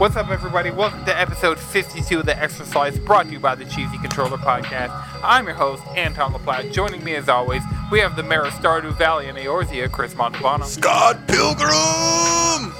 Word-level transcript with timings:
What's 0.00 0.16
up, 0.16 0.30
everybody? 0.30 0.70
Welcome 0.70 1.04
to 1.04 1.20
episode 1.20 1.58
52 1.58 2.20
of 2.20 2.24
The 2.24 2.34
Exercise, 2.34 2.98
brought 2.98 3.26
to 3.26 3.32
you 3.32 3.38
by 3.38 3.54
the 3.54 3.66
Cheesy 3.66 3.98
Controller 3.98 4.38
Podcast. 4.38 4.98
I'm 5.22 5.44
your 5.44 5.54
host, 5.54 5.82
Anton 5.94 6.32
LaPlatte. 6.32 6.72
Joining 6.72 7.04
me, 7.04 7.16
as 7.16 7.28
always, 7.28 7.60
we 7.92 8.00
have 8.00 8.16
the 8.16 8.22
mayor 8.22 8.46
of 8.46 8.54
Stardew 8.54 8.96
Valley 8.96 9.28
and 9.28 9.36
Eorzea, 9.36 9.92
Chris 9.92 10.14
Montalbano. 10.14 10.64
Scott 10.64 11.28
Pilgrim! 11.28 12.74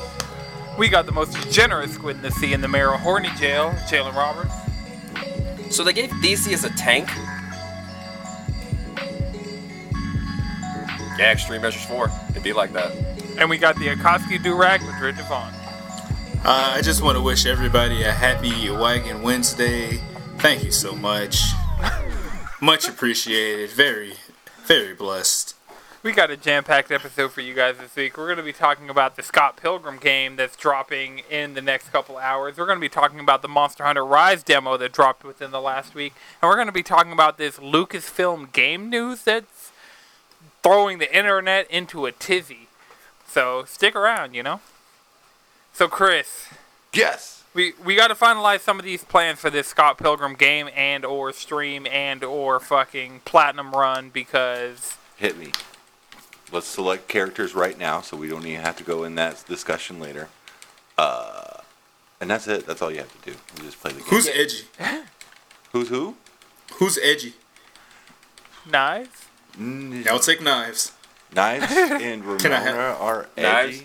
We 0.78 0.88
got 0.88 1.04
the 1.04 1.12
most 1.12 1.52
generous 1.52 1.92
squid 1.92 2.16
in 2.16 2.22
the 2.22 2.30
sea 2.30 2.54
in 2.54 2.62
the 2.62 2.68
mayor 2.68 2.94
of 2.94 3.00
Horny 3.00 3.28
Jail, 3.36 3.72
Jalen 3.86 4.14
Roberts. 4.14 5.76
So 5.76 5.84
they 5.84 5.92
gave 5.92 6.08
DC 6.22 6.54
as 6.54 6.64
a 6.64 6.70
tank? 6.70 7.10
Yeah, 11.18 11.32
Extreme 11.32 11.60
Measures 11.60 11.84
4. 11.84 12.10
It'd 12.30 12.42
be 12.42 12.54
like 12.54 12.72
that. 12.72 12.90
And 13.36 13.50
we 13.50 13.58
got 13.58 13.76
the 13.76 13.88
Akoski 13.88 14.38
Durag, 14.38 14.80
Madrid 14.90 15.16
Devon. 15.16 15.59
Uh, 16.42 16.72
I 16.74 16.80
just 16.80 17.02
want 17.02 17.18
to 17.18 17.22
wish 17.22 17.44
everybody 17.44 18.02
a 18.02 18.10
happy 18.10 18.70
Wagon 18.70 19.20
Wednesday. 19.20 20.00
Thank 20.38 20.64
you 20.64 20.70
so 20.70 20.94
much. 20.94 21.38
much 22.62 22.88
appreciated. 22.88 23.68
Very, 23.70 24.14
very 24.64 24.94
blessed. 24.94 25.54
We 26.02 26.12
got 26.12 26.30
a 26.30 26.38
jam-packed 26.38 26.90
episode 26.90 27.32
for 27.32 27.42
you 27.42 27.52
guys 27.52 27.76
this 27.76 27.94
week. 27.94 28.16
We're 28.16 28.24
going 28.24 28.38
to 28.38 28.42
be 28.42 28.54
talking 28.54 28.88
about 28.88 29.16
the 29.16 29.22
Scott 29.22 29.58
Pilgrim 29.58 29.98
game 29.98 30.36
that's 30.36 30.56
dropping 30.56 31.20
in 31.30 31.52
the 31.52 31.60
next 31.60 31.90
couple 31.90 32.16
hours. 32.16 32.56
We're 32.56 32.64
going 32.64 32.78
to 32.78 32.80
be 32.80 32.88
talking 32.88 33.20
about 33.20 33.42
the 33.42 33.48
Monster 33.48 33.84
Hunter 33.84 34.04
Rise 34.04 34.42
demo 34.42 34.78
that 34.78 34.92
dropped 34.92 35.24
within 35.24 35.50
the 35.50 35.60
last 35.60 35.94
week, 35.94 36.14
and 36.40 36.48
we're 36.48 36.56
going 36.56 36.68
to 36.68 36.72
be 36.72 36.82
talking 36.82 37.12
about 37.12 37.36
this 37.36 37.58
Lucasfilm 37.58 38.50
game 38.52 38.88
news 38.88 39.24
that's 39.24 39.72
throwing 40.62 41.00
the 41.00 41.14
internet 41.14 41.70
into 41.70 42.06
a 42.06 42.12
tizzy. 42.12 42.68
So 43.26 43.64
stick 43.66 43.94
around, 43.94 44.32
you 44.32 44.42
know. 44.42 44.60
So 45.80 45.88
Chris, 45.88 46.46
Yes. 46.92 47.42
we 47.54 47.72
we 47.82 47.96
got 47.96 48.08
to 48.08 48.14
finalize 48.14 48.60
some 48.60 48.78
of 48.78 48.84
these 48.84 49.02
plans 49.02 49.40
for 49.40 49.48
this 49.48 49.66
Scott 49.66 49.96
Pilgrim 49.96 50.34
game 50.34 50.68
and 50.76 51.06
or 51.06 51.32
stream 51.32 51.86
and 51.86 52.22
or 52.22 52.60
fucking 52.60 53.22
platinum 53.24 53.70
run 53.72 54.10
because 54.10 54.98
Hit 55.16 55.38
me. 55.38 55.52
Let's 56.52 56.66
select 56.66 57.08
characters 57.08 57.54
right 57.54 57.78
now 57.78 58.02
so 58.02 58.14
we 58.18 58.28
don't 58.28 58.44
even 58.44 58.60
have 58.60 58.76
to 58.76 58.84
go 58.84 59.04
in 59.04 59.14
that 59.14 59.42
discussion 59.48 59.98
later. 60.00 60.28
Uh, 60.98 61.62
and 62.20 62.28
that's 62.28 62.46
it. 62.46 62.66
That's 62.66 62.82
all 62.82 62.90
you 62.90 62.98
have 62.98 63.22
to 63.22 63.30
do. 63.30 63.38
You 63.56 63.62
just 63.62 63.80
play 63.80 63.92
the 63.92 64.00
game. 64.00 64.08
Who's 64.10 64.28
edgy? 64.28 64.64
Who's 65.72 65.88
who? 65.88 66.14
Who's 66.74 66.98
edgy? 67.02 67.32
knives. 68.70 69.24
Mm, 69.58 70.06
I'll 70.08 70.18
take 70.18 70.42
knives. 70.42 70.92
Knives 71.34 71.72
and 71.72 72.22
Ramona 72.22 72.38
Can 72.42 72.52
I 72.52 72.60
have- 72.60 73.00
are 73.00 73.28
Knives? 73.38 73.82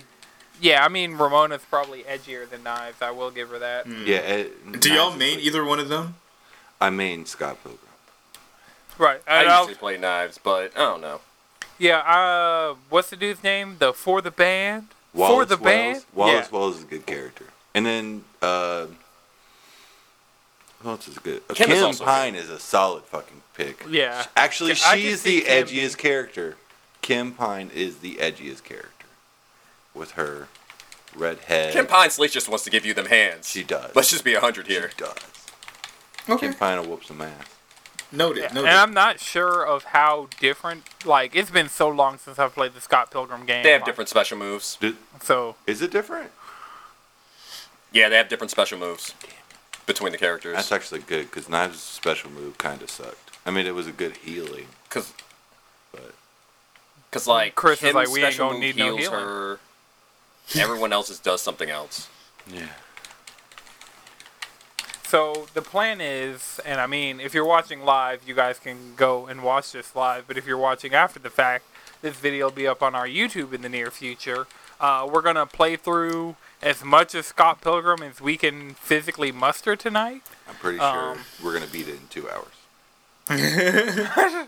Edgy. 0.57 0.67
Yeah, 0.69 0.83
I 0.85 0.89
mean 0.89 1.13
Ramona's 1.17 1.61
probably 1.69 2.03
edgier 2.03 2.49
than 2.49 2.63
Knives. 2.63 3.01
I 3.01 3.11
will 3.11 3.31
give 3.31 3.49
her 3.49 3.59
that. 3.59 3.87
Yeah. 3.87 4.17
Ed, 4.17 4.51
Do 4.79 4.89
y'all 4.93 5.05
Knives 5.09 5.19
main 5.19 5.35
like- 5.37 5.45
either 5.45 5.63
one 5.65 5.79
of 5.79 5.89
them? 5.89 6.15
I 6.81 6.89
main 6.89 7.25
Scott 7.25 7.57
Pilgrim. 7.63 7.79
Right. 8.97 9.21
I 9.27 9.41
and 9.41 9.49
I'll- 9.49 9.61
usually 9.63 9.75
play 9.75 9.97
knives, 9.97 10.37
but 10.41 10.71
I 10.75 10.79
don't 10.79 11.01
know. 11.01 11.21
yeah. 11.77 11.99
Uh, 11.99 12.75
what's 12.89 13.09
the 13.09 13.15
dude's 13.17 13.43
name? 13.43 13.77
The 13.79 13.93
for 13.93 14.21
the 14.21 14.31
band. 14.31 14.87
for 15.13 15.19
Wallace 15.19 15.49
the 15.49 15.57
band. 15.57 15.93
Wells. 15.93 16.05
Wallace 16.13 16.47
yeah. 16.51 16.57
Wells 16.57 16.77
is 16.77 16.83
a 16.83 16.87
good 16.87 17.05
character. 17.05 17.45
And 17.73 17.85
then 17.85 18.23
uh, 18.41 18.87
who 20.79 20.89
else 20.89 21.07
is 21.07 21.17
good? 21.19 21.41
Kim 21.49 21.67
Kim, 21.67 21.71
is 21.77 21.81
also 21.83 22.05
Pine 22.05 22.35
is 22.35 22.49
a 22.49 22.59
solid 22.59 23.03
fucking 23.05 23.41
pick. 23.53 23.83
Yeah. 23.89 24.25
Actually, 24.35 24.71
I 24.73 24.75
can 24.75 24.97
she's 24.99 25.23
the 25.23 25.41
edgiest 25.41 25.71
being- 25.71 25.89
character. 25.95 26.57
Kim 27.01 27.33
Pine 27.33 27.69
is 27.73 27.97
the 27.97 28.15
edgiest 28.15 28.63
character, 28.63 28.89
with 29.95 30.11
her 30.11 30.47
red 31.15 31.39
head. 31.39 31.73
Kim 31.73 31.87
Pine 31.87 32.09
Sleech 32.09 32.31
just 32.31 32.49
wants 32.49 32.63
to 32.65 32.69
give 32.69 32.85
you 32.85 32.93
them 32.93 33.05
hands. 33.05 33.49
She 33.49 33.63
does. 33.63 33.95
Let's 33.95 34.09
just 34.09 34.23
be 34.23 34.33
a 34.33 34.37
100 34.37 34.67
here. 34.67 34.91
She 34.91 34.97
does. 34.97 35.15
Okay. 36.27 36.47
Kim 36.47 36.55
Pine 36.55 36.79
will 36.79 36.89
whoop 36.89 37.03
some 37.03 37.21
ass. 37.21 37.55
Noted. 38.11 38.43
Yeah, 38.43 38.53
Noted. 38.53 38.69
And 38.69 38.77
I'm 38.77 38.93
not 38.93 39.19
sure 39.19 39.65
of 39.65 39.85
how 39.85 40.27
different. 40.39 40.83
Like 41.05 41.35
it's 41.35 41.49
been 41.49 41.69
so 41.69 41.89
long 41.89 42.17
since 42.17 42.39
I've 42.39 42.53
played 42.53 42.73
the 42.73 42.81
Scott 42.81 43.11
Pilgrim 43.11 43.45
game. 43.45 43.63
They 43.63 43.71
have 43.71 43.81
like, 43.81 43.85
different 43.85 44.09
special 44.09 44.37
moves. 44.37 44.77
Did, 44.79 44.95
So 45.21 45.55
is 45.67 45.81
it 45.81 45.91
different? 45.91 46.31
Yeah, 47.91 48.09
they 48.09 48.17
have 48.17 48.29
different 48.29 48.51
special 48.51 48.77
moves 48.77 49.13
between 49.85 50.11
the 50.11 50.17
characters. 50.17 50.55
That's 50.55 50.71
actually 50.71 51.01
good 51.01 51.29
because 51.29 51.47
Knives' 51.47 51.79
special 51.79 52.29
move 52.31 52.57
kind 52.57 52.81
of 52.81 52.89
sucked. 52.89 53.37
I 53.45 53.51
mean, 53.51 53.65
it 53.67 53.75
was 53.75 53.87
a 53.87 53.91
good 53.91 54.17
healing, 54.17 54.67
Because, 54.89 55.13
but 55.91 56.13
cause 57.11 57.27
like 57.27 57.53
Chris 57.55 57.83
is 57.83 57.93
like, 57.93 58.09
"We 58.09 58.23
ain't 58.23 58.33
special 58.33 58.49
gonna 58.49 58.59
need 58.59 58.75
no 58.75 58.97
heals 58.97 58.99
healing." 59.01 59.19
her. 59.25 59.59
Everyone 60.55 60.93
else's 60.93 61.19
does 61.19 61.41
something 61.41 61.69
else. 61.69 62.07
yeah. 62.47 62.67
So 65.07 65.47
the 65.53 65.61
plan 65.61 66.01
is, 66.01 66.59
and 66.65 66.81
I 66.81 66.87
mean, 66.87 67.19
if 67.19 67.33
you're 67.33 67.45
watching 67.45 67.81
live, 67.85 68.21
you 68.27 68.33
guys 68.33 68.57
can 68.59 68.95
go 68.95 69.27
and 69.27 69.43
watch 69.43 69.71
this 69.71 69.95
live. 69.95 70.25
But 70.27 70.37
if 70.37 70.45
you're 70.47 70.57
watching 70.57 70.93
after 70.93 71.19
the 71.19 71.29
fact, 71.29 71.65
this 72.01 72.15
video 72.15 72.47
will 72.47 72.51
be 72.51 72.67
up 72.67 72.81
on 72.81 72.95
our 72.95 73.07
YouTube 73.07 73.53
in 73.53 73.61
the 73.61 73.69
near 73.69 73.91
future. 73.91 74.47
Uh, 74.79 75.07
we're 75.09 75.21
gonna 75.21 75.45
play 75.45 75.75
through 75.77 76.35
as 76.61 76.83
much 76.83 77.13
of 77.15 77.23
Scott 77.25 77.61
Pilgrim 77.61 78.01
as 78.03 78.19
we 78.19 78.35
can 78.35 78.73
physically 78.73 79.31
muster 79.31 79.75
tonight. 79.75 80.23
I'm 80.49 80.55
pretty 80.55 80.79
Um, 80.79 81.17
sure 81.17 81.17
we're 81.43 81.53
gonna 81.53 81.71
beat 81.71 81.87
it 81.87 81.95
in 81.95 82.07
two 82.09 82.27
hours. 82.29 82.47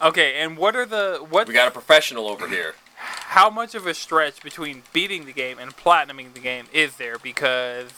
Okay, 0.00 0.34
and 0.40 0.56
what 0.56 0.76
are 0.76 0.86
the 0.86 1.16
what? 1.28 1.48
We 1.48 1.54
got 1.54 1.66
a 1.66 1.72
professional 1.72 2.28
over 2.28 2.46
here. 2.46 2.76
How 2.98 3.48
much 3.48 3.74
of 3.74 3.86
a 3.86 3.94
stretch 3.94 4.42
between 4.42 4.82
beating 4.92 5.24
the 5.24 5.32
game 5.32 5.58
and 5.58 5.76
platinuming 5.76 6.34
the 6.34 6.40
game 6.40 6.66
is 6.72 6.96
there? 6.96 7.18
Because 7.18 7.92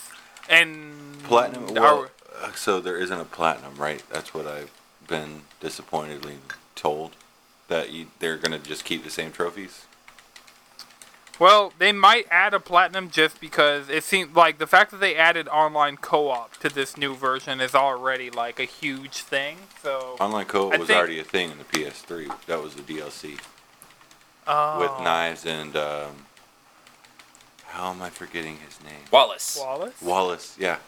and 0.48 1.22
Platinum. 1.22 1.74
Well, 1.74 2.08
uh, 2.42 2.52
so 2.52 2.80
there 2.80 2.96
isn't 2.96 3.18
a 3.18 3.24
platinum, 3.24 3.76
right? 3.76 4.02
That's 4.10 4.34
what 4.34 4.46
I've 4.46 4.70
been 5.06 5.42
disappointedly 5.60 6.36
told. 6.74 7.12
That 7.68 7.92
you, 7.92 8.08
they're 8.18 8.36
gonna 8.36 8.58
just 8.58 8.84
keep 8.84 9.04
the 9.04 9.10
same 9.10 9.30
trophies. 9.30 9.86
Well, 11.38 11.72
they 11.78 11.92
might 11.92 12.26
add 12.30 12.52
a 12.52 12.60
platinum 12.60 13.08
just 13.08 13.40
because 13.40 13.88
it 13.88 14.04
seems 14.04 14.36
like 14.36 14.58
the 14.58 14.66
fact 14.66 14.90
that 14.90 15.00
they 15.00 15.16
added 15.16 15.48
online 15.48 15.96
co-op 15.96 16.58
to 16.58 16.68
this 16.68 16.98
new 16.98 17.14
version 17.14 17.62
is 17.62 17.74
already 17.74 18.28
like 18.28 18.60
a 18.60 18.64
huge 18.64 19.18
thing. 19.18 19.56
So 19.82 20.16
Online 20.20 20.44
co-op 20.44 20.74
I 20.74 20.76
was 20.76 20.90
already 20.90 21.18
a 21.18 21.24
thing 21.24 21.50
in 21.50 21.56
the 21.56 21.64
PS3. 21.64 22.44
That 22.46 22.62
was 22.62 22.74
the 22.74 22.82
DLC 22.82 23.38
oh, 24.50 24.80
with 24.80 25.04
knives 25.04 25.46
and 25.46 25.76
um, 25.76 26.10
how 27.66 27.90
am 27.90 28.02
I 28.02 28.10
forgetting 28.10 28.56
his 28.58 28.82
name? 28.84 29.04
Wallace. 29.10 29.56
Wallace. 29.60 30.02
Wallace. 30.02 30.56
Yeah. 30.58 30.78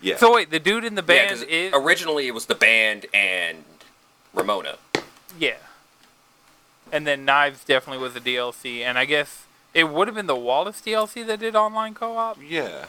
yeah. 0.00 0.16
So 0.16 0.34
wait, 0.34 0.50
the 0.50 0.58
dude 0.60 0.84
in 0.84 0.94
the 0.94 1.02
band 1.02 1.16
Yeah, 1.18 1.28
band 1.36 1.40
'cause 1.40 1.48
is 1.48 1.72
originally 1.74 2.26
it 2.26 2.34
was 2.34 2.46
the 2.46 2.54
band 2.54 3.06
and 3.14 3.64
Ramona. 4.34 4.76
yeah, 5.38 5.54
and 6.92 7.06
then 7.06 7.24
Knives 7.24 7.64
definitely 7.64 8.02
was 8.02 8.14
a 8.16 8.20
DLC, 8.20 8.82
and 8.82 8.98
I 8.98 9.04
guess 9.04 9.44
it 9.74 9.84
would 9.88 10.08
have 10.08 10.14
been 10.14 10.26
the 10.26 10.36
Wallace 10.36 10.80
DLC 10.80 11.26
that 11.26 11.40
did 11.40 11.54
online 11.56 11.94
co-op. 11.94 12.38
yeah. 12.42 12.86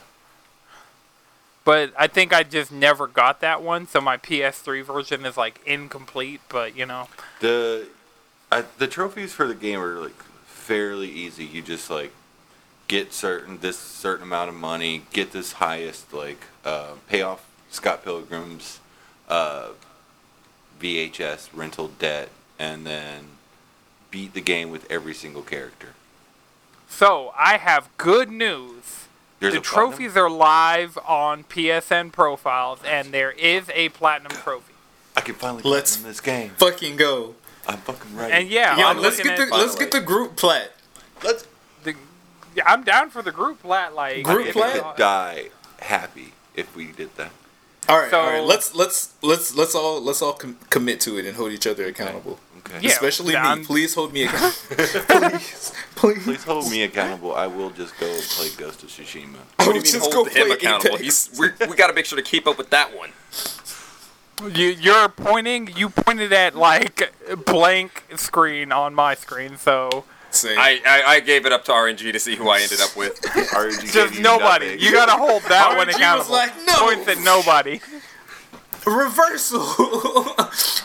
But 1.64 1.92
I 1.98 2.08
think 2.08 2.34
I 2.34 2.44
just 2.44 2.72
never 2.72 3.08
got 3.08 3.42
that 3.42 3.62
one, 3.62 3.88
so 3.90 4.00
my 4.00 4.16
PS3 4.16 4.82
version 4.86 5.26
is 5.26 5.36
like 5.36 5.60
incomplete. 5.66 6.40
But 6.48 6.78
you 6.78 6.86
know, 6.86 7.10
The 7.42 7.88
I, 8.52 8.64
the 8.78 8.88
trophies 8.88 9.34
for 9.34 9.48
the 9.48 9.56
game 9.56 9.80
are 9.80 10.00
like 10.00 10.24
fairly 10.46 11.10
easy. 11.10 11.46
You 11.46 11.62
just 11.62 11.90
like 11.90 12.14
get 12.88 13.12
certain 13.14 13.60
this 13.60 13.78
certain 13.78 14.24
amount 14.24 14.50
of 14.50 14.56
money, 14.56 15.04
get 15.12 15.32
this 15.32 15.54
highest 15.54 16.14
like 16.14 16.44
uh, 16.64 16.92
pay 17.08 17.22
off 17.22 17.46
Scott 17.70 18.04
Pilgrim's 18.04 18.80
uh, 19.28 19.70
VHS 20.80 21.50
rental 21.54 21.90
debt, 22.00 22.30
and 22.60 22.86
then 22.86 23.26
beat 24.12 24.34
the 24.34 24.42
game 24.42 24.70
with 24.72 24.90
every 24.90 25.14
single 25.14 25.42
character. 25.42 25.90
so 26.88 27.34
I 27.38 27.58
have 27.58 27.90
good 27.98 28.32
news. 28.32 29.06
There's 29.40 29.54
the 29.54 29.60
a 29.60 29.62
platinum? 29.62 29.92
trophies 29.92 30.18
are 30.18 30.30
live 30.30 30.98
on 31.06 31.44
PSN 31.44 32.12
profiles, 32.12 32.80
and 32.86 33.10
there 33.12 33.32
is 33.32 33.70
a 33.74 33.90
platinum 33.90 34.32
trophy. 34.32 34.74
I 35.16 35.22
can 35.22 35.36
finally 35.36 35.62
Let's- 35.64 35.98
platinum 35.98 36.10
this 36.12 36.22
game. 36.22 36.50
Fucking 36.58 36.96
go. 36.96 37.36
I'm 37.68 37.78
fucking 37.80 38.16
ready. 38.16 38.34
And 38.34 38.50
yeah, 38.50 38.78
Yo, 38.78 38.88
I'm 38.88 39.00
let's 39.02 39.18
get 39.18 39.38
the 39.38 39.44
at 39.44 39.52
let's 39.52 39.74
Finally. 39.74 39.80
get 39.80 39.92
the 39.92 40.02
group 40.02 40.36
plat. 40.36 40.72
let's 41.24 41.46
the. 41.84 41.94
yeah, 42.56 42.64
I'm 42.66 42.84
down 42.84 43.10
for 43.10 43.22
the 43.22 43.32
group 43.32 43.62
plat. 43.62 43.94
Like 43.94 44.24
Group 44.24 44.48
if 44.48 44.54
plat? 44.54 44.76
it's- 44.76 44.92
could 44.94 45.00
die 45.00 45.50
happy 45.82 46.34
if 46.56 46.76
we 46.76 46.92
did 46.92 47.16
that. 47.18 47.32
All 47.90 47.98
right, 48.00 48.10
So- 48.12 48.20
all 48.20 48.28
right. 48.32 48.44
Let's 48.44 48.74
let's 48.76 49.14
let's 49.22 49.56
let's 49.56 49.74
all 49.76 50.02
let's 50.02 50.22
all 50.22 50.34
com- 50.34 50.58
commit 50.70 51.00
to 51.02 51.18
it 51.18 51.26
and 51.26 51.36
hold 51.38 51.52
each 51.52 51.68
other 51.68 51.86
accountable. 51.86 52.40
Okay. 52.60 52.80
Yeah, 52.82 52.92
Especially 52.92 53.36
I'm- 53.36 53.60
me. 53.60 53.66
Please 53.66 53.94
hold 53.96 54.12
me 54.14 54.24
accountable. 54.24 54.52
please, 54.78 55.72
please. 55.96 56.24
Please 56.24 56.44
hold 56.44 56.70
me 56.70 56.84
accountable. 56.84 57.34
I 57.34 57.48
will 57.48 57.70
just 57.70 57.98
go 57.98 58.08
play 58.36 58.50
Ghost 58.58 58.84
of 58.84 58.90
Tsushima. 58.90 59.36
I 59.60 59.64
What 59.64 59.68
will 59.68 59.74
do 59.74 59.78
you 59.80 59.84
mean 59.84 59.84
just 59.84 60.14
hold 60.14 60.28
go 60.28 60.34
him 60.34 60.52
accountable? 60.52 60.98
He's, 60.98 61.30
we 61.40 61.50
we 61.68 61.76
got 61.78 61.88
to 61.88 61.94
make 61.94 62.06
sure 62.06 62.18
to 62.18 62.24
keep 62.24 62.46
up 62.48 62.58
with 62.58 62.70
that 62.72 62.96
one. 62.98 63.12
You, 64.44 64.68
you're 64.68 65.10
pointing. 65.10 65.70
You 65.76 65.90
pointed 65.90 66.32
at 66.32 66.56
like 66.56 67.12
blank 67.46 68.04
screen 68.16 68.72
on 68.72 68.94
my 68.94 69.16
screen, 69.16 69.58
so 69.58 70.06
I, 70.46 70.80
I, 70.86 71.04
I 71.16 71.20
gave 71.22 71.46
it 71.46 71.52
up 71.52 71.66
to 71.66 71.72
RNG 71.72 72.12
to 72.14 72.20
see 72.20 72.36
who 72.36 72.50
I 72.50 72.60
ended 72.60 72.80
up 72.80 72.96
with. 72.96 73.20
RNG 73.22 73.92
Just 73.92 74.20
nobody. 74.20 74.78
You 74.80 74.92
gotta 74.92 75.14
hold 75.14 75.42
that 75.44 75.76
one 75.76 75.88
RNG 75.88 75.88
was 75.88 75.96
accountable. 75.96 76.32
like, 76.32 76.52
"No." 76.66 76.74
Points 76.78 77.08
at 77.08 77.20
nobody. 77.24 77.82
reversal. 78.86 79.66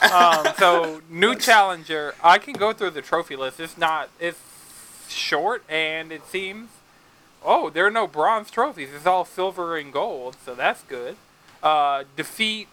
Um, 0.03 0.47
so 0.59 1.01
new 1.09 1.37
challenger. 1.37 2.17
I 2.25 2.39
can 2.39 2.55
go 2.55 2.73
through 2.73 2.91
the 2.91 3.03
trophy 3.03 3.37
list. 3.37 3.61
It's 3.61 3.79
not. 3.79 4.11
It's 4.19 4.41
short, 5.09 5.63
and 5.69 6.11
it 6.11 6.27
seems. 6.27 6.71
Oh, 7.45 7.71
there 7.71 7.87
are 7.87 7.91
no 7.91 8.09
bronze 8.09 8.51
trophies. 8.51 8.89
It's 8.93 9.07
all 9.07 9.25
silver 9.25 9.77
and 9.77 9.93
gold, 9.93 10.37
so 10.45 10.57
that's 10.57 10.83
good. 10.83 11.15
Uh, 11.63 12.03
defeat 12.17 12.67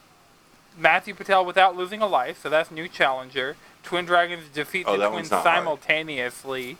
Matthew 0.78 1.14
Patel 1.14 1.44
without 1.44 1.76
losing 1.76 2.00
a 2.00 2.06
life, 2.06 2.42
so 2.42 2.48
that's 2.48 2.70
new 2.70 2.88
challenger. 2.88 3.56
Twin 3.82 4.04
Dragons 4.04 4.48
defeat 4.52 4.86
Oh, 4.86 4.92
the 4.92 4.98
twins 5.08 5.12
one's 5.14 5.30
not 5.30 5.42
hard. 5.44 5.56
simultaneously. 5.58 6.76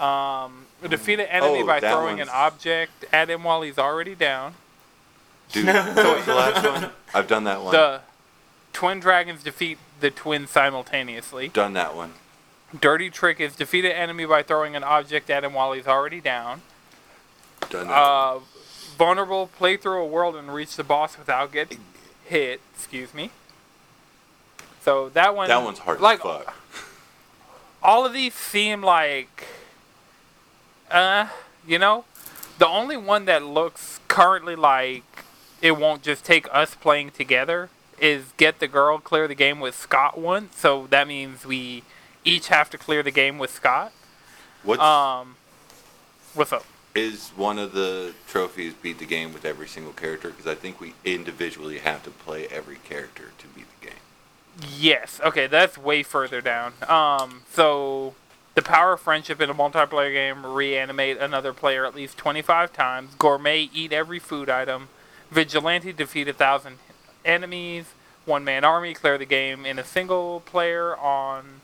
Um, 0.00 0.66
defeat 0.88 1.18
an 1.20 1.26
enemy 1.26 1.62
Oh, 1.62 1.66
by 1.66 1.80
that 1.80 1.92
throwing 1.92 2.20
an 2.20 2.28
object 2.28 3.04
at 3.12 3.28
him 3.30 3.44
while 3.44 3.62
he's 3.62 3.78
already 3.78 4.14
down. 4.14 4.54
Dude, 5.52 5.64
so 5.66 5.72
what's 6.12 6.26
the 6.26 6.34
last 6.34 6.64
one? 6.82 6.90
I've 7.14 7.26
done 7.26 7.44
that 7.44 7.62
one. 7.62 7.72
The 7.72 8.00
Twin 8.72 9.00
Dragons 9.00 9.42
defeat 9.42 9.78
the 10.00 10.10
twins 10.10 10.50
simultaneously. 10.50 11.48
Done 11.48 11.72
that 11.72 11.96
one. 11.96 12.14
Dirty 12.78 13.10
trick 13.10 13.40
is 13.40 13.56
defeat 13.56 13.84
an 13.86 13.92
enemy 13.92 14.26
by 14.26 14.42
throwing 14.42 14.76
an 14.76 14.84
object 14.84 15.30
at 15.30 15.42
him 15.42 15.54
while 15.54 15.72
he's 15.72 15.86
already 15.86 16.20
down. 16.20 16.60
Done 17.70 17.88
that. 17.88 17.92
Uh, 17.94 18.38
vulnerable, 18.96 19.46
play 19.48 19.76
through 19.76 20.02
a 20.02 20.06
world 20.06 20.36
and 20.36 20.52
reach 20.54 20.76
the 20.76 20.84
boss 20.84 21.18
without 21.18 21.50
getting 21.50 21.78
hit. 22.28 22.60
Excuse 22.74 23.12
me. 23.14 23.30
So 24.82 25.08
that 25.10 25.34
one. 25.34 25.48
That 25.48 25.62
one's 25.62 25.80
hard 25.80 26.00
Like 26.00 26.18
as 26.24 26.44
fuck. 26.44 26.54
all 27.82 28.06
of 28.06 28.12
these 28.12 28.34
seem 28.34 28.82
like, 28.82 29.46
uh, 30.90 31.28
you 31.66 31.78
know, 31.78 32.04
the 32.58 32.66
only 32.66 32.96
one 32.96 33.24
that 33.26 33.42
looks 33.44 34.00
currently 34.08 34.56
like 34.56 35.04
it 35.60 35.72
won't 35.76 36.02
just 36.02 36.24
take 36.24 36.46
us 36.52 36.74
playing 36.74 37.10
together 37.10 37.68
is 37.98 38.32
get 38.36 38.60
the 38.60 38.68
girl 38.68 38.98
clear 38.98 39.26
the 39.26 39.34
game 39.34 39.58
with 39.60 39.74
Scott 39.74 40.16
once. 40.18 40.56
So 40.56 40.86
that 40.90 41.08
means 41.08 41.44
we 41.44 41.82
each 42.24 42.48
have 42.48 42.70
to 42.70 42.78
clear 42.78 43.02
the 43.02 43.10
game 43.10 43.38
with 43.38 43.50
Scott. 43.50 43.92
What's 44.62 44.80
Um, 44.80 45.36
what's 46.34 46.52
up? 46.52 46.64
Is 46.98 47.30
one 47.36 47.58
of 47.58 47.72
the 47.72 48.12
trophies 48.26 48.74
beat 48.74 48.98
the 48.98 49.06
game 49.06 49.32
with 49.32 49.44
every 49.44 49.68
single 49.68 49.92
character? 49.92 50.30
Because 50.30 50.46
I 50.46 50.54
think 50.54 50.80
we 50.80 50.94
individually 51.04 51.78
have 51.78 52.02
to 52.04 52.10
play 52.10 52.46
every 52.48 52.76
character 52.76 53.30
to 53.38 53.46
beat 53.48 53.66
the 53.80 53.86
game. 53.86 54.70
Yes. 54.76 55.20
Okay, 55.24 55.46
that's 55.46 55.78
way 55.78 56.02
further 56.02 56.40
down. 56.40 56.72
Um, 56.88 57.42
so 57.52 58.14
the 58.54 58.62
power 58.62 58.94
of 58.94 59.00
friendship 59.00 59.40
in 59.40 59.48
a 59.48 59.54
multiplayer 59.54 60.12
game 60.12 60.44
reanimate 60.44 61.18
another 61.18 61.52
player 61.52 61.86
at 61.86 61.94
least 61.94 62.18
25 62.18 62.72
times. 62.72 63.14
Gourmet 63.14 63.70
eat 63.72 63.92
every 63.92 64.18
food 64.18 64.50
item. 64.50 64.88
Vigilante 65.30 65.92
defeat 65.92 66.26
a 66.26 66.32
thousand 66.32 66.78
enemies. 67.24 67.86
One 68.24 68.44
man 68.44 68.64
army 68.64 68.94
clear 68.94 69.16
the 69.16 69.24
game 69.24 69.64
in 69.64 69.78
a 69.78 69.84
single 69.84 70.40
player 70.40 70.96
on 70.96 71.60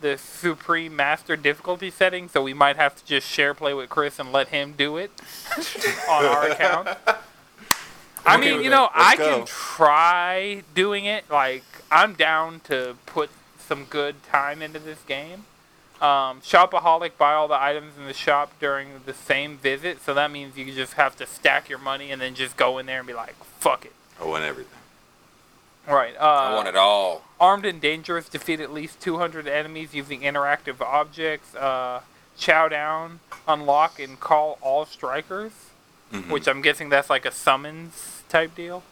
the 0.00 0.18
supreme 0.18 0.94
master 0.94 1.36
difficulty 1.36 1.90
setting. 1.90 2.28
So 2.28 2.42
we 2.42 2.54
might 2.54 2.76
have 2.76 2.96
to 2.96 3.04
just 3.04 3.26
share 3.28 3.54
play 3.54 3.74
with 3.74 3.88
Chris 3.88 4.18
and 4.18 4.32
let 4.32 4.48
him 4.48 4.74
do 4.76 4.96
it 4.96 5.10
on 6.10 6.24
our 6.24 6.48
account. 6.48 6.88
I 8.26 8.36
Okay 8.36 8.50
mean, 8.54 8.64
you 8.64 8.70
know, 8.70 8.88
I 8.94 9.16
go. 9.16 9.38
can 9.38 9.46
try 9.46 10.62
doing 10.74 11.04
it. 11.04 11.30
Like, 11.30 11.64
I'm 11.90 12.14
down 12.14 12.60
to 12.60 12.96
put 13.06 13.30
some 13.58 13.84
good 13.84 14.22
time 14.24 14.62
into 14.62 14.78
this 14.78 15.00
game. 15.06 15.44
Um, 16.00 16.40
Shopaholic 16.40 17.16
buy 17.16 17.34
all 17.34 17.48
the 17.48 17.60
items 17.60 17.96
in 17.96 18.06
the 18.06 18.12
shop 18.12 18.52
during 18.60 18.88
the 19.06 19.14
same 19.14 19.56
visit, 19.56 20.02
so 20.02 20.12
that 20.14 20.30
means 20.30 20.56
you 20.56 20.70
just 20.72 20.94
have 20.94 21.16
to 21.16 21.26
stack 21.26 21.68
your 21.68 21.78
money 21.78 22.10
and 22.10 22.20
then 22.20 22.34
just 22.34 22.56
go 22.56 22.78
in 22.78 22.86
there 22.86 22.98
and 22.98 23.06
be 23.06 23.14
like, 23.14 23.34
"Fuck 23.60 23.84
it." 23.86 23.92
I 24.20 24.24
won 24.26 24.42
everything. 24.42 24.78
Right. 25.86 26.14
Uh, 26.18 26.24
I 26.24 26.54
want 26.54 26.68
it 26.68 26.76
all. 26.76 27.22
Armed 27.40 27.66
and 27.66 27.80
dangerous 27.80 28.28
defeat 28.28 28.60
at 28.60 28.72
least 28.72 29.00
200 29.00 29.46
enemies 29.46 29.94
using 29.94 30.20
interactive 30.22 30.80
objects. 30.80 31.54
Uh, 31.54 32.00
chow 32.36 32.68
down, 32.68 33.20
unlock 33.46 33.98
and 34.00 34.18
call 34.18 34.58
all 34.60 34.86
strikers, 34.86 35.52
Mhm. 36.12 36.28
which 36.30 36.48
I'm 36.48 36.62
guessing 36.62 36.88
that's 36.88 37.10
like 37.10 37.24
a 37.26 37.30
summons 37.30 38.22
type 38.28 38.54
deal. 38.54 38.82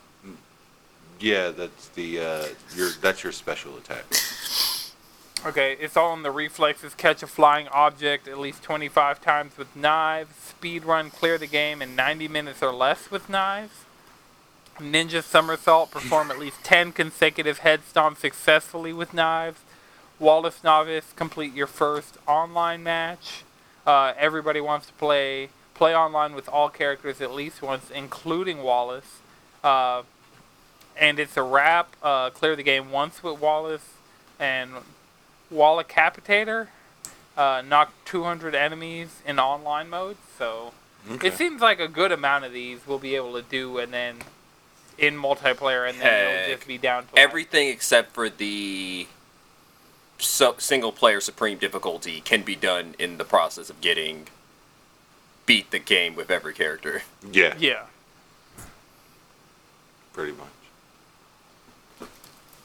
Yeah, 1.18 1.50
that's 1.50 1.88
the 1.88 2.18
uh, 2.20 2.46
your 2.74 2.90
that's 3.00 3.22
your 3.22 3.32
special 3.32 3.76
attack. 3.78 4.04
Okay, 5.44 5.76
it's 5.80 5.96
all 5.96 6.12
in 6.14 6.22
the 6.22 6.30
reflexes. 6.30 6.94
Catch 6.94 7.22
a 7.22 7.26
flying 7.26 7.66
object 7.68 8.28
at 8.28 8.38
least 8.38 8.62
25 8.62 9.20
times 9.20 9.56
with 9.56 9.74
knives. 9.74 10.34
Speed 10.36 10.84
run, 10.84 11.10
clear 11.10 11.36
the 11.38 11.46
game 11.48 11.80
in 11.82 11.96
90 11.96 12.28
minutes 12.28 12.62
or 12.62 12.72
less 12.72 13.10
with 13.10 13.28
knives. 13.28 13.72
Ninja 14.78 15.22
somersault, 15.22 15.90
perform 15.90 16.30
at 16.30 16.38
least 16.38 16.62
10 16.64 16.92
consecutive 16.92 17.58
head 17.58 17.80
stomps 17.92 18.18
successfully 18.18 18.92
with 18.92 19.12
knives. 19.14 19.60
Wallace 20.18 20.62
Novice, 20.64 21.12
complete 21.16 21.52
your 21.54 21.66
first 21.66 22.16
online 22.26 22.82
match. 22.82 23.42
Uh, 23.86 24.12
everybody 24.16 24.60
wants 24.60 24.86
to 24.86 24.92
play 24.94 25.48
play 25.74 25.96
online 25.96 26.34
with 26.34 26.48
all 26.48 26.68
characters 26.68 27.20
at 27.20 27.32
least 27.32 27.60
once, 27.62 27.90
including 27.90 28.62
Wallace. 28.62 29.18
Uh, 29.64 30.02
and 30.96 31.18
it's 31.18 31.36
a 31.36 31.42
wrap. 31.42 31.96
Uh, 32.02 32.30
clear 32.30 32.54
the 32.54 32.62
game 32.62 32.90
once 32.92 33.22
with 33.22 33.40
Wallace 33.40 33.94
and 34.38 34.70
Walla 35.50 35.82
Capitator. 35.82 36.68
Uh, 37.36 37.62
knock 37.66 37.92
200 38.04 38.54
enemies 38.54 39.22
in 39.26 39.38
online 39.40 39.88
mode. 39.88 40.16
So 40.38 40.72
Okay. 41.10 41.28
it 41.28 41.34
seems 41.34 41.60
like 41.60 41.80
a 41.80 41.88
good 41.88 42.12
amount 42.12 42.44
of 42.44 42.52
these 42.52 42.80
we'll 42.86 42.98
be 43.00 43.16
able 43.16 43.32
to 43.32 43.42
do, 43.42 43.78
and 43.78 43.92
then 43.92 44.18
in 44.98 45.16
multiplayer, 45.16 45.88
and 45.88 45.98
then 46.00 46.06
Heck. 46.06 46.42
it'll 46.44 46.56
just 46.56 46.68
be 46.68 46.78
down 46.78 47.06
to 47.06 47.14
like- 47.14 47.22
Everything 47.22 47.68
except 47.68 48.12
for 48.12 48.28
the 48.28 49.06
so- 50.18 50.56
single 50.58 50.92
player 50.92 51.20
supreme 51.20 51.58
difficulty 51.58 52.20
can 52.20 52.42
be 52.42 52.54
done 52.56 52.94
in 52.98 53.18
the 53.18 53.24
process 53.24 53.70
of 53.70 53.80
getting 53.80 54.28
beat 55.46 55.70
the 55.70 55.78
game 55.78 56.14
with 56.14 56.30
every 56.30 56.54
character. 56.54 57.02
Yeah, 57.28 57.54
Yeah. 57.58 57.86
pretty 60.12 60.32
much. 60.32 60.48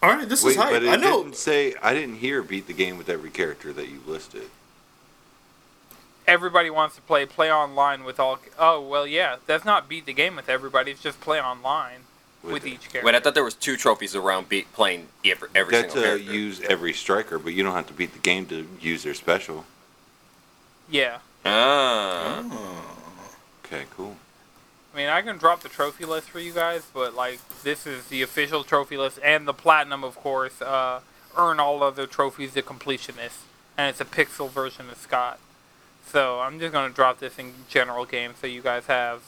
All 0.04 0.12
right, 0.12 0.30
this 0.30 0.44
Wait, 0.44 0.52
is 0.52 0.58
hype. 0.58 0.70
but 0.72 0.84
it 0.84 0.90
I 0.90 0.96
know. 0.96 1.24
didn't 1.24 1.38
say. 1.38 1.74
I 1.82 1.94
didn't 1.94 2.18
hear 2.18 2.44
beat 2.44 2.68
the 2.68 2.74
game 2.74 2.98
with 2.98 3.10
every 3.10 3.32
character 3.32 3.74
that 3.74 3.88
you 3.90 4.02
listed. 4.06 4.50
Everybody 6.28 6.70
wants 6.70 6.96
to 6.98 7.02
play 7.02 7.26
play 7.26 7.52
online 7.52 8.04
with 8.04 8.20
all. 8.20 8.38
Oh 8.60 8.80
well, 8.80 9.08
yeah. 9.08 9.38
That's 9.48 9.66
not 9.66 9.90
beat 9.90 10.06
the 10.06 10.14
game 10.14 10.36
with 10.36 10.50
everybody. 10.50 10.92
It's 10.92 11.02
just 11.02 11.20
play 11.20 11.42
online 11.42 12.02
with, 12.54 12.66
it. 12.66 12.70
each 12.74 12.90
character. 12.90 13.06
Wait, 13.06 13.16
I 13.16 13.20
thought 13.20 13.34
there 13.34 13.44
was 13.44 13.54
two 13.56 13.78
trophies 13.78 14.16
around 14.16 14.50
beat 14.50 14.72
playing 14.74 15.08
every, 15.26 15.50
every 15.56 15.72
Got 15.72 15.82
single 15.82 16.02
to 16.02 16.08
character. 16.08 16.34
use 16.34 16.62
every 16.62 16.94
striker, 16.94 17.40
but 17.40 17.54
you 17.54 17.64
don't 17.64 17.74
have 17.76 17.88
to 17.88 17.94
beat 17.94 18.14
the 18.14 18.20
game 18.20 18.46
to 18.48 18.68
use 18.82 19.04
their 19.04 19.14
special. 19.14 19.66
yeah. 20.90 21.20
Ah. 21.46 22.44
Okay, 23.66 23.84
cool. 23.96 24.16
I 24.94 24.98
mean, 24.98 25.10
I 25.10 25.22
can 25.22 25.38
drop 25.38 25.62
the 25.62 25.70
trophy 25.70 26.06
list 26.06 26.30
for 26.30 26.40
you 26.40 26.54
guys, 26.54 26.84
but 26.94 27.14
like 27.16 27.40
this 27.64 27.86
is 27.86 28.08
the 28.08 28.22
official 28.22 28.64
trophy 28.64 28.98
list, 28.98 29.20
and 29.24 29.48
the 29.48 29.54
platinum, 29.54 30.04
of 30.04 30.16
course, 30.16 30.62
uh, 30.62 31.02
earn 31.38 31.60
all 31.60 31.84
other 31.84 32.08
trophies 32.08 32.54
to 32.54 32.62
completionist, 32.62 33.44
and 33.78 33.90
it's 33.90 34.02
a 34.02 34.06
pixel 34.06 34.50
version 34.50 34.90
of 34.90 34.98
Scott. 34.98 35.40
So 36.12 36.40
I'm 36.40 36.60
just 36.60 36.72
gonna 36.74 36.94
drop 36.94 37.20
this 37.20 37.38
in 37.38 37.54
general 37.70 38.06
game 38.06 38.34
so 38.40 38.48
you 38.48 38.62
guys 38.62 38.86
have 38.88 39.22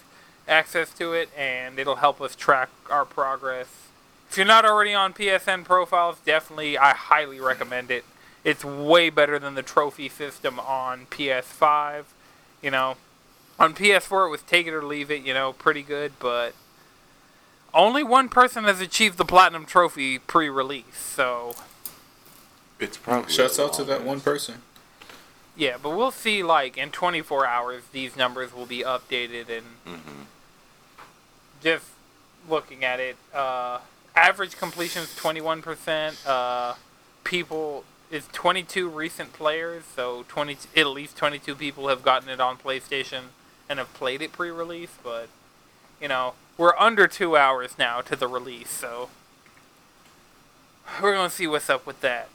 access 0.49 0.91
to 0.95 1.13
it, 1.13 1.29
and 1.37 1.79
it'll 1.79 1.97
help 1.97 2.19
us 2.21 2.35
track 2.35 2.69
our 2.89 3.05
progress. 3.05 3.67
If 4.29 4.37
you're 4.37 4.45
not 4.45 4.65
already 4.65 4.93
on 4.93 5.13
PSN 5.13 5.63
profiles, 5.65 6.17
definitely 6.25 6.77
I 6.77 6.93
highly 6.93 7.39
recommend 7.39 7.89
it. 7.91 8.03
It's 8.43 8.63
way 8.63 9.09
better 9.09 9.39
than 9.39 9.55
the 9.55 9.63
trophy 9.63 10.09
system 10.09 10.59
on 10.59 11.07
PS5. 11.07 12.05
You 12.61 12.71
know, 12.71 12.97
on 13.59 13.73
PS4 13.73 14.27
it 14.27 14.29
was 14.29 14.41
take 14.41 14.67
it 14.67 14.73
or 14.73 14.83
leave 14.83 15.09
it, 15.11 15.23
you 15.23 15.33
know, 15.33 15.53
pretty 15.53 15.81
good, 15.81 16.13
but 16.19 16.53
only 17.73 18.03
one 18.03 18.29
person 18.29 18.63
has 18.65 18.81
achieved 18.81 19.17
the 19.17 19.25
platinum 19.25 19.65
trophy 19.65 20.17
pre-release. 20.19 20.95
So, 20.97 21.55
It's 22.79 22.97
probably. 22.97 23.31
Shouts 23.31 23.59
out 23.59 23.73
to 23.73 23.83
that 23.85 24.03
one 24.03 24.21
person. 24.21 24.61
yeah, 25.55 25.75
but 25.81 25.89
we'll 25.91 26.11
see 26.11 26.41
like 26.43 26.77
in 26.77 26.91
24 26.91 27.45
hours 27.45 27.83
these 27.91 28.15
numbers 28.15 28.53
will 28.53 28.65
be 28.65 28.79
updated 28.83 29.49
and 29.49 29.65
Mhm. 29.85 30.25
Just 31.63 31.85
looking 32.47 32.83
at 32.83 32.99
it, 32.99 33.17
uh, 33.33 33.79
average 34.15 34.57
completion 34.57 35.03
is 35.03 35.09
21%. 35.15 36.25
Uh, 36.25 36.75
people 37.23 37.83
is 38.11 38.27
22 38.31 38.89
recent 38.89 39.33
players, 39.33 39.83
so 39.95 40.25
20 40.27 40.57
at 40.75 40.87
least 40.87 41.15
22 41.17 41.55
people 41.55 41.87
have 41.87 42.01
gotten 42.01 42.29
it 42.29 42.39
on 42.39 42.57
PlayStation 42.57 43.25
and 43.69 43.79
have 43.79 43.93
played 43.93 44.21
it 44.21 44.31
pre-release. 44.31 44.91
But 45.03 45.29
you 46.01 46.07
know, 46.07 46.33
we're 46.57 46.77
under 46.77 47.07
two 47.07 47.37
hours 47.37 47.77
now 47.77 48.01
to 48.01 48.15
the 48.15 48.27
release, 48.27 48.71
so 48.71 49.09
we're 51.01 51.13
gonna 51.13 51.29
see 51.29 51.45
what's 51.47 51.69
up 51.69 51.85
with 51.85 52.01
that. 52.01 52.29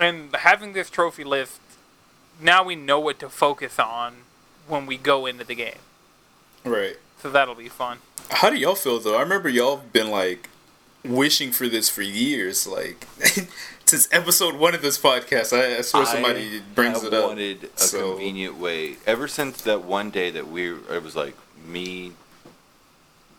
And 0.00 0.34
having 0.34 0.72
this 0.72 0.90
trophy 0.90 1.24
list 1.24 1.60
now 2.40 2.62
we 2.62 2.76
know 2.76 3.00
what 3.00 3.18
to 3.20 3.28
focus 3.28 3.78
on 3.78 4.16
when 4.68 4.86
we 4.86 4.96
go 4.96 5.26
into 5.26 5.44
the 5.44 5.54
game. 5.54 5.78
Right. 6.66 6.96
So 7.22 7.30
that'll 7.30 7.54
be 7.54 7.68
fun. 7.68 7.98
How 8.28 8.50
do 8.50 8.56
y'all 8.56 8.74
feel 8.74 8.98
though? 9.00 9.16
I 9.16 9.20
remember 9.22 9.48
y'all 9.48 9.78
been 9.92 10.10
like 10.10 10.48
wishing 11.04 11.52
for 11.52 11.68
this 11.68 11.88
for 11.88 12.02
years, 12.02 12.66
like 12.66 13.06
since 13.86 14.08
episode 14.12 14.56
one 14.56 14.74
of 14.74 14.82
this 14.82 14.98
podcast. 14.98 15.56
I, 15.56 15.78
I 15.78 15.80
swear 15.82 16.04
somebody 16.06 16.60
brings 16.74 17.02
have 17.02 17.12
it 17.12 17.14
up. 17.14 17.28
wanted 17.28 17.70
a 17.76 17.78
so- 17.78 18.10
convenient 18.14 18.58
way 18.58 18.96
ever 19.06 19.28
since 19.28 19.62
that 19.62 19.84
one 19.84 20.10
day 20.10 20.30
that 20.30 20.48
we 20.48 20.72
it 20.74 21.02
was 21.02 21.14
like 21.16 21.36
me, 21.66 22.12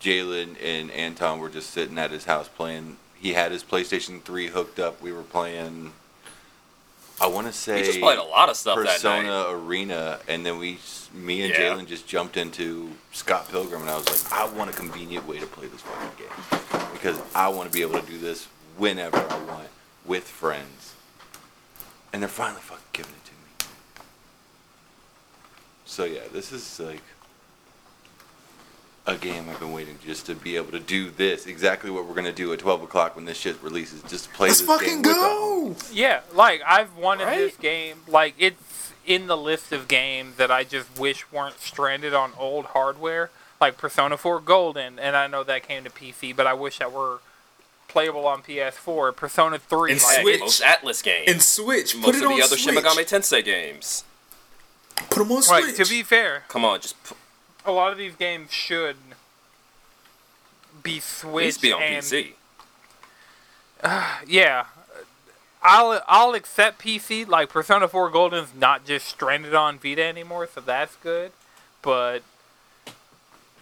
Jalen, 0.00 0.56
and 0.62 0.90
Anton 0.90 1.38
were 1.38 1.48
just 1.50 1.70
sitting 1.70 1.98
at 1.98 2.10
his 2.10 2.24
house 2.24 2.48
playing. 2.48 2.96
He 3.20 3.32
had 3.32 3.52
his 3.52 3.64
PlayStation 3.64 4.22
Three 4.22 4.46
hooked 4.48 4.78
up. 4.78 5.02
We 5.02 5.12
were 5.12 5.22
playing. 5.22 5.92
I 7.20 7.26
want 7.26 7.48
to 7.48 7.52
say 7.52 7.80
We 7.80 7.86
just 7.86 8.00
played 8.00 8.18
a 8.18 8.22
lot 8.22 8.48
of 8.48 8.56
stuff 8.56 8.76
that 8.76 8.86
Persona 8.86 9.22
night. 9.28 9.50
Arena, 9.50 10.20
and 10.28 10.46
then 10.46 10.58
we, 10.58 10.78
me 11.12 11.42
and 11.42 11.50
Yeah. 11.50 11.60
Jalen, 11.74 11.86
just 11.86 12.06
jumped 12.06 12.36
into 12.36 12.90
Scott 13.12 13.48
Pilgrim, 13.50 13.82
and 13.82 13.90
I 13.90 13.96
was 13.96 14.06
like, 14.06 14.32
I 14.32 14.44
want 14.46 14.70
a 14.70 14.72
convenient 14.72 15.26
way 15.26 15.38
to 15.38 15.46
play 15.46 15.66
this 15.66 15.80
fucking 15.82 16.10
game 16.18 16.60
because 16.92 17.18
I 17.34 17.48
want 17.48 17.70
to 17.70 17.72
be 17.74 17.82
able 17.82 18.00
to 18.00 18.06
do 18.06 18.18
this 18.18 18.46
whenever 18.76 19.16
I 19.16 19.38
want 19.44 19.68
with 20.04 20.24
friends, 20.24 20.94
and 22.12 22.22
they're 22.22 22.28
finally 22.28 22.60
fucking 22.60 22.84
giving 22.92 23.12
it 23.12 23.24
to 23.26 23.32
me. 23.32 23.70
So 25.86 26.04
yeah, 26.04 26.20
this 26.32 26.52
is 26.52 26.78
like 26.80 27.02
a 29.06 29.16
game 29.16 29.48
I've 29.48 29.58
been 29.58 29.72
waiting 29.72 29.98
just 30.04 30.26
to 30.26 30.34
be 30.34 30.56
able 30.56 30.70
to 30.72 30.78
do 30.80 31.10
this 31.10 31.46
exactly 31.46 31.90
what 31.90 32.04
we're 32.06 32.14
gonna 32.14 32.30
do 32.32 32.52
at 32.52 32.58
12 32.58 32.82
o'clock 32.82 33.16
when 33.16 33.24
this 33.24 33.38
shit 33.38 33.56
releases. 33.62 34.02
Just 34.02 34.30
play 34.34 34.48
Let's 34.48 34.60
this 34.60 34.68
fucking 34.68 35.02
game 35.02 35.02
with 35.02 35.14
go! 35.16 35.76
Yeah, 35.92 36.20
like 36.34 36.60
I've 36.66 36.94
wanted 36.96 37.24
Right? 37.24 37.38
this 37.38 37.56
game. 37.56 37.96
Like 38.06 38.34
it's 38.38 38.62
in 39.08 39.26
the 39.26 39.36
list 39.36 39.72
of 39.72 39.88
games 39.88 40.36
that 40.36 40.50
I 40.50 40.64
just 40.64 40.98
wish 40.98 41.30
weren't 41.32 41.58
stranded 41.60 42.12
on 42.14 42.32
old 42.38 42.66
hardware, 42.66 43.30
like 43.60 43.78
Persona 43.78 44.16
4 44.16 44.40
Golden, 44.40 44.98
and 44.98 45.16
I 45.16 45.26
know 45.26 45.42
that 45.44 45.66
came 45.66 45.82
to 45.84 45.90
PC, 45.90 46.36
but 46.36 46.46
I 46.46 46.52
wish 46.54 46.78
that 46.78 46.92
were 46.92 47.20
playable 47.88 48.26
on 48.26 48.42
PS4. 48.42 49.16
Persona 49.16 49.58
3, 49.58 49.92
And 49.92 50.00
like, 50.02 50.10
Heck, 50.16 50.22
Switch. 50.22 50.40
most 50.40 50.62
Atlus 50.62 51.02
games. 51.02 51.24
And 51.32 51.42
Switch, 51.42 51.94
most 51.96 52.04
put 52.04 52.14
of 52.16 52.22
it 52.22 52.26
on 52.26 52.36
the 52.36 52.42
other 52.42 52.56
Switch. 52.56 52.74
Shin 52.74 52.82
Megami 52.84 53.08
Tensei 53.08 53.44
games. 53.44 54.04
Put 55.10 55.20
them 55.20 55.32
on 55.32 55.42
Switch. 55.42 55.64
Right, 55.64 55.74
to 55.76 55.84
be 55.86 56.02
fair, 56.02 56.44
Come 56.48 56.64
on, 56.64 56.80
just 56.80 56.96
A 57.64 57.72
lot 57.72 57.90
of 57.92 57.98
these 57.98 58.14
games 58.14 58.52
should 58.52 58.96
be 60.82 61.00
Switch. 61.00 61.32
please 61.32 61.58
be 61.58 61.72
on 61.72 61.82
and 61.82 62.04
PC. 62.04 62.32
yeah. 64.26 64.66
I'll 65.62 66.00
I'll 66.06 66.34
accept 66.34 66.80
PC 66.80 67.26
like 67.28 67.48
Persona 67.48 67.88
4 67.88 68.10
Golden's 68.10 68.54
not 68.54 68.84
just 68.84 69.06
stranded 69.08 69.54
on 69.54 69.78
Vita 69.78 70.04
anymore, 70.04 70.48
so 70.52 70.60
that's 70.60 70.96
good. 70.96 71.32
But 71.82 72.22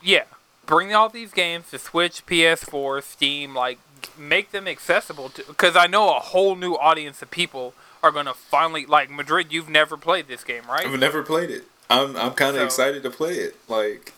yeah, 0.02 0.24
bring 0.66 0.94
all 0.94 1.08
these 1.08 1.32
games 1.32 1.70
to 1.70 1.78
Switch, 1.78 2.24
PS4, 2.26 3.02
Steam, 3.02 3.54
like 3.54 3.78
make 4.18 4.50
them 4.52 4.68
accessible 4.68 5.30
to 5.30 5.42
cuz 5.54 5.74
I 5.76 5.86
know 5.86 6.14
a 6.14 6.20
whole 6.20 6.54
new 6.54 6.74
audience 6.74 7.22
of 7.22 7.30
people 7.30 7.74
are 8.02 8.10
going 8.10 8.26
to 8.26 8.34
finally 8.34 8.84
like 8.86 9.10
Madrid, 9.10 9.52
you've 9.52 9.68
never 9.70 9.96
played 9.96 10.28
this 10.28 10.44
game, 10.44 10.64
right? 10.68 10.86
I've 10.86 11.00
never 11.00 11.22
played 11.22 11.50
it. 11.50 11.64
I'm 11.88 12.14
I'm 12.16 12.32
kind 12.34 12.56
of 12.56 12.60
So- 12.60 12.64
excited 12.66 13.02
to 13.04 13.10
play 13.10 13.34
it. 13.34 13.56
Like 13.68 14.12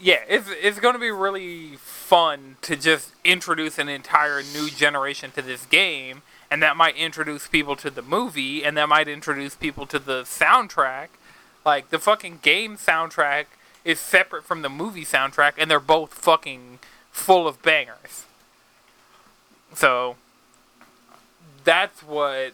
yeah, 0.00 0.20
it's 0.28 0.48
it's 0.62 0.78
going 0.80 0.94
to 0.94 1.00
be 1.00 1.10
really 1.10 1.76
fun 1.76 2.56
to 2.62 2.76
just 2.76 3.12
introduce 3.24 3.78
an 3.78 3.88
entire 3.88 4.42
new 4.42 4.70
generation 4.70 5.30
to 5.32 5.42
this 5.42 5.66
game, 5.66 6.22
and 6.50 6.62
that 6.62 6.76
might 6.76 6.96
introduce 6.96 7.48
people 7.48 7.76
to 7.76 7.90
the 7.90 8.02
movie, 8.02 8.64
and 8.64 8.76
that 8.76 8.88
might 8.88 9.08
introduce 9.08 9.54
people 9.54 9.86
to 9.86 9.98
the 9.98 10.22
soundtrack. 10.22 11.08
Like 11.64 11.90
the 11.90 11.98
fucking 11.98 12.40
game 12.42 12.76
soundtrack 12.76 13.46
is 13.84 13.98
separate 13.98 14.44
from 14.44 14.62
the 14.62 14.68
movie 14.68 15.04
soundtrack, 15.04 15.54
and 15.58 15.70
they're 15.70 15.80
both 15.80 16.14
fucking 16.14 16.78
full 17.10 17.48
of 17.48 17.60
bangers. 17.62 18.24
So 19.74 20.16
that's 21.64 22.02
what 22.02 22.52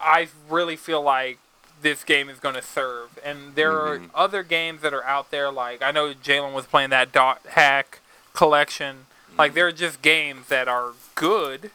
I 0.00 0.28
really 0.48 0.76
feel 0.76 1.02
like 1.02 1.38
this 1.82 2.04
game 2.04 2.28
is 2.28 2.38
going 2.38 2.54
to 2.54 2.62
serve. 2.62 3.18
And 3.24 3.54
there 3.54 3.72
are 3.72 3.98
mm-hmm. 3.98 4.06
other 4.14 4.42
games 4.42 4.82
that 4.82 4.92
are 4.92 5.04
out 5.04 5.30
there, 5.30 5.50
like 5.50 5.82
I 5.82 5.90
know 5.90 6.12
Jalen 6.14 6.54
was 6.54 6.66
playing 6.66 6.90
that 6.90 7.12
Dot 7.12 7.40
Hack 7.50 8.00
collection. 8.34 9.06
Like 9.36 9.50
mm-hmm. 9.50 9.56
there 9.56 9.66
are 9.68 9.72
just 9.72 10.02
games 10.02 10.48
that 10.48 10.68
are 10.68 10.92
good 11.14 11.70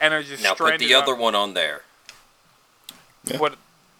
and 0.00 0.14
are 0.14 0.22
just 0.22 0.42
Now 0.42 0.54
put 0.54 0.78
the 0.78 0.94
other 0.94 1.12
on- 1.12 1.18
one 1.18 1.34
on 1.34 1.54
there. 1.54 1.82
What 3.36 3.56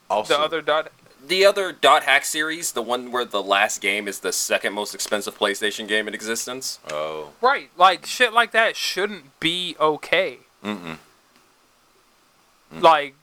Also, 0.09 0.39
the 0.39 0.43
other 0.43 0.63
dot? 0.63 0.91
The 1.27 1.45
other 1.45 1.73
Dot 1.73 2.05
Hack 2.05 2.25
series, 2.25 2.73
the 2.73 2.81
one 2.81 3.11
where 3.13 3.25
the 3.25 3.43
last 3.43 3.81
game 3.81 4.09
is 4.09 4.21
the 4.21 4.33
second 4.33 4.73
most 4.73 4.95
expensive 4.95 5.39
PlayStation 5.39 5.87
game 5.87 6.09
in 6.09 6.15
existence. 6.15 6.79
oh, 6.91 7.33
Right, 7.43 7.71
like 7.77 8.07
shit 8.07 8.33
like 8.33 8.53
that 8.53 8.77
shouldn't 8.77 9.39
be 9.41 9.77
okay. 9.79 10.39
mm-mm. 10.65 10.97
Like 12.73 13.15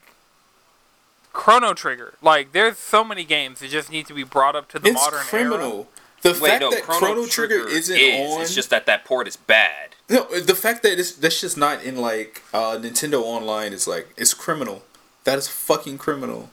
Chrono 1.35 1.73
Trigger. 1.73 2.15
Like 2.21 2.53
there's 2.53 2.77
so 2.77 3.03
many 3.03 3.23
games 3.23 3.59
that 3.59 3.69
just 3.69 3.91
need 3.91 4.07
to 4.07 4.13
be 4.13 4.23
brought 4.23 4.55
up 4.55 4.67
to 4.69 4.79
the 4.79 4.89
it's 4.89 4.95
modern 4.95 5.19
era. 5.19 5.27
criminal. 5.27 5.87
The 6.21 6.31
Wait, 6.41 6.49
fact 6.49 6.61
no, 6.61 6.71
that 6.71 6.81
Chrono, 6.83 7.27
Trigger, 7.27 7.67
isn't 7.67 7.95
is. 7.95 8.31
on. 8.31 8.41
It's 8.41 8.55
just 8.55 8.71
that 8.71 8.87
that 8.87 9.05
port 9.05 9.27
is 9.27 9.35
bad. 9.35 9.89
no, 10.09 10.23
the 10.39 10.55
fact 10.55 10.81
that 10.81 10.97
it's 10.97 11.11
that's 11.13 11.39
just 11.39 11.55
not 11.57 11.83
in 11.83 11.97
like 11.97 12.41
uh, 12.53 12.77
Nintendo 12.77 13.21
Online 13.21 13.73
is 13.73 13.87
like 13.87 14.07
it's 14.17 14.33
criminal. 14.33 14.83
That 15.25 15.37
is 15.37 15.47
fucking 15.47 15.97
criminal. 15.99 16.49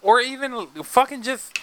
or 0.00 0.20
even 0.20 0.66
fucking 0.82 1.22
just 1.22 1.58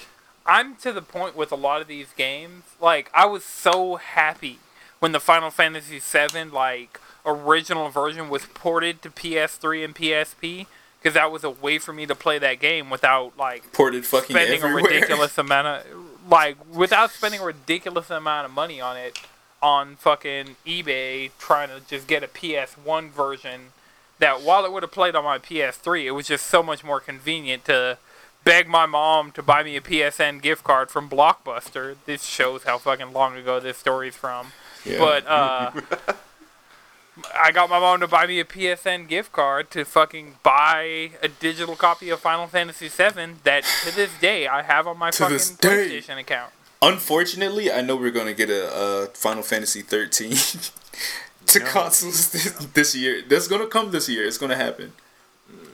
I'm 0.45 0.75
to 0.77 0.91
the 0.91 1.01
point 1.01 1.35
with 1.35 1.51
a 1.51 1.55
lot 1.55 1.81
of 1.81 1.87
these 1.87 2.13
games. 2.15 2.63
Like 2.79 3.09
I 3.13 3.25
was 3.25 3.43
so 3.43 3.95
happy 3.95 4.59
when 4.99 5.13
the 5.13 5.19
Final 5.19 5.49
Fantasy 5.49 5.99
VII 5.99 6.45
like 6.51 6.99
original 7.25 7.89
version 7.89 8.29
was 8.29 8.45
ported 8.53 9.01
to 9.03 9.09
PS3 9.09 9.85
and 9.85 9.95
PSP 9.95 10.67
because 11.01 11.13
that 11.13 11.31
was 11.31 11.43
a 11.43 11.49
way 11.49 11.77
for 11.77 11.93
me 11.93 12.05
to 12.05 12.15
play 12.15 12.37
that 12.39 12.59
game 12.59 12.89
without 12.89 13.37
like 13.37 13.71
Ported 13.73 14.05
fucking 14.05 14.35
spending 14.35 14.61
everywhere. 14.61 14.91
a 14.91 14.93
ridiculous 14.93 15.37
amount 15.37 15.67
of 15.67 15.85
like 16.29 16.57
without 16.73 17.11
spending 17.11 17.39
a 17.41 17.45
ridiculous 17.45 18.09
amount 18.09 18.45
of 18.45 18.51
money 18.51 18.79
on 18.81 18.97
it 18.97 19.19
on 19.61 19.95
fucking 19.95 20.55
eBay 20.65 21.31
trying 21.39 21.69
to 21.69 21.81
just 21.87 22.07
get 22.07 22.23
a 22.23 22.27
PS1 22.27 23.09
version 23.09 23.73
that 24.19 24.41
while 24.41 24.65
it 24.65 24.71
would 24.71 24.83
have 24.83 24.91
played 24.91 25.15
on 25.15 25.23
my 25.23 25.37
PS3 25.37 26.05
it 26.05 26.11
was 26.11 26.27
just 26.27 26.45
so 26.45 26.61
much 26.61 26.83
more 26.83 26.99
convenient 26.99 27.65
to 27.65 27.97
beg 28.43 28.67
my 28.67 28.85
mom 28.85 29.31
to 29.31 29.43
buy 29.43 29.63
me 29.63 29.75
a 29.75 29.81
PSN 29.81 30.41
gift 30.41 30.63
card 30.63 30.89
from 30.89 31.09
Blockbuster. 31.09 31.95
This 32.05 32.23
shows 32.23 32.63
how 32.63 32.77
fucking 32.77 33.11
long 33.11 33.35
ago 33.35 33.59
this 33.59 33.77
story's 33.77 34.15
from. 34.15 34.53
Yeah. 34.85 34.97
But 34.97 35.27
uh 35.27 35.71
I 37.41 37.51
got 37.51 37.69
my 37.69 37.79
mom 37.79 37.99
to 37.99 38.07
buy 38.07 38.25
me 38.27 38.39
a 38.39 38.45
PSN 38.45 39.07
gift 39.07 39.31
card 39.31 39.69
to 39.71 39.83
fucking 39.83 40.35
buy 40.43 41.11
a 41.21 41.27
digital 41.27 41.75
copy 41.75 42.09
of 42.09 42.19
Final 42.21 42.47
Fantasy 42.47 42.87
VII 42.87 43.35
that 43.43 43.63
to 43.85 43.95
this 43.95 44.11
day 44.19 44.47
I 44.47 44.61
have 44.61 44.87
on 44.87 44.97
my 44.97 45.11
To 45.11 45.17
fucking. 45.23 45.37
PlayStation 45.37 46.17
account. 46.17 46.53
Unfortunately, 46.81 47.71
I 47.71 47.81
know 47.81 47.95
we're 47.97 48.11
gonna 48.11 48.33
get 48.33 48.49
a, 48.49 48.73
a 48.73 49.05
Final 49.07 49.43
Fantasy 49.43 49.81
13 49.81 50.31
to 51.47 51.59
No. 51.59 51.65
consoles 51.65 52.29
this, 52.31 52.53
this 52.73 52.95
year. 52.95 53.21
That's 53.27 53.47
gonna 53.49 53.67
come 53.67 53.91
this 53.91 54.07
year. 54.07 54.25
It's 54.25 54.37
gonna 54.37 54.55
happen. 54.55 54.93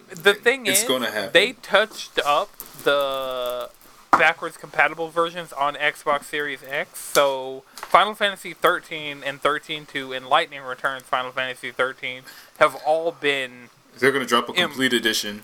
The 0.09 0.33
thing 0.33 0.65
It's 0.65 0.81
is, 0.81 0.87
gonna 0.87 1.11
happen. 1.11 1.31
they 1.33 1.53
touched 1.53 2.19
up 2.25 2.49
the 2.83 3.69
backwards 4.17 4.57
compatible 4.57 5.09
versions 5.09 5.51
on 5.53 5.75
Xbox 5.75 6.25
Series 6.25 6.61
X. 6.67 6.99
So 6.99 7.63
Final 7.75 8.15
Fantasy 8.15 8.53
13 8.53 9.23
and 9.25 9.41
13.2 9.41 10.15
and 10.15 10.27
Lightning 10.27 10.61
Returns 10.61 11.03
Final 11.03 11.31
Fantasy 11.31 11.71
13 11.71 12.21
have 12.59 12.75
all 12.85 13.11
been 13.11 13.69
They're 13.99 14.11
gonna 14.11 14.25
drop 14.25 14.49
a 14.49 14.53
Im- 14.53 14.69
complete 14.69 14.93
edition. 14.93 15.43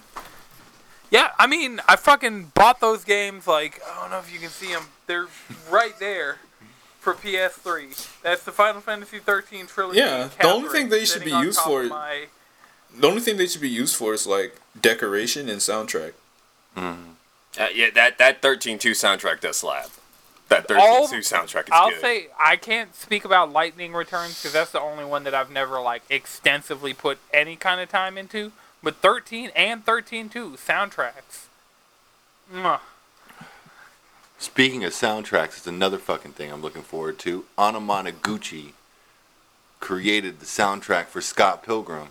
Yeah, 1.09 1.31
I 1.37 1.45
mean, 1.45 1.81
I 1.89 1.97
fucking 1.97 2.51
bought 2.53 2.79
those 2.79 3.03
games. 3.03 3.45
Like, 3.45 3.81
I 3.85 3.99
don't 4.01 4.11
know 4.11 4.19
if 4.19 4.31
you 4.33 4.39
can 4.39 4.49
see 4.49 4.71
them. 4.71 4.83
They're 5.07 5.27
right 5.69 5.97
there 5.99 6.37
for 7.01 7.13
PS3. 7.13 8.21
That's 8.21 8.43
the 8.43 8.53
Final 8.53 8.79
Fantasy 8.79 9.19
13 9.19 9.67
trilogy. 9.67 9.99
Yeah, 9.99 10.29
the 10.39 10.47
only 10.47 10.69
thing 10.69 10.87
they 10.87 11.03
should 11.03 11.25
be 11.25 11.31
used 11.31 11.59
for- 11.59 11.83
My, 11.83 12.27
The 12.97 13.07
only 13.07 13.19
thing 13.21 13.35
they 13.37 13.47
should 13.47 13.61
be 13.61 13.69
used 13.69 13.95
for 13.95 14.13
is 14.13 14.25
like 14.27 14.55
decoration 14.79 15.49
and 15.49 15.59
soundtrack. 15.59 16.13
Hmm. 16.77 17.10
Uh, 17.59 17.67
yeah, 17.73 17.89
that 17.93 18.17
that 18.17 18.41
13.2 18.41 18.91
soundtrack 18.91 19.41
does 19.41 19.57
slap. 19.57 19.89
That 20.49 20.67
13.2 20.67 20.79
All- 20.79 21.07
soundtrack 21.07 21.63
is 21.63 21.69
I'll 21.71 21.89
good. 21.91 22.01
say 22.01 22.27
I 22.39 22.55
can't 22.57 22.93
speak 22.95 23.23
about 23.25 23.51
Lightning 23.51 23.93
Returns 23.93 24.37
because 24.41 24.53
that's 24.53 24.71
the 24.71 24.81
only 24.81 25.05
one 25.05 25.23
that 25.25 25.33
I've 25.35 25.49
never 25.51 25.79
like 25.81 26.03
extensively 26.09 26.93
put 26.93 27.19
any 27.33 27.55
kind 27.55 27.79
of 27.81 27.89
time 27.89 28.17
into. 28.17 28.51
But 28.83 28.95
13 28.97 29.51
and 29.55 29.85
13.2 29.85 30.31
soundtracks. 30.57 31.45
Mwah. 32.51 32.79
Speaking 34.39 34.83
of 34.83 34.91
soundtracks, 34.91 35.57
it's 35.57 35.67
another 35.67 35.99
fucking 35.99 36.31
thing 36.31 36.51
I'm 36.51 36.61
looking 36.63 36.81
forward 36.81 37.19
to. 37.19 37.45
Anamanaguchi 37.59 38.71
created 39.79 40.39
the 40.39 40.45
soundtrack 40.47 41.05
for 41.05 41.21
Scott 41.21 41.63
Pilgrim. 41.63 42.07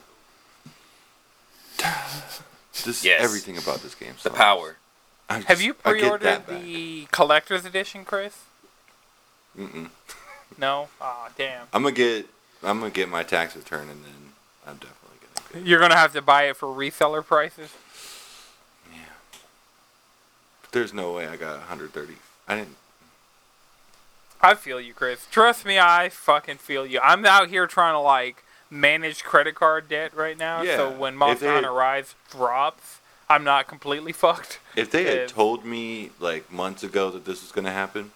This 2.84 3.04
Yes. 3.04 3.20
everything 3.22 3.58
about 3.58 3.82
this 3.82 3.94
game. 3.94 4.14
The 4.22 4.30
power. 4.30 4.76
I 5.30 5.34
Have 5.34 5.46
just- 5.46 5.62
you 5.62 5.74
pre-ordered 5.74 6.46
the 6.48 7.06
collector's 7.12 7.64
edition, 7.64 8.04
Chris? 8.04 8.36
Mm-mm. 9.56 9.88
No. 10.58 10.88
Ah, 11.00 11.28
damn. 11.38 11.66
I'm 11.72 11.82
gonna 11.82 11.94
get. 11.94 12.26
I'm 12.62 12.80
gonna 12.80 12.90
get 12.90 13.08
my 13.08 13.22
tax 13.22 13.56
return 13.56 13.88
and 13.88 14.04
then 14.04 14.32
I'm 14.66 14.74
definitely 14.76 15.18
gonna. 15.34 15.60
Get 15.62 15.68
You're 15.68 15.80
gonna 15.80 15.96
have 15.96 16.12
to 16.12 16.20
buy 16.22 16.42
it 16.44 16.56
for 16.56 16.66
reseller 16.68 17.24
prices. 17.24 17.70
But 20.62 20.72
there's 20.72 20.92
no 20.92 21.12
way 21.12 21.26
I 21.26 21.36
got 21.36 21.58
130. 21.58 22.14
I 22.46 22.56
didn't. 22.56 22.76
I 24.42 24.54
feel 24.54 24.80
you, 24.80 24.94
Chris. 24.94 25.26
Trust 25.30 25.64
me, 25.64 25.78
I 25.78 26.08
fucking 26.08 26.58
feel 26.58 26.86
you. 26.86 26.98
I'm 27.02 27.24
out 27.26 27.48
here 27.48 27.66
trying 27.66 27.94
to 27.94 28.00
like 28.00 28.42
manage 28.70 29.22
credit 29.24 29.54
card 29.54 29.88
debt 29.88 30.14
right 30.14 30.38
now. 30.38 30.62
Yeah, 30.62 30.76
So 30.76 30.90
when 30.90 31.16
Monster 31.16 31.52
Hunter 31.52 31.72
Rise 31.72 32.14
drops, 32.30 32.99
I'm 33.30 33.44
not 33.44 33.68
completely 33.68 34.12
fucked. 34.12 34.58
If 34.76 34.90
they 34.90 35.04
had 35.04 35.18
If- 35.18 35.32
told 35.32 35.64
me 35.64 36.10
like 36.20 36.50
months 36.52 36.82
ago 36.82 37.10
that 37.10 37.24
this 37.24 37.40
was 37.42 37.52
gonna 37.52 37.70
happen, 37.72 38.10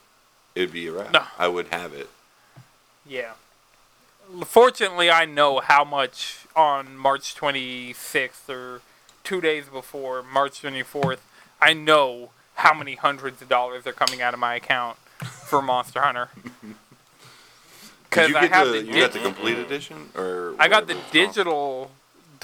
it'd 0.54 0.73
be 0.73 0.88
a 0.88 0.92
wrap. 0.92 1.12
No. 1.12 1.25
I 1.38 1.49
would 1.49 1.68
have 1.68 1.94
it. 1.94 2.11
Yeah. 3.06 3.33
Fortunately, 4.44 5.11
I 5.11 5.25
know 5.25 5.61
how 5.61 5.85
much 5.85 6.38
on 6.56 6.97
March 6.97 7.35
26th 7.37 8.49
or 8.49 8.80
two 9.23 9.40
days 9.40 9.66
before 9.66 10.23
March 10.23 10.61
24th. 10.62 11.18
I 11.61 11.73
know 11.75 12.30
how 12.56 12.75
many 12.75 12.94
hundreds 12.97 13.40
of 13.42 13.49
dollars 13.49 13.87
are 13.87 13.92
coming 13.92 14.21
out 14.23 14.35
of 14.35 14.40
my 14.40 14.54
account 14.56 14.97
for 15.49 15.62
Monster 15.62 16.00
Hunter. 16.02 16.30
Because 18.11 18.33
I 18.37 18.47
have 18.47 18.68
the, 18.68 18.73
the, 18.75 18.78
you 18.85 18.92
dig- 18.92 19.00
got 19.02 19.12
the 19.12 19.18
complete 19.18 19.59
edition 19.59 20.09
or 20.14 20.54
I 20.61 20.68
got 20.68 20.87
the 20.87 20.97
digital 21.11 21.90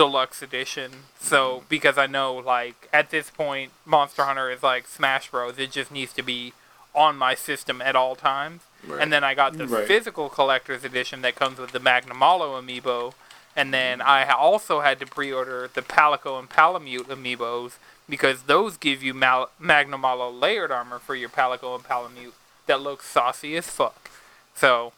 deluxe 0.04 0.40
edition. 0.40 0.90
So 1.21 1.64
because 1.69 1.99
I 1.99 2.07
know 2.07 2.35
like 2.37 2.88
at 2.90 3.11
this 3.11 3.28
point 3.28 3.71
Monster 3.85 4.25
Hunter 4.25 4.50
is 4.50 4.62
like 4.62 4.87
Smash 4.87 5.30
Bros. 5.30 5.59
It 5.59 5.71
just 5.73 5.90
needs 5.92 6.14
to 6.14 6.23
be 6.23 6.54
on 6.95 7.16
my 7.19 7.35
system 7.35 7.83
at 7.83 7.95
all 7.95 8.16
times. 8.16 8.62
Right. 8.87 9.00
And 9.02 9.12
then 9.12 9.23
I 9.23 9.35
got 9.35 9.59
the 9.59 9.66
Right. 9.66 9.87
physical 9.87 10.30
collector's 10.30 10.85
edition 10.85 11.21
that 11.21 11.35
comes 11.37 11.59
with 11.59 11.73
the 11.73 11.80
Magnamalo 11.80 12.49
amiibo. 12.61 13.12
And 13.54 13.75
then 13.75 14.00
I 14.00 14.26
also 14.30 14.80
had 14.80 14.99
to 15.00 15.07
pre-order 15.07 15.69
the 15.75 15.83
Palico 15.83 16.38
and 16.38 16.49
Palamute 16.49 17.09
amiibos 17.09 17.73
because 18.09 18.45
those 18.45 18.78
give 18.78 19.02
you 19.02 19.12
Mal- 19.12 19.50
Magnamalo 19.61 20.28
layered 20.40 20.71
armor 20.71 20.99
for 20.99 21.14
your 21.14 21.28
Palico 21.28 21.75
and 21.75 21.85
Palamute 21.85 22.33
that 22.66 22.80
looks 22.80 23.07
saucy 23.07 23.54
as 23.57 23.69
fuck. 23.69 24.11
So 24.54 24.92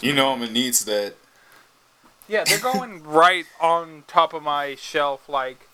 You 0.00 0.14
know 0.14 0.32
I'm 0.32 0.38
gonna 0.40 0.50
needs 0.50 0.86
that. 0.86 1.14
Yeah, 2.28 2.44
they're 2.44 2.58
going 2.58 3.02
right 3.04 3.46
on 3.60 4.04
top 4.06 4.32
of 4.32 4.42
my 4.42 4.74
shelf. 4.74 5.28
Like, 5.28 5.68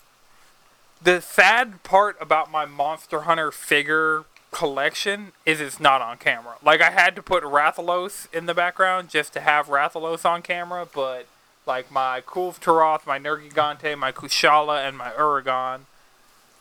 the 1.01 1.21
sad 1.21 1.83
part 1.83 2.17
about 2.19 2.51
my 2.51 2.65
Monster 2.65 3.21
Hunter 3.21 3.51
figure 3.51 4.25
collection 4.51 5.31
is 5.45 5.61
it's 5.61 5.79
not 5.79 6.01
on 6.01 6.17
camera. 6.17 6.55
Like, 6.63 6.81
I 6.81 6.91
had 6.91 7.15
to 7.15 7.23
put 7.23 7.43
Rathalos 7.43 8.31
in 8.33 8.45
the 8.45 8.53
background 8.53 9.09
just 9.09 9.33
to 9.33 9.39
have 9.41 9.67
Rathalos 9.67 10.25
on 10.25 10.41
camera, 10.41 10.87
but, 10.93 11.25
like, 11.65 11.91
my 11.91 12.21
Kulv 12.21 12.59
Taroth, 12.59 13.07
my 13.07 13.17
Nergigante, 13.17 13.97
my 13.97 14.11
Kushala, 14.11 14.85
and 14.87 14.97
my 14.97 15.11
Uragaan, 15.11 15.81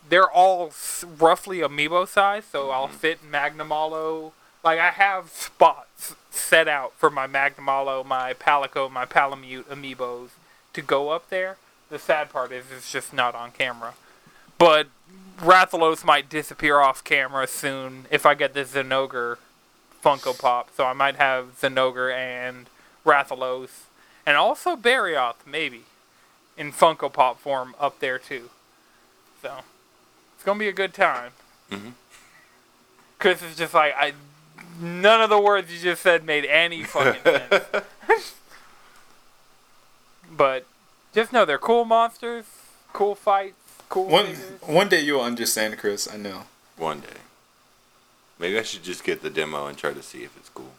they're 0.09 0.31
all 0.31 0.69
s- 0.69 1.05
roughly 1.19 1.59
amiibo 1.59 2.07
size, 2.07 2.45
so 2.45 2.71
I'll 2.71 2.87
mm-hmm. 2.87 2.97
fit 2.97 3.31
Magnamalo. 3.31 4.33
Like, 4.63 4.79
I 4.79 4.91
have 4.91 5.31
spots 5.31 6.15
set 6.31 6.69
out 6.69 6.93
for 6.97 7.11
my 7.11 7.27
Magnamalo, 7.27 8.05
my 8.05 8.35
Palico, 8.35 8.91
my 8.91 9.07
Palamute 9.07 9.65
amiibos 9.65 10.31
to 10.73 10.83
go 10.83 11.11
up 11.11 11.31
there. 11.31 11.57
The 11.89 11.99
sad 11.99 12.31
part 12.31 12.53
is 12.53 12.67
it's 12.75 12.91
just 12.91 13.13
not 13.13 13.35
on 13.35 13.51
camera. 13.53 13.95
But 14.59 14.89
Rathalos 15.39 16.05
might 16.05 16.29
disappear 16.29 16.81
off 16.81 17.03
camera 17.03 17.47
soon 17.47 18.05
if 18.11 18.27
I 18.27 18.35
get 18.35 18.53
the 18.55 18.65
Zinogre 18.65 19.39
Funko 20.05 20.39
Pop. 20.39 20.69
So 20.77 20.85
I 20.85 20.93
might 20.93 21.17
have 21.17 21.59
Zinogre 21.61 22.15
and 22.15 22.67
Rathalos. 23.05 23.71
And 24.27 24.37
also 24.37 24.77
Barioth, 24.77 25.47
maybe. 25.47 25.85
In 26.57 26.73
Funko 26.73 27.11
Pop 27.11 27.41
form 27.41 27.75
up 27.81 28.01
there 28.01 28.19
too. 28.19 28.51
So 29.41 29.61
it's 30.35 30.45
gonna 30.45 30.59
be 30.59 30.69
a 30.69 30.73
good 30.73 30.93
time. 30.93 31.33
Mhm. 31.71 31.95
Chris 33.19 33.43
is 33.43 33.57
just 33.57 33.73
like 33.73 33.95
I 33.97 34.13
none 34.81 35.21
of 35.21 35.31
the 35.31 35.41
words 35.41 35.73
you 35.73 35.79
just 35.79 36.03
said 36.03 36.25
made 36.25 36.45
any 36.47 36.83
fucking 36.85 37.23
sense. 37.23 38.35
but 40.31 40.67
just 41.15 41.33
know 41.33 41.45
they're 41.45 41.59
cool 41.59 41.85
monsters, 41.85 42.47
cool 42.93 43.15
fights, 43.15 43.57
cool 43.89 44.07
One 44.07 44.27
figures. 44.27 44.61
one 44.63 44.89
day 44.89 45.01
you'll 45.01 45.21
understand, 45.21 45.79
Chris. 45.79 46.09
I 46.13 46.17
know. 46.17 46.43
one 46.77 47.01
day. 47.01 47.09
Maybe 48.39 48.59
I 48.59 48.63
should 48.63 48.83
just 48.83 49.05
get 49.05 49.23
the 49.23 49.29
demo 49.31 49.67
and 49.67 49.77
try 49.77 49.93
to 49.93 50.03
see 50.03 50.23
if 50.25 50.35
it's 50.37 50.49
cool. 50.49 50.73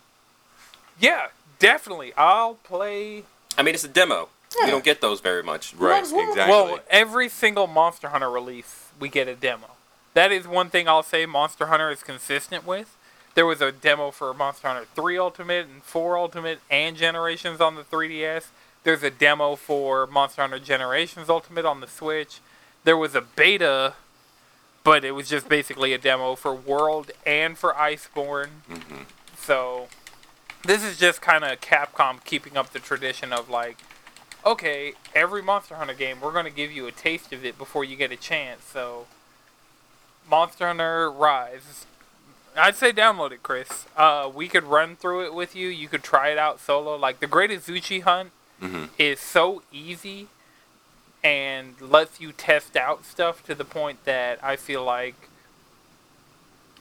Yeah, 1.00 1.28
definitely. 1.60 2.12
I'll 2.18 2.56
play 2.56 3.24
I 3.58 3.62
mean, 3.64 3.76
it's 3.76 3.84
a 3.84 3.88
demo. 3.90 4.30
Yeah. 4.58 4.66
You 4.66 4.72
don't 4.72 4.84
get 4.84 5.00
those 5.02 5.20
very 5.22 5.44
much. 5.44 5.74
Right, 5.76 6.04
Well, 6.12 6.30
exactly. 6.30 6.52
Well, 6.52 6.80
every 6.90 7.30
single 7.30 7.68
Monster 7.68 8.10
Hunter 8.10 8.30
release, 8.30 8.88
we 9.00 9.10
get 9.10 9.28
a 9.28 9.36
demo. 9.36 9.68
That 10.14 10.32
is 10.32 10.48
one 10.48 10.70
thing 10.70 10.88
I'll 10.90 11.04
say 11.04 11.26
Monster 11.26 11.68
Hunter 11.68 11.90
is 11.92 12.02
consistent 12.04 12.66
with. 12.66 12.98
There 13.34 13.46
was 13.46 13.62
a 13.62 13.72
demo 13.72 14.12
for 14.12 14.34
Monster 14.34 14.68
Hunter 14.68 14.88
3 14.94 15.18
Ultimate 15.18 15.68
and 15.68 15.84
4 15.84 16.18
Ultimate 16.18 16.60
and 16.70 16.98
Generations 16.98 17.62
on 17.62 17.76
the 17.76 17.84
3DS. 17.84 18.48
There's 18.84 19.04
a 19.04 19.12
demo 19.12 19.56
for 19.56 20.06
Monster 20.08 20.42
Hunter 20.42 20.60
Generations 20.60 21.30
Ultimate 21.30 21.66
on 21.66 21.80
the 21.80 21.88
Switch. 21.88 22.40
There 22.84 22.98
was 22.98 23.16
a 23.16 23.22
beta, 23.22 23.94
but 24.84 25.06
it 25.06 25.12
was 25.12 25.30
just 25.30 25.48
basically 25.48 25.94
a 25.94 25.98
demo 25.98 26.36
for 26.36 26.54
World 26.54 27.12
and 27.26 27.58
for 27.58 27.74
Iceborne. 27.74 28.50
Mhm. 28.70 29.06
So, 29.38 29.88
this 30.64 30.84
is 30.84 30.98
just 30.98 31.22
kind 31.22 31.44
of 31.44 31.62
Capcom 31.62 32.24
keeping 32.26 32.58
up 32.58 32.72
the 32.72 32.80
tradition 32.80 33.32
of 33.32 33.50
like, 33.50 33.78
okay, 34.46 34.94
every 35.14 35.42
Monster 35.42 35.76
Hunter 35.76 35.94
game, 35.94 36.20
we're 36.20 36.32
going 36.32 36.46
to 36.46 36.52
give 36.52 36.72
you 36.72 36.88
a 36.88 36.92
taste 36.92 37.32
of 37.32 37.46
it 37.46 37.58
before 37.58 37.84
you 37.86 37.96
get 37.96 38.12
a 38.12 38.18
chance. 38.18 38.66
So, 38.66 39.06
Monster 40.28 40.68
Hunter 40.68 41.12
Rise. 41.12 41.86
I'd 42.58 42.76
say 42.76 42.92
download 42.92 43.32
it, 43.32 43.44
Chris. 43.44 43.86
Uh, 43.96 44.30
we 44.34 44.48
could 44.48 44.64
run 44.66 44.96
through 44.96 45.26
it 45.26 45.34
with 45.34 45.56
you. 45.56 45.68
You 45.70 45.88
could 45.88 46.04
try 46.04 46.30
it 46.30 46.38
out 46.38 46.60
solo. 46.60 46.96
Like, 46.96 47.20
the 47.20 47.28
Great 47.28 47.50
Izuchi 47.50 48.02
Hunt 48.04 48.32
Mhm. 48.62 48.90
is 48.98 49.20
so 49.20 49.64
easy 49.72 50.28
and 51.24 51.80
lets 51.80 52.20
you 52.20 52.32
test 52.32 52.76
out 52.76 53.06
stuff 53.06 53.44
to 53.46 53.56
the 53.56 53.64
point 53.66 54.04
that 54.06 54.40
I 54.44 54.56
feel 54.56 54.84
like 54.84 55.16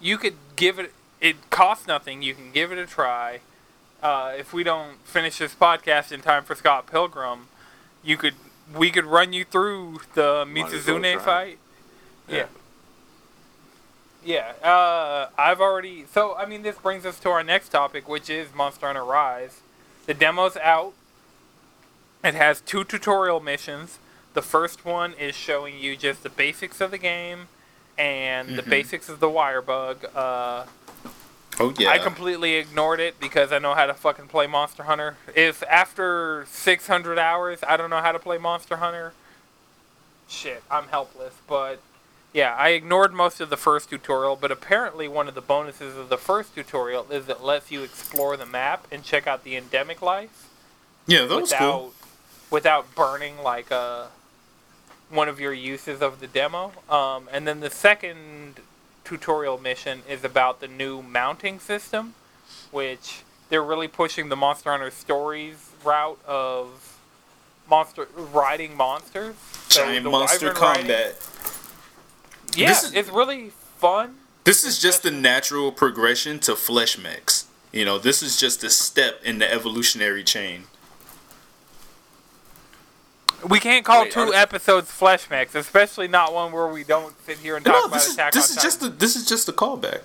you 0.01 0.17
could 0.19 0.37
give 0.57 0.79
it, 0.79 0.93
it 1.21 1.51
costs 1.51 1.87
nothing. 1.87 2.23
You 2.23 2.35
can 2.35 2.51
give 2.53 2.73
it 2.73 2.79
a 2.79 2.87
try. 2.87 3.41
Uh, 4.03 4.33
if 4.39 4.53
we 4.53 4.63
don't 4.63 4.97
finish 5.07 5.39
this 5.39 5.55
podcast 5.55 6.11
in 6.11 6.23
time 6.23 6.43
for 6.45 6.55
Scott 6.55 6.87
Pilgrim, 6.87 7.49
you 8.03 8.17
could 8.17 8.35
we 8.73 8.91
could 8.91 9.05
run 9.05 9.33
you 9.33 9.45
through 9.45 10.01
the 10.15 10.47
as 10.73 10.87
well 10.87 11.25
fight. 11.25 11.59
Yeah. 12.29 12.37
Yeah. 12.37 12.47
Yeah. 14.25 14.53
Uh, 14.63 15.29
I've 15.39 15.61
already. 15.61 16.05
So 16.13 16.35
I 16.37 16.47
mean, 16.47 16.63
this 16.63 16.77
brings 16.77 17.07
us 17.07 17.19
to 17.21 17.31
our 17.31 17.43
next 17.43 17.71
topic, 17.71 18.09
which 18.09 18.29
is 18.31 18.55
Monster 18.55 18.87
Hunter 18.87 19.05
Rise. 19.05 19.61
The 20.07 20.15
demo's 20.15 20.57
out. 20.57 20.93
It 22.23 22.35
has 22.35 22.61
two 22.61 22.85
tutorial 22.85 23.41
missions. 23.41 23.99
The 24.35 24.43
first 24.43 24.85
one 24.85 25.15
is 25.15 25.35
showing 25.35 25.79
you 25.79 25.97
just 25.97 26.23
the 26.23 26.29
basics 26.29 26.81
of 26.81 26.91
the 26.91 26.99
game 26.99 27.49
and 27.99 28.57
the 28.57 28.63
Mhm. 28.63 28.69
basics 28.71 29.09
of 29.09 29.21
the 29.21 29.29
wire 29.29 29.63
bug. 29.63 30.05
Uh, 30.15 30.65
Oh 31.59 31.75
yeah. 31.79 31.91
I 31.91 31.99
completely 31.99 32.55
ignored 32.55 33.01
it 33.01 33.21
because 33.21 33.53
I 33.53 33.59
know 33.59 33.75
how 33.75 33.85
to 33.85 33.93
fucking 33.93 34.29
play 34.29 34.47
Monster 34.47 34.85
Hunter. 34.85 35.17
If 35.35 35.63
after 35.65 36.47
600 36.49 37.19
hours 37.19 37.59
I 37.67 37.77
don't 37.77 37.91
know 37.91 38.01
how 38.01 38.13
to 38.13 38.19
play 38.19 38.39
Monster 38.39 38.77
Hunter, 38.77 39.13
shit, 40.29 40.63
I'm 40.71 40.89
helpless. 40.89 41.35
But 41.47 41.81
yeah, 42.33 42.55
I 42.57 42.71
ignored 42.71 43.12
most 43.12 43.40
of 43.40 43.51
the 43.51 43.57
first 43.57 43.90
tutorial, 43.90 44.37
but 44.37 44.51
apparently 44.51 45.09
one 45.09 45.29
of 45.29 45.35
the 45.35 45.40
bonuses 45.40 45.97
of 45.97 46.09
the 46.09 46.16
first 46.19 46.55
tutorial 46.55 47.07
is 47.11 47.29
it 47.29 47.43
lets 47.43 47.71
you 47.71 47.83
explore 47.83 48.37
the 48.37 48.47
map 48.47 48.87
and 48.93 49.03
check 49.03 49.27
out 49.27 49.43
the 49.45 49.57
endemic 49.57 50.01
life 50.01 50.49
yeah, 51.07 51.25
that 51.27 51.40
without 51.40 51.59
cool. 51.61 51.95
without 52.51 52.95
burning 52.95 53.43
like 53.43 53.73
uh 53.73 54.07
one 55.09 55.29
of 55.29 55.40
your 55.40 55.53
uses 55.53 56.01
of 56.03 56.21
the 56.21 56.29
demo. 56.29 56.73
Um, 56.88 57.29
and 57.33 57.47
then 57.49 57.59
the 57.61 57.71
second 57.71 58.61
tutorial 59.05 59.59
mission 59.59 60.03
is 60.09 60.23
about 60.23 60.61
the 60.61 60.69
new 60.69 61.03
mounting 61.03 61.59
system, 61.59 62.14
which 62.71 63.23
they're 63.49 63.62
really 63.62 63.88
pushing 63.88 64.29
the 64.29 64.37
Monster 64.37 64.71
Hunter 64.71 64.93
Stories 64.93 65.71
route 65.85 66.21
of 66.27 66.97
monster 67.69 68.07
riding 68.14 68.77
monsters. 68.77 69.35
So 69.69 69.85
Giant 69.85 70.05
monster 70.09 70.47
wyvern 70.49 70.62
riding- 70.62 70.83
combat. 70.83 71.16
Yeah, 72.57 72.69
This 72.69 72.85
is- 72.85 72.93
it's 72.95 73.09
really 73.11 73.53
fun. 73.79 74.17
This 74.45 74.65
is 74.65 74.79
just 74.79 75.03
the 75.03 75.11
natural 75.11 75.71
progression 75.73 76.39
to 76.41 76.57
flesh 76.57 76.97
mechs. 76.99 77.45
You 77.73 77.85
know, 77.85 77.99
this 77.99 78.23
is 78.23 78.37
just 78.37 78.65
a 78.65 78.71
step 78.71 79.21
in 79.23 79.39
the 79.39 79.51
evolutionary 79.53 80.25
chain. 80.25 80.67
We 83.49 83.59
can't 83.59 83.85
call 83.85 84.03
Wait, 84.03 84.13
two 84.13 84.21
are- 84.21 84.35
episodes 84.35 84.91
flesh 84.91 85.31
mechs, 85.31 85.55
especially 85.55 86.09
not 86.09 86.33
one 86.35 86.53
where 86.53 86.67
we 86.67 86.85
don't 86.85 87.15
sit 87.25 87.39
here 87.39 87.57
and 87.57 87.65
talk 87.65 87.75
No, 87.75 87.85
about 87.85 87.95
this 87.95 88.09
is 88.09 88.15
Attack 88.15 88.33
this 88.33 88.51
on 88.51 88.57
is 88.57 88.63
just 88.63 88.81
Titan. 88.81 88.99
the 88.99 89.01
this 89.07 89.17
is 89.17 89.27
just 89.27 89.49
a 89.49 89.53
callback. 89.53 90.01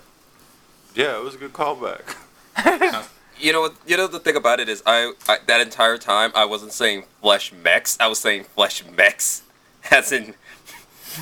Yeah, 0.94 1.16
it 1.18 1.22
was 1.22 1.34
a 1.34 1.38
good 1.38 1.52
callback. 1.52 2.14
You 3.38 3.52
know? 3.52 3.68
You 3.86 3.98
know 3.98 4.06
the 4.06 4.18
thing 4.18 4.34
about 4.34 4.60
it 4.60 4.68
is, 4.70 4.82
I, 4.86 5.12
I 5.28 5.36
that 5.46 5.60
entire 5.60 5.98
time 5.98 6.32
I 6.34 6.46
wasn't 6.46 6.72
saying 6.72 7.04
flesh 7.20 7.52
mechs. 7.52 7.98
I 8.00 8.06
was 8.06 8.18
saying 8.18 8.44
flesh 8.44 8.82
mechs, 8.96 9.42
as 9.90 10.10
in 10.10 10.32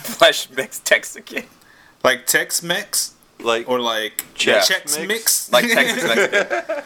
flesh 0.18 0.48
mechs 0.50 0.80
Texican, 0.80 1.44
Like 2.02 2.26
Tex 2.26 2.62
Mex 2.62 3.14
Like, 3.40 3.68
or 3.68 3.80
like 3.80 4.24
Yeah. 4.44 4.60
Chex 4.60 4.96
Mix? 5.06 5.08
Mix. 5.08 5.52
like 5.52 5.70
Texas 5.70 6.02
Mexican. 6.30 6.84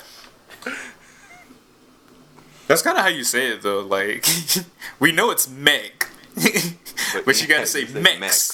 That's 2.67 2.83
kind 2.83 2.99
of 2.99 3.03
how 3.05 3.09
you 3.09 3.25
say 3.25 3.49
it 3.49 3.63
though. 3.63 3.81
Like 3.81 4.27
we 5.01 5.11
know 5.13 5.31
it's 5.31 5.49
Meg, 5.49 6.05
but, 7.25 7.41
you 7.41 7.47
gotta 7.49 7.67
say 7.67 7.81
you 7.81 7.87
say 7.87 8.19
Mex. 8.19 8.53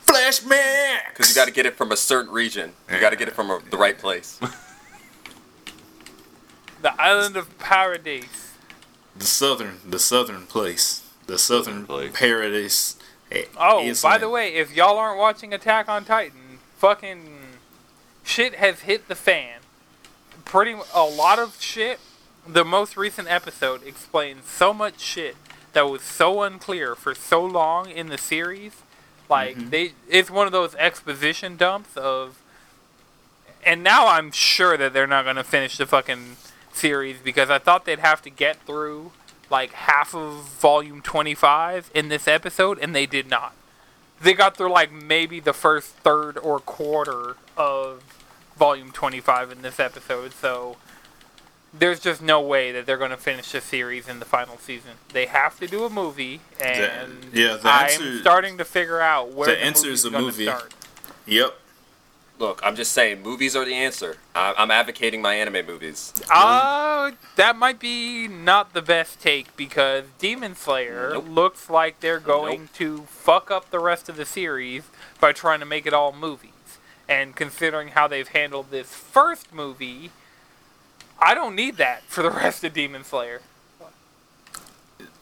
Flash 0.00 0.42
Mex. 0.44 1.02
Because 1.10 1.28
you 1.30 1.34
got 1.34 1.46
to 1.46 1.52
get 1.52 1.64
it 1.64 1.76
from 1.76 1.90
a 1.92 1.96
certain 1.96 2.32
region. 2.32 2.72
You 2.92 3.00
got 3.00 3.10
to 3.10 3.16
get 3.16 3.28
it 3.28 3.34
from 3.34 3.50
a, 3.50 3.60
the 3.70 3.76
right 3.78 3.96
place. 3.96 4.38
The 6.82 7.00
island 7.00 7.36
of 7.36 7.56
Paradise. 7.58 8.52
the 9.16 9.24
southern, 9.24 9.78
the 9.88 9.98
southern 10.00 10.46
place, 10.46 11.01
the 11.26 11.38
southern 11.38 11.86
Place. 11.86 12.12
paradise. 12.14 12.96
eh, 13.30 13.44
Oh, 13.56 13.82
is 13.84 14.02
by 14.02 14.18
the 14.18 14.28
way, 14.28 14.54
if 14.54 14.74
y'all 14.74 14.98
aren't 14.98 15.18
watching 15.18 15.52
Attack 15.54 15.88
on 15.88 16.04
Titan, 16.04 16.58
fucking 16.76 17.28
shit 18.24 18.54
has 18.56 18.80
hit 18.80 19.08
the 19.08 19.14
fan. 19.14 19.60
Pretty 20.44 20.74
a 20.94 21.02
lot 21.04 21.38
of 21.38 21.60
shit. 21.60 21.98
The 22.46 22.64
most 22.64 22.96
recent 22.96 23.28
episode 23.30 23.82
explains 23.86 24.46
so 24.48 24.74
much 24.74 25.00
shit 25.00 25.36
that 25.72 25.88
was 25.88 26.02
so 26.02 26.42
unclear 26.42 26.94
for 26.94 27.14
so 27.14 27.42
long 27.44 27.88
in 27.88 28.08
the 28.08 28.18
series. 28.18 28.72
Like 29.30 29.56
Mm-hmm. 29.56 29.70
they, 29.70 29.92
it's 30.08 30.30
one 30.30 30.46
of 30.46 30.52
those 30.52 30.74
exposition 30.74 31.56
dumps 31.56 31.96
of. 31.96 32.38
And 33.64 33.82
now 33.84 34.08
I'm 34.08 34.32
sure 34.32 34.76
that 34.76 34.92
they're 34.92 35.06
not 35.06 35.24
gonna 35.24 35.44
finish 35.44 35.78
the 35.78 35.86
fucking 35.86 36.36
series 36.72 37.18
because 37.22 37.48
I 37.48 37.58
thought 37.58 37.84
they'd 37.84 38.00
have 38.00 38.20
to 38.22 38.30
get 38.30 38.60
through 38.66 39.12
like 39.52 39.72
half 39.72 40.14
of 40.14 40.48
volume 40.48 41.02
25 41.02 41.90
in 41.94 42.08
this 42.08 42.26
episode, 42.26 42.78
and 42.80 42.96
they 42.96 43.06
did 43.06 43.28
not. 43.28 43.54
They 44.20 44.32
got 44.32 44.56
through 44.56 44.72
like 44.72 44.90
maybe 44.90 45.38
the 45.38 45.52
first 45.52 45.90
third 45.90 46.38
or 46.38 46.58
quarter 46.58 47.36
of 47.56 48.02
volume 48.56 48.90
25 48.90 49.52
in 49.52 49.62
this 49.62 49.78
episode, 49.78 50.32
so 50.32 50.76
there's 51.72 52.00
just 52.00 52.22
no 52.22 52.40
way 52.40 52.72
that 52.72 52.86
they're 52.86 52.98
going 52.98 53.10
to 53.10 53.16
finish 53.16 53.52
the 53.52 53.60
series 53.60 54.08
in 54.08 54.18
the 54.18 54.24
final 54.24 54.58
season. 54.58 54.92
They 55.12 55.26
have 55.26 55.58
to 55.60 55.66
do 55.66 55.84
a 55.84 55.90
movie, 55.90 56.40
and 56.60 57.26
yeah, 57.32 57.56
the 57.56 57.68
I'm 57.68 58.20
starting 58.20 58.58
to 58.58 58.64
figure 58.64 59.00
out 59.00 59.32
where 59.32 59.48
the 59.48 59.54
the, 59.54 59.64
answer 59.64 59.88
is 59.88 60.04
a 60.04 60.10
movie. 60.10 60.44
Start. 60.44 60.74
Yep. 61.26 61.58
Look, 62.38 62.60
I'm 62.64 62.74
just 62.74 62.92
saying, 62.92 63.22
movies 63.22 63.54
are 63.54 63.64
the 63.64 63.74
answer. 63.74 64.16
I, 64.34 64.52
I'm 64.58 64.70
advocating 64.70 65.22
my 65.22 65.34
anime 65.34 65.64
movies. 65.64 66.12
Uh, 66.28 67.12
that 67.36 67.56
might 67.56 67.78
be 67.78 68.26
not 68.26 68.72
the 68.72 68.82
best 68.82 69.20
take 69.20 69.56
because 69.56 70.04
Demon 70.18 70.56
Slayer 70.56 71.10
Nope. 71.12 71.26
looks 71.28 71.70
like 71.70 72.00
they're 72.00 72.18
going 72.18 72.68
to 72.74 73.02
fuck 73.02 73.50
up 73.52 73.70
the 73.70 73.78
rest 73.78 74.08
of 74.08 74.16
the 74.16 74.24
series 74.24 74.82
by 75.20 75.32
trying 75.32 75.60
to 75.60 75.66
make 75.66 75.86
it 75.86 75.92
all 75.94 76.12
movies. 76.12 76.50
And 77.08 77.36
considering 77.36 77.88
how 77.88 78.08
they've 78.08 78.26
handled 78.28 78.70
this 78.70 78.88
first 78.92 79.52
movie, 79.52 80.10
I 81.20 81.34
don't 81.34 81.54
need 81.54 81.76
that 81.76 82.02
for 82.04 82.22
the 82.22 82.30
rest 82.42 82.64
of 82.64 82.72
Demon 82.72 83.04
Slayer. 83.04 83.40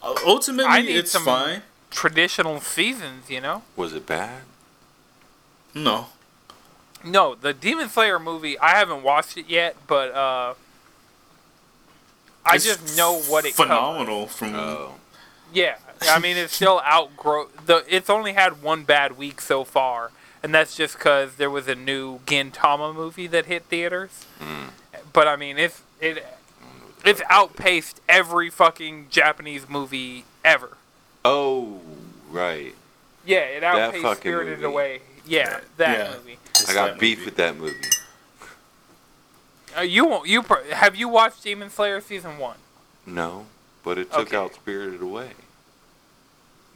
Uh, 0.03 0.15
Ultimately, 0.25 0.65
I 0.73 0.81
need 0.81 0.97
it's 0.97 1.11
some- 1.11 1.25
fine. 1.25 1.63
Traditional 1.91 2.61
seasons, 2.61 3.29
you 3.29 3.41
know? 3.41 3.63
was 3.75 3.93
it 3.93 4.07
bad? 4.07 4.43
No. 5.75 6.07
No, 7.05 7.35
the 7.35 7.53
Demon 7.55 7.89
Slayer 7.89 8.19
movie, 8.19 8.59
I 8.59 8.71
haven't 8.71 9.03
watched 9.03 9.37
it 9.39 9.49
yet, 9.49 9.77
but 9.87 10.13
uh, 10.13 10.55
I 12.45 12.57
It's 12.57 12.65
just 12.65 12.97
know 12.97 13.21
what 13.21 13.45
it 13.45 13.57
covers. 13.57 13.69
phenomenal 13.69 14.27
from 14.27 14.55
Oh. 14.55 14.95
Yeah, 15.53 15.77
I 16.03 16.19
mean 16.21 16.37
it's 16.37 16.55
still 16.55 16.81
outgrow 16.87 17.49
the. 17.67 17.85
It's 17.89 18.09
only 18.09 18.35
had 18.35 18.63
one 18.63 18.85
bad 18.85 19.17
week 19.19 19.41
so 19.41 19.65
far, 19.65 20.13
and 20.45 20.55
that's 20.55 20.77
just 20.77 20.97
because 20.97 21.35
there 21.37 21.51
was 21.51 21.67
a 21.67 21.75
new 21.75 22.21
Gintama 22.21 22.95
movie 22.95 23.27
that 23.27 23.47
hit 23.47 23.65
theaters. 23.65 24.27
But 25.13 25.27
I 25.27 25.35
mean, 25.35 25.59
it's 25.59 25.83
it 26.01 26.25
it's 27.05 27.21
outpaced 27.29 28.01
every 28.09 28.49
fucking 28.49 29.07
Japanese 29.11 29.69
movie 29.69 30.25
ever. 30.45 30.77
Oh, 31.25 31.81
right. 32.31 32.75
Yeah, 33.27 33.39
it 33.41 33.65
outpaced 33.65 34.21
Spirited 34.21 34.61
movie. 34.61 34.65
Away. 34.73 35.01
Yeah, 35.27 35.61
that 35.79 35.99
Yeah. 35.99 36.15
movie. 36.17 36.39
It's 36.63 36.71
I 36.71 36.75
got 36.75 36.99
beef 36.99 37.19
movie. 37.19 37.25
with 37.27 37.37
that 37.37 37.57
movie. 37.57 37.77
Uh, 39.77 39.83
you 39.83 40.05
won't. 40.05 40.29
You 40.29 40.43
have 40.73 40.97
you 40.97 41.09
watched 41.09 41.45
Demon 41.45 41.71
Slayer 41.71 42.01
season 42.01 42.39
one? 42.39 42.57
No, 43.07 43.47
but 43.85 43.99
it 43.99 44.11
took 44.11 44.29
Okay. 44.29 44.37
out 44.37 44.55
Spirited 44.55 45.01
Away. 45.01 45.31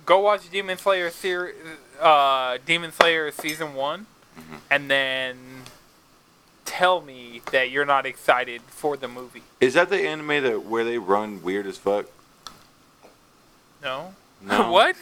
Go 0.07 0.21
watch 0.21 0.49
Demon 0.51 0.79
Slayer 0.79 1.11
ser- 1.11 1.55
uh, 2.01 2.59
Demon 2.67 2.93
Slayer 2.93 3.31
season 3.33 3.75
one, 3.75 4.07
Mm-hmm. 4.39 4.55
and 4.71 4.91
then 4.91 5.37
tell 6.65 7.01
me 7.01 7.41
that 7.53 7.71
you're 7.71 7.85
not 7.85 8.05
excited 8.07 8.63
for 8.69 8.97
the 8.97 9.09
movie. 9.09 9.43
Is 9.61 9.75
that 9.75 9.91
the 9.91 10.01
anime 10.01 10.43
that 10.43 10.65
where 10.65 10.85
they 10.85 10.99
run 10.99 11.43
weird 11.43 11.67
as 11.67 11.79
fuck? 11.79 12.07
No. 13.83 14.15
No. 14.41 14.71
what? 14.73 14.97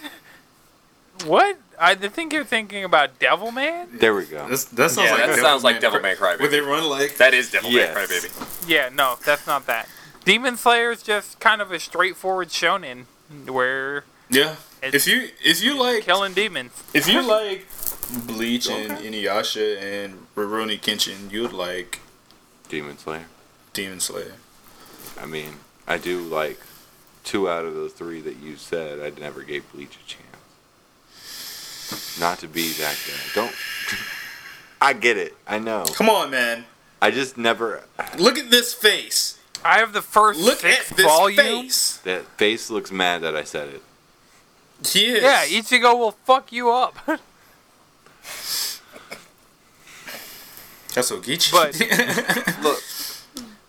What? 1.24 1.58
I 1.80 1.94
think 1.94 2.32
you're 2.32 2.44
thinking 2.44 2.84
about 2.84 3.18
Devilman. 3.18 3.98
There 3.98 4.14
we 4.14 4.26
go. 4.26 4.48
That's, 4.48 4.64
that 4.66 4.90
sounds 4.90 5.08
Yeah, 5.10 5.16
like 5.16 5.26
that 5.26 5.38
sounds 5.38 5.64
like 5.64 5.80
Devilman 5.80 6.14
Devilman 6.14 6.16
Crybaby. 6.16 6.40
Where 6.40 6.48
they 6.50 6.60
run 6.60 6.84
like 6.88 7.16
That 7.16 7.34
is 7.34 7.50
Devilman 7.50 7.72
Yes. 7.72 7.96
Crybaby. 7.96 8.68
Yeah, 8.68 8.90
no, 8.92 9.16
that's 9.24 9.46
not 9.46 9.66
that. 9.66 9.88
Demon 10.24 10.56
Slayer 10.56 10.90
is 10.92 11.02
just 11.02 11.40
kind 11.40 11.60
of 11.60 11.72
a 11.72 11.80
straightforward 11.80 12.48
shonen 12.48 13.04
where 13.46 14.04
yeah. 14.30 14.56
If 14.82 15.06
you 15.06 15.28
if 15.44 15.62
you 15.62 15.78
like 15.78 16.02
killing 16.04 16.32
demons. 16.32 16.72
if 16.94 17.08
you 17.08 17.22
like 17.26 17.66
Bleach 18.26 18.68
and 18.68 18.92
Okay. 18.92 19.08
Inuyasha 19.10 19.80
and 19.80 20.26
Rurouni 20.36 20.80
Kenshin, 20.80 21.30
you'd 21.32 21.52
like 21.52 22.00
Demon 22.68 22.98
Slayer. 22.98 23.26
Demon 23.72 24.00
Slayer. 24.00 24.34
I 25.20 25.26
mean, 25.26 25.54
I 25.88 25.98
do 25.98 26.20
like 26.20 26.60
two 27.24 27.48
out 27.48 27.64
of 27.64 27.74
the 27.74 27.88
three 27.88 28.20
that 28.20 28.36
you 28.36 28.56
said. 28.56 29.00
I 29.00 29.18
never 29.20 29.42
gave 29.42 29.70
Bleach 29.72 29.96
a 29.96 30.06
chance. 30.06 30.26
Not 32.20 32.38
to 32.40 32.48
be 32.48 32.72
that 32.72 32.96
good. 33.06 33.20
Don't. 33.34 33.54
I 34.80 34.92
get 34.94 35.16
it. 35.16 35.34
I 35.46 35.58
know. 35.58 35.84
Come 35.94 36.08
on, 36.08 36.30
man. 36.30 36.64
I 37.00 37.10
just 37.10 37.36
never. 37.38 37.84
Look 38.18 38.38
at 38.38 38.50
this 38.50 38.74
face. 38.74 39.38
I 39.64 39.78
have 39.78 39.92
the 39.92 40.02
first 40.02 40.40
Look 40.40 40.58
six 40.60 40.90
at 40.90 40.96
this 40.96 41.06
volumes. 41.06 41.38
face. 41.42 41.96
That 41.98 42.24
face 42.36 42.68
looks 42.70 42.90
mad 42.90 43.22
that 43.22 43.36
I 43.36 43.44
said 43.44 43.68
it. 43.68 43.82
Yes. 44.94 45.22
Yeah, 45.52 45.60
Ichigo 45.60 45.96
will 45.96 46.10
fuck 46.10 46.50
you 46.52 46.70
up. 46.72 46.96
That's 50.94 51.08
so 51.08 51.20
Ogichi. 51.20 51.52
But- 51.52 51.74
Look, 52.62 52.82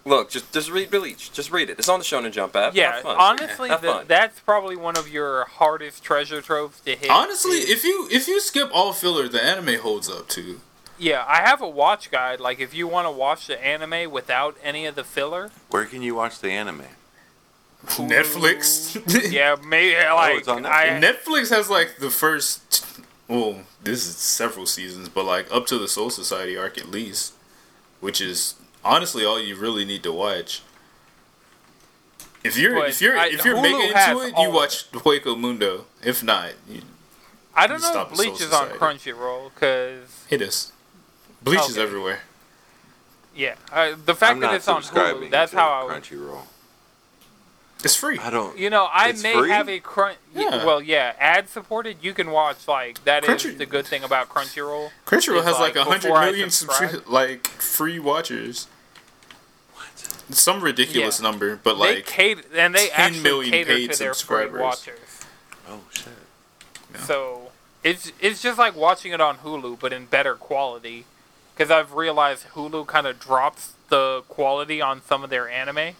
look, 0.06 0.30
just 0.30 0.52
just 0.54 0.70
read 0.72 0.90
Bleach. 0.92 1.32
Just 1.32 1.52
read 1.52 1.70
it. 1.70 1.80
It's 1.80 1.90
on 1.90 2.00
the 2.00 2.06
Shonen 2.06 2.32
Jump 2.32 2.56
app. 2.56 2.76
yeah, 2.76 2.94
Have 2.96 3.04
fun. 3.04 3.18
honestly, 3.20 3.70
Have 3.70 3.82
the, 3.82 3.88
fun. 3.92 4.06
that's 4.08 4.40
probably 4.40 4.76
one 4.76 4.98
of 4.98 5.08
your 5.10 5.46
hardest 5.46 6.04
treasure 6.04 6.42
troves 6.42 6.80
to 6.82 6.96
hit. 6.96 7.10
Honestly, 7.10 7.58
is- 7.58 7.70
if 7.70 7.84
you 7.84 8.08
if 8.12 8.28
you 8.28 8.40
skip 8.42 8.70
all 8.74 8.94
filler, 8.94 9.28
the 9.28 9.44
anime 9.44 9.80
holds 9.80 10.10
up 10.10 10.28
too. 10.28 10.60
yeah, 10.98 11.24
I 11.28 11.38
have 11.42 11.62
a 11.62 11.68
watch 11.70 12.12
guide. 12.12 12.40
Like, 12.40 12.60
if 12.60 12.74
you 12.74 12.88
want 12.88 13.08
to 13.08 13.12
watch 13.12 13.48
the 13.48 13.64
anime 13.64 14.12
without 14.12 14.56
any 14.64 14.86
of 14.86 14.96
the 14.96 15.04
filler, 15.04 15.52
Where 15.70 15.86
can 15.86 16.02
you 16.02 16.16
watch 16.16 16.40
the 16.40 16.52
anime? 16.52 16.84
Netflix. 17.88 19.32
yeah, 19.32 19.56
maybe 19.66 19.96
oh, 20.10 20.16
like 20.16 20.38
it's 20.40 20.48
on 20.48 20.66
I, 20.66 21.02
Netflix 21.02 21.50
has 21.50 21.70
like 21.70 21.98
the 22.00 22.10
first. 22.10 22.86
Well, 23.28 23.62
this 23.84 24.06
is 24.06 24.16
several 24.16 24.66
seasons, 24.66 25.10
but 25.10 25.26
like 25.26 25.48
up 25.52 25.66
to 25.68 25.78
the 25.78 25.88
Soul 25.88 26.10
Society 26.10 26.58
arc 26.58 26.78
at 26.78 26.90
least, 26.90 27.34
which 28.00 28.22
is 28.22 28.56
honestly 28.86 29.26
all 29.26 29.40
you 29.40 29.56
really 29.56 29.86
need 29.86 30.04
to 30.04 30.12
watch. 30.12 30.62
If 32.44 32.58
you're 32.58 32.76
But 32.76 32.90
if 32.90 33.02
you're 33.02 33.18
I- 33.18 33.28
if 33.28 33.46
you're 33.46 33.56
Hulu 33.56 33.62
making 33.62 33.92
has 33.96 34.10
into 34.12 34.28
it, 34.28 34.42
you 34.42 34.48
of 34.50 34.54
watch 34.54 34.92
Hueco 34.92 35.40
Mundo. 35.40 35.86
If 36.04 36.24
not, 36.24 36.52
you, 36.68 36.82
I 37.56 37.68
don't 37.68 37.82
know 37.82 37.90
Stop 37.90 38.12
if 38.12 38.18
Bleach 38.18 38.38
Soul 38.38 38.48
is 38.48 38.54
on 38.54 38.70
Crunchyroll 38.72 39.52
because 39.54 40.26
it 40.30 40.42
is. 40.42 40.72
Bleach 41.42 41.70
is 41.70 41.78
everywhere. 41.78 42.22
yeah, 43.36 43.56
uh, 43.72 43.96
the 44.06 44.16
fact 44.16 44.36
I'm 44.36 44.40
that 44.42 44.54
it's 44.56 44.68
on 44.68 44.82
subscribing 44.84 45.30
Hulu, 45.30 45.32
that's 45.32 45.54
how 45.54 45.70
I 45.72 45.84
would. 45.86 46.04
Crunchyroll. 46.04 46.42
It's 47.84 47.96
free. 47.98 48.18
I 48.18 48.30
don't. 48.30 48.58
You 48.58 48.70
know, 48.70 48.88
I 48.92 49.12
may 49.12 49.34
free? 49.34 49.50
have 49.50 49.68
a 49.68 49.80
crunch. 49.82 50.18
Yeah. 50.34 50.66
Well, 50.66 50.82
yeah, 50.82 51.14
ad 51.20 51.50
supported. 51.50 51.98
You 52.02 52.14
can 52.14 52.32
watch 52.32 52.66
like 52.68 53.04
that 53.06 53.24
is 53.26 53.30
Crunchy- 53.30 53.58
the 53.58 53.66
good 53.66 53.86
thing 53.86 54.04
about 54.06 54.30
Crunchyroll. 54.30 54.92
Crunchyroll 55.06 55.44
has 55.44 55.60
like 55.60 55.76
like 55.76 55.76
a 55.76 55.84
hundred 55.86 56.04
before 56.14 56.50
subscribe. 56.50 56.90
subscri- 56.92 57.10
like 57.10 57.48
free 57.48 58.00
watchers. 58.00 58.68
Some 60.30 60.62
ridiculous 60.62 61.20
Yeah. 61.20 61.30
number, 61.30 61.56
but 61.56 61.74
they 61.76 61.96
like 61.96 62.06
cater 62.06 62.42
and 62.56 62.74
they 62.76 62.88
10 62.90 63.00
actually 63.00 63.22
million 63.24 63.52
cater 63.52 63.74
paid 63.74 63.92
to 63.92 64.00
their 64.00 64.14
subscribers. 64.14 64.62
watchers. 64.62 65.00
Oh 65.68 65.82
shit. 65.92 66.08
So 67.00 67.52
it's 67.84 68.12
it's 68.20 68.42
just 68.42 68.58
like 68.60 68.76
watching 68.76 69.12
it 69.12 69.22
on 69.22 69.38
Hulu, 69.40 69.80
but 69.80 69.92
in 69.94 70.06
better 70.06 70.36
quality. 70.36 71.06
Because 71.56 71.70
I've 71.70 71.94
realized 71.94 72.48
Hulu 72.56 72.88
kind 72.88 73.06
of 73.06 73.20
drops 73.20 73.74
the 73.90 74.24
quality 74.28 74.82
on 74.82 75.04
some 75.04 75.24
of 75.24 75.30
their 75.30 75.48
anime. 75.48 75.96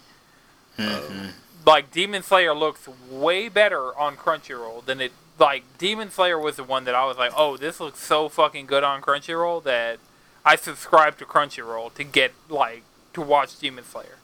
Mm-hmm. 0.80 1.28
Like 1.66 1.92
Demon 1.92 2.24
Slayer 2.24 2.54
looks 2.56 2.88
way 3.10 3.50
better 3.50 3.96
on 3.98 4.16
Crunchyroll 4.18 4.84
than 4.86 5.00
it. 5.00 5.12
Like 5.40 5.64
Demon 5.78 6.10
Slayer 6.10 6.40
was 6.40 6.56
the 6.56 6.64
one 6.64 6.86
that 6.86 6.96
I 6.96 7.06
was 7.06 7.18
like, 7.18 7.32
oh, 7.36 7.56
this 7.58 7.80
looks 7.80 8.00
so 8.00 8.30
fucking 8.30 8.66
good 8.66 8.84
on 8.84 9.02
Crunchyroll 9.02 9.64
that 9.64 10.00
I 10.46 10.56
subscribed 10.56 11.20
to 11.20 11.26
Crunchyroll 11.26 11.94
to 11.96 12.04
get 12.04 12.34
like 12.50 12.84
to 13.14 13.22
watch 13.22 13.60
Demon 13.60 13.84
Slayer. 13.84 14.18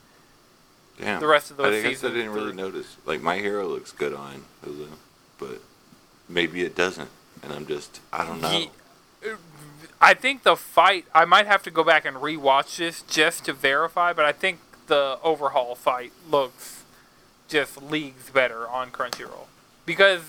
Damn. 0.99 1.19
The 1.19 1.27
rest 1.27 1.49
of 1.51 1.57
those 1.57 1.83
I 1.83 1.89
guess 1.89 2.03
I 2.03 2.09
didn't 2.09 2.31
really 2.31 2.53
notice. 2.53 2.97
Like 3.05 3.21
my 3.21 3.37
hero 3.37 3.67
looks 3.67 3.91
good 3.91 4.13
on 4.13 4.43
Hulu, 4.65 4.89
but 5.37 5.61
maybe 6.27 6.61
it 6.61 6.75
doesn't, 6.75 7.09
and 7.41 7.53
I'm 7.53 7.65
just 7.65 8.01
I 8.11 8.25
don't 8.25 8.41
know. 8.41 8.51
Ye- 8.51 8.71
uh, 9.25 9.35
I 10.01 10.13
think 10.13 10.43
the 10.43 10.55
fight. 10.55 11.05
I 11.13 11.25
might 11.25 11.47
have 11.47 11.63
to 11.63 11.71
go 11.71 11.83
back 11.83 12.05
and 12.05 12.17
rewatch 12.17 12.77
this 12.77 13.01
just 13.01 13.45
to 13.45 13.53
verify, 13.53 14.11
but 14.13 14.25
I 14.25 14.31
think 14.33 14.59
the 14.87 15.19
overhaul 15.23 15.75
fight 15.75 16.11
looks 16.29 16.83
just 17.47 17.81
leagues 17.81 18.29
better 18.29 18.67
on 18.67 18.91
Crunchyroll 18.91 19.47
because, 19.85 20.21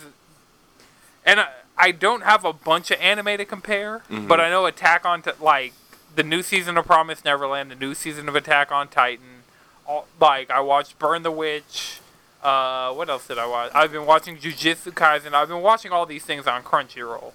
and 1.24 1.40
I, 1.40 1.48
I 1.76 1.90
don't 1.90 2.22
have 2.22 2.44
a 2.44 2.52
bunch 2.52 2.90
of 2.90 3.00
anime 3.00 3.36
to 3.36 3.44
compare, 3.44 3.98
mm-hmm. 4.10 4.26
but 4.26 4.40
I 4.40 4.48
know 4.50 4.66
Attack 4.66 5.04
on 5.04 5.22
Ti- 5.22 5.32
like 5.40 5.72
the 6.14 6.22
new 6.22 6.42
season 6.42 6.76
of 6.76 6.86
Promise 6.86 7.24
Neverland, 7.24 7.70
the 7.70 7.74
new 7.76 7.94
season 7.94 8.28
of 8.28 8.36
Attack 8.36 8.70
on 8.72 8.88
Titan. 8.88 9.42
All, 9.86 10.06
like 10.20 10.50
I 10.50 10.60
watched 10.60 10.98
Burn 10.98 11.22
the 11.22 11.30
Witch. 11.30 11.98
Uh, 12.42 12.92
what 12.94 13.08
else 13.10 13.26
did 13.26 13.38
I 13.38 13.46
watch? 13.46 13.70
I've 13.74 13.92
been 13.92 14.06
watching 14.06 14.36
Jujutsu 14.36 14.92
Kaisen. 14.92 15.34
I've 15.34 15.48
been 15.48 15.60
watching 15.62 15.92
all 15.92 16.06
these 16.06 16.24
things 16.24 16.46
on 16.46 16.62
Crunchyroll, 16.62 17.32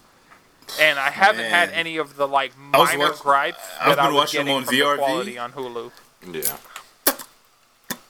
and 0.80 0.98
I 0.98 1.10
haven't 1.12 1.46
had 1.46 1.70
any 1.72 1.98
of 1.98 2.16
the 2.16 2.28
like 2.28 2.54
I 2.74 2.80
was 2.80 2.90
minor 2.90 3.10
watch- 3.12 3.20
gripes 3.20 3.60
I've 3.80 3.96
that 3.96 4.00
I 4.00 4.06
been 4.08 4.14
was 4.16 4.22
watching 4.22 4.46
them 4.46 4.56
on 4.56 4.64
from 4.66 4.74
VRV. 4.76 4.96
the 4.96 4.98
quality 5.04 5.38
on 5.38 5.52
Hulu. 5.52 5.92
Yeah. 6.32 6.58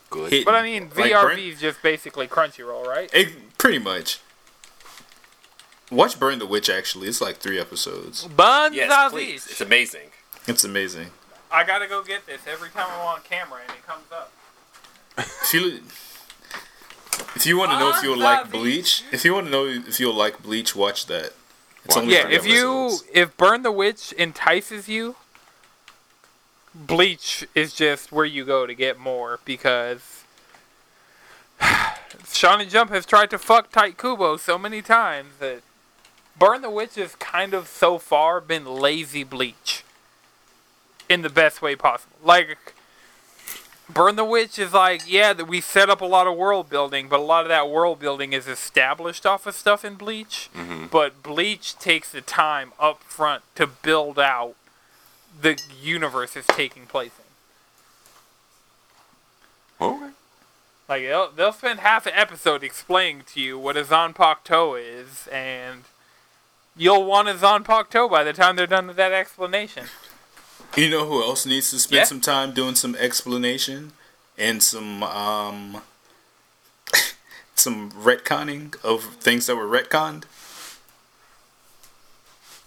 Good. 0.08 0.32
Hit- 0.32 0.44
But 0.46 0.54
I 0.54 0.62
mean, 0.62 0.84
Like 0.96 1.10
VRV 1.12 1.22
Burn- 1.22 1.38
is 1.38 1.60
just 1.60 1.82
basically 1.82 2.26
Crunchyroll, 2.28 2.86
right? 2.86 3.10
it, 3.12 3.58
pretty 3.58 3.78
much. 3.78 4.20
Watch 5.90 6.18
Burn 6.18 6.38
the 6.38 6.46
Witch. 6.46 6.68
Actually, 6.70 7.08
it's 7.08 7.20
like 7.20 7.36
three 7.38 7.60
episodes. 7.60 8.24
Buns 8.24 8.74
Yes, 8.74 9.12
please. 9.12 9.46
It's 9.48 9.60
amazing. 9.60 10.10
It's 10.46 10.64
amazing. 10.64 11.08
I 11.50 11.64
gotta 11.64 11.86
go 11.86 12.02
get 12.02 12.26
this 12.26 12.40
every 12.46 12.70
time 12.70 12.86
I'm 12.90 13.06
on 13.06 13.20
camera 13.22 13.60
and 13.62 13.70
it 13.70 13.86
comes 13.86 14.06
up. 14.12 14.32
If 15.18 15.54
you 15.54 15.80
if 17.34 17.46
you 17.46 17.56
want 17.56 17.70
to 17.72 17.78
know 17.78 17.90
if 17.90 18.02
you'll 18.02 18.18
like 18.18 18.50
Bleach, 18.50 19.04
if 19.12 19.24
you 19.24 19.34
want 19.34 19.46
to 19.46 19.52
know 19.52 19.66
if 19.66 19.98
you'll 19.98 20.14
like 20.14 20.42
Bleach, 20.42 20.76
watch 20.76 21.06
that. 21.06 21.32
It's 21.84 21.96
only 21.96 22.14
Yeah, 22.14 22.24
three 22.24 22.34
if 22.34 22.46
you 22.46 22.98
if 23.12 23.36
Burn 23.36 23.62
the 23.62 23.72
Witch 23.72 24.12
entices 24.18 24.88
you, 24.88 25.16
Bleach 26.74 27.46
is 27.54 27.72
just 27.72 28.12
where 28.12 28.24
you 28.24 28.44
go 28.44 28.66
to 28.66 28.74
get 28.74 28.98
more 28.98 29.40
because 29.44 30.24
Shonen 31.60 32.68
Jump 32.68 32.90
has 32.90 33.06
tried 33.06 33.30
to 33.30 33.38
fuck 33.38 33.70
Tite 33.70 33.96
Kubo 33.96 34.36
so 34.36 34.58
many 34.58 34.82
times 34.82 35.38
that 35.40 35.62
Burn 36.38 36.60
the 36.60 36.70
Witch 36.70 36.96
has 36.96 37.14
kind 37.14 37.54
of 37.54 37.66
so 37.68 37.98
far 37.98 38.40
been 38.40 38.66
lazy 38.66 39.24
Bleach 39.24 39.84
in 41.08 41.22
the 41.22 41.30
best 41.30 41.62
way 41.62 41.76
possible. 41.76 42.16
Like 42.22 42.74
Burn 43.88 44.16
the 44.16 44.24
Witch 44.24 44.58
is 44.58 44.72
like, 44.72 45.02
yeah, 45.06 45.32
that 45.32 45.46
we 45.46 45.60
set 45.60 45.88
up 45.88 46.00
a 46.00 46.06
lot 46.06 46.26
of 46.26 46.36
world 46.36 46.68
building, 46.68 47.08
but 47.08 47.20
a 47.20 47.22
lot 47.22 47.42
of 47.44 47.48
that 47.48 47.70
world 47.70 48.00
building 48.00 48.32
is 48.32 48.48
established 48.48 49.24
off 49.24 49.46
of 49.46 49.54
stuff 49.54 49.84
in 49.84 49.94
Bleach. 49.94 50.50
Mm-hmm. 50.54 50.86
But 50.86 51.22
Bleach 51.22 51.78
takes 51.78 52.10
the 52.10 52.20
time 52.20 52.72
up 52.80 53.02
front 53.04 53.44
to 53.54 53.66
build 53.66 54.18
out 54.18 54.54
the 55.40 55.60
universe 55.80 56.36
is 56.36 56.46
taking 56.46 56.86
place 56.86 57.12
in. 59.80 59.86
Okay. 59.86 60.10
Like 60.88 61.02
they'll, 61.02 61.30
they'll 61.30 61.52
spend 61.52 61.80
half 61.80 62.06
an 62.06 62.12
episode 62.14 62.64
explaining 62.64 63.22
to 63.34 63.40
you 63.40 63.58
what 63.58 63.76
a 63.76 63.84
Zanpakuto 63.84 64.80
is, 64.80 65.28
and 65.28 65.82
you'll 66.76 67.04
want 67.04 67.28
a 67.28 67.34
Zanpakuto 67.34 68.10
by 68.10 68.24
the 68.24 68.32
time 68.32 68.56
they're 68.56 68.66
done 68.66 68.86
with 68.88 68.96
that 68.96 69.12
explanation. 69.12 69.86
You 70.74 70.90
know 70.90 71.06
who 71.06 71.22
else 71.22 71.46
needs 71.46 71.70
to 71.70 71.78
spend 71.78 71.96
Yeah. 71.98 72.04
some 72.04 72.20
time 72.20 72.52
doing 72.52 72.74
some 72.74 72.94
explanation 72.96 73.92
and 74.36 74.62
some 74.62 75.02
um 75.02 75.82
some 77.54 77.90
retconning 77.92 78.82
of 78.84 79.04
things 79.20 79.46
that 79.46 79.56
were 79.56 79.66
retconned? 79.66 80.24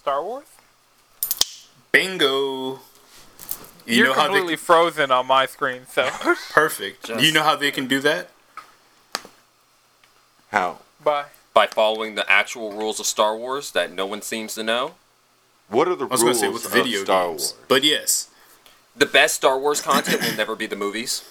Star 0.01 0.23
Wars? 0.23 0.45
Bingo. 1.91 2.79
You 3.85 3.95
You're 3.95 4.07
know 4.07 4.13
how 4.13 4.25
completely 4.25 4.53
they 4.53 4.57
frozen 4.57 5.12
on 5.12 5.25
my 5.27 5.45
screen, 5.45 5.81
so 5.91 6.09
perfect. 6.51 7.05
Just- 7.05 7.23
You 7.23 7.31
know 7.31 7.43
how 7.43 7.55
they 7.55 7.71
can 7.71 7.88
do 7.88 7.99
that? 8.01 8.29
How? 10.51 10.79
bye. 11.03 11.25
By 11.53 11.67
following 11.67 12.15
the 12.15 12.29
actual 12.31 12.71
rules 12.73 12.99
of 12.99 13.05
Star 13.05 13.35
Wars 13.35 13.71
that 13.71 13.91
no 13.91 14.05
one 14.05 14.21
seems 14.21 14.55
to 14.55 14.63
know. 14.63 14.95
What 15.69 15.88
are 15.88 15.95
the 15.95 16.05
I 16.05 16.10
was 16.10 16.21
going 16.21 16.32
rules 16.34 16.39
to 16.41 16.45
say 16.47 16.49
with 16.51 16.65
of 16.65 16.71
video 16.71 17.03
Star 17.03 17.27
games, 17.27 17.41
Wars? 17.41 17.55
but 17.67 17.84
yes, 17.84 18.29
The 18.95 19.05
best 19.05 19.36
Star 19.36 19.58
Wars 19.60 19.82
content 19.82 20.21
will 20.21 20.36
never 20.36 20.55
be 20.55 20.65
the 20.65 20.75
movies. 20.75 21.23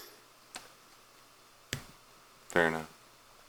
Fair 2.48 2.68
enough. 2.68 2.88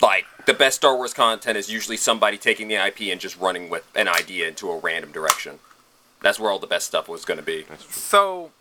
Like, 0.02 0.25
the 0.45 0.54
best 0.54 0.78
Star 0.78 0.95
Wars 0.95 1.13
content 1.13 1.58
is 1.58 1.69
usually 1.69 1.97
somebody 1.97 2.38
taking 2.38 2.67
the 2.69 2.75
IP 2.75 3.02
and 3.12 3.19
just 3.19 3.38
running 3.39 3.69
with 3.69 3.86
an 3.95 4.08
idea 4.08 4.47
into 4.47 4.69
a 4.69 4.78
random 4.80 5.12
direction. 5.12 5.60
That's 6.21 6.39
where 6.39 6.52
all 6.52 6.60
the 6.60 6.67
best 6.67 6.88
stuff 6.88 7.08
was 7.08 7.23
going 7.25 7.38
to 7.39 7.43
be. 7.45 7.63
That's 7.69 7.84
true. 7.84 7.91
So 7.93 8.52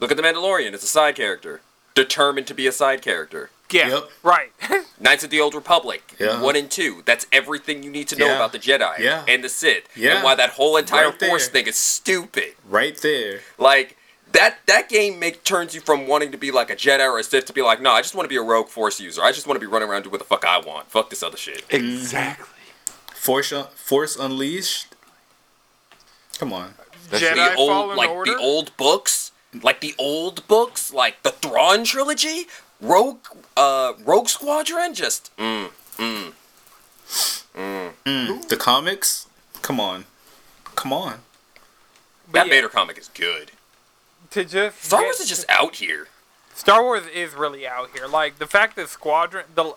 Look 0.00 0.10
at 0.10 0.16
The 0.16 0.22
Mandalorian, 0.22 0.72
it's 0.72 0.84
a 0.84 0.88
side 0.88 1.14
character. 1.14 1.60
Determined 1.94 2.46
to 2.48 2.54
be 2.54 2.66
a 2.66 2.72
side 2.72 3.00
character. 3.02 3.50
Yeah, 3.70 3.88
Yep. 3.88 4.10
right. 4.22 4.52
Knights 5.00 5.24
of 5.24 5.30
the 5.30 5.40
Old 5.40 5.54
Republic, 5.54 6.14
Yeah. 6.18 6.40
1 6.40 6.56
and 6.56 6.70
2. 6.70 7.02
That's 7.04 7.26
everything 7.32 7.82
you 7.82 7.90
need 7.90 8.08
to 8.08 8.16
know 8.16 8.26
Yeah. 8.26 8.36
about 8.36 8.52
the 8.52 8.58
Jedi 8.58 8.98
Yeah. 8.98 9.24
and 9.26 9.42
the 9.42 9.48
Sith. 9.48 9.84
Yeah. 9.96 10.16
And 10.16 10.24
why 10.24 10.34
that 10.34 10.50
whole 10.50 10.76
entire 10.76 11.10
Right. 11.10 11.20
Force 11.20 11.48
thing 11.48 11.66
is 11.66 11.76
stupid. 11.76 12.54
right 12.68 12.96
there. 13.00 13.40
Like, 13.58 13.96
that 14.32 14.58
that 14.66 14.88
game 14.88 15.18
make 15.20 15.44
turns 15.44 15.74
you 15.74 15.80
from 15.80 16.06
wanting 16.08 16.32
to 16.32 16.38
be 16.38 16.50
like 16.50 16.68
a 16.68 16.74
Jedi 16.76 17.00
or 17.08 17.18
a 17.18 17.24
Sith 17.24 17.44
to 17.46 17.52
be 17.52 17.62
like, 17.62 17.80
no, 17.80 17.90
I 17.92 18.02
just 18.02 18.14
want 18.16 18.24
to 18.24 18.28
be 18.28 18.36
a 18.36 18.42
rogue 18.42 18.68
Force 18.68 18.98
user. 19.00 19.22
I 19.22 19.30
just 19.32 19.46
want 19.46 19.56
to 19.56 19.60
be 19.60 19.70
running 19.70 19.88
around 19.88 20.02
doing 20.02 20.12
what 20.12 20.18
the 20.20 20.24
fuck 20.26 20.44
I 20.44 20.58
want. 20.58 20.90
Fuck 20.90 21.10
this 21.10 21.22
other 21.22 21.36
shit. 21.36 21.66
Mm-hmm. 21.68 21.76
Exactly. 21.76 22.46
Force 23.14 23.52
uh, 23.52 23.64
Force 23.74 24.16
Unleashed. 24.16 24.88
Come 26.38 26.52
on. 26.52 26.74
That's 27.10 27.22
Jedi 27.22 27.34
the 27.34 27.54
old 27.54 27.68
Fallen 27.70 27.96
like 27.96 28.10
Order. 28.10 28.32
the 28.32 28.38
old 28.38 28.76
books, 28.76 29.30
like 29.62 29.80
the 29.80 29.94
old 29.98 30.46
books, 30.48 30.92
like 30.92 31.22
the 31.22 31.30
Thrawn 31.30 31.84
trilogy, 31.84 32.46
Rogue 32.84 33.18
uh 33.56 33.92
Rogue 34.04 34.28
Squadron, 34.28 34.94
just 34.94 35.30
mm, 35.36 35.70
Mm. 35.96 36.32
mm, 37.54 37.92
mm. 38.04 38.48
The 38.48 38.56
comics. 38.56 39.26
Come 39.62 39.80
on. 39.80 40.04
Come 40.74 40.92
on. 40.92 41.20
But 42.26 42.32
that 42.32 42.46
yeah, 42.46 42.52
Vader 42.54 42.68
comic 42.68 42.98
is 42.98 43.08
good. 43.08 43.52
to 44.30 44.44
just 44.44 44.82
Star 44.84 45.00
get- 45.00 45.06
Wars 45.06 45.20
is 45.20 45.28
just 45.28 45.48
out 45.48 45.76
here. 45.76 46.08
Star 46.54 46.82
Wars 46.82 47.04
is 47.12 47.34
really 47.34 47.66
out 47.66 47.90
here. 47.94 48.06
Like 48.06 48.38
the 48.38 48.46
fact 48.46 48.76
that 48.76 48.88
Squadron, 48.88 49.44
the 49.54 49.74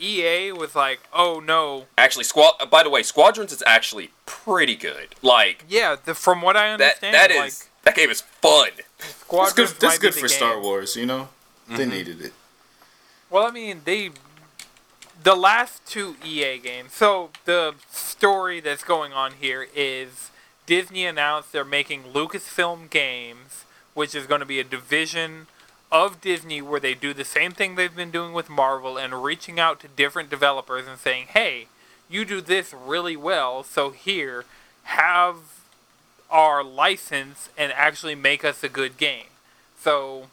EA 0.00 0.52
was 0.52 0.74
like, 0.74 1.00
oh 1.12 1.40
no, 1.44 1.86
Actually, 1.98 2.24
squad. 2.24 2.54
uh, 2.60 2.66
by 2.66 2.82
the 2.82 2.90
way, 2.90 3.02
Squadrons 3.02 3.52
is 3.52 3.62
actually 3.66 4.10
pretty 4.26 4.74
good. 4.76 5.14
Like 5.22 5.64
yeah. 5.68 5.96
The, 6.04 6.14
from 6.14 6.42
what 6.42 6.56
I 6.56 6.76
that. 6.76 7.02
understand, 7.02 7.14
That 7.14 7.30
is 7.30 7.36
like 7.38 7.52
that 7.84 7.94
game 7.96 8.10
is 8.10 8.20
fun. 8.22 8.70
Squadron. 8.98 9.54
That's 9.56 9.72
good. 9.72 9.80
That's 9.80 9.98
good 9.98 10.14
for 10.14 10.28
Star 10.28 10.60
Wars. 10.60 10.96
You 10.96 11.06
know, 11.06 11.28
Mm-hmm. 11.64 11.76
they 11.76 11.86
needed 11.86 12.20
it. 12.20 12.32
Well, 13.30 13.46
I 13.46 13.50
mean, 13.50 13.82
they 13.84 14.10
the 15.22 15.34
last 15.34 15.84
two 15.86 16.16
EA 16.24 16.58
games. 16.58 16.92
So 16.92 17.30
the 17.44 17.74
story 17.90 18.60
that's 18.60 18.84
going 18.84 19.12
on 19.12 19.32
here 19.40 19.66
is 19.74 20.30
Disney 20.66 21.06
announced 21.06 21.52
they're 21.52 21.64
making 21.64 22.04
Lucasfilm 22.04 22.90
Games, 22.90 23.64
which 23.94 24.14
is 24.14 24.26
going 24.26 24.40
to 24.40 24.46
be 24.46 24.60
a 24.60 24.64
division 24.64 25.46
of 25.90 26.20
Disney 26.20 26.60
where 26.60 26.80
they 26.80 26.94
do 26.94 27.14
the 27.14 27.24
same 27.24 27.52
thing 27.52 27.74
they've 27.74 27.94
been 27.94 28.10
doing 28.10 28.32
with 28.32 28.48
Marvel 28.48 28.98
and 28.98 29.22
reaching 29.22 29.60
out 29.60 29.80
to 29.80 29.88
different 29.88 30.28
developers 30.28 30.86
and 30.86 30.98
saying, 30.98 31.28
"Hey, 31.28 31.68
you 32.08 32.24
do 32.24 32.40
this 32.40 32.74
really 32.74 33.16
well, 33.16 33.62
so 33.62 33.90
here 33.90 34.44
have 34.84 35.36
our 36.30 36.64
license 36.64 37.48
and 37.56 37.72
actually 37.72 38.14
make 38.14 38.44
us 38.44 38.64
a 38.64 38.68
good 38.68 38.96
game." 38.96 39.28
So 39.78 40.28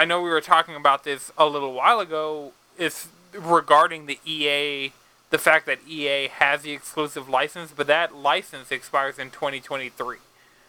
I 0.00 0.06
know 0.06 0.22
we 0.22 0.30
were 0.30 0.40
talking 0.40 0.76
about 0.76 1.04
this 1.04 1.30
a 1.36 1.44
little 1.44 1.74
while 1.74 2.00
ago. 2.00 2.52
It's 2.78 3.08
regarding 3.34 4.06
the 4.06 4.18
EA, 4.24 4.94
the 5.28 5.36
fact 5.36 5.66
that 5.66 5.80
EA 5.86 6.28
has 6.28 6.62
the 6.62 6.72
exclusive 6.72 7.28
license, 7.28 7.74
but 7.76 7.86
that 7.88 8.16
license 8.16 8.72
expires 8.72 9.18
in 9.18 9.30
2023. 9.30 10.16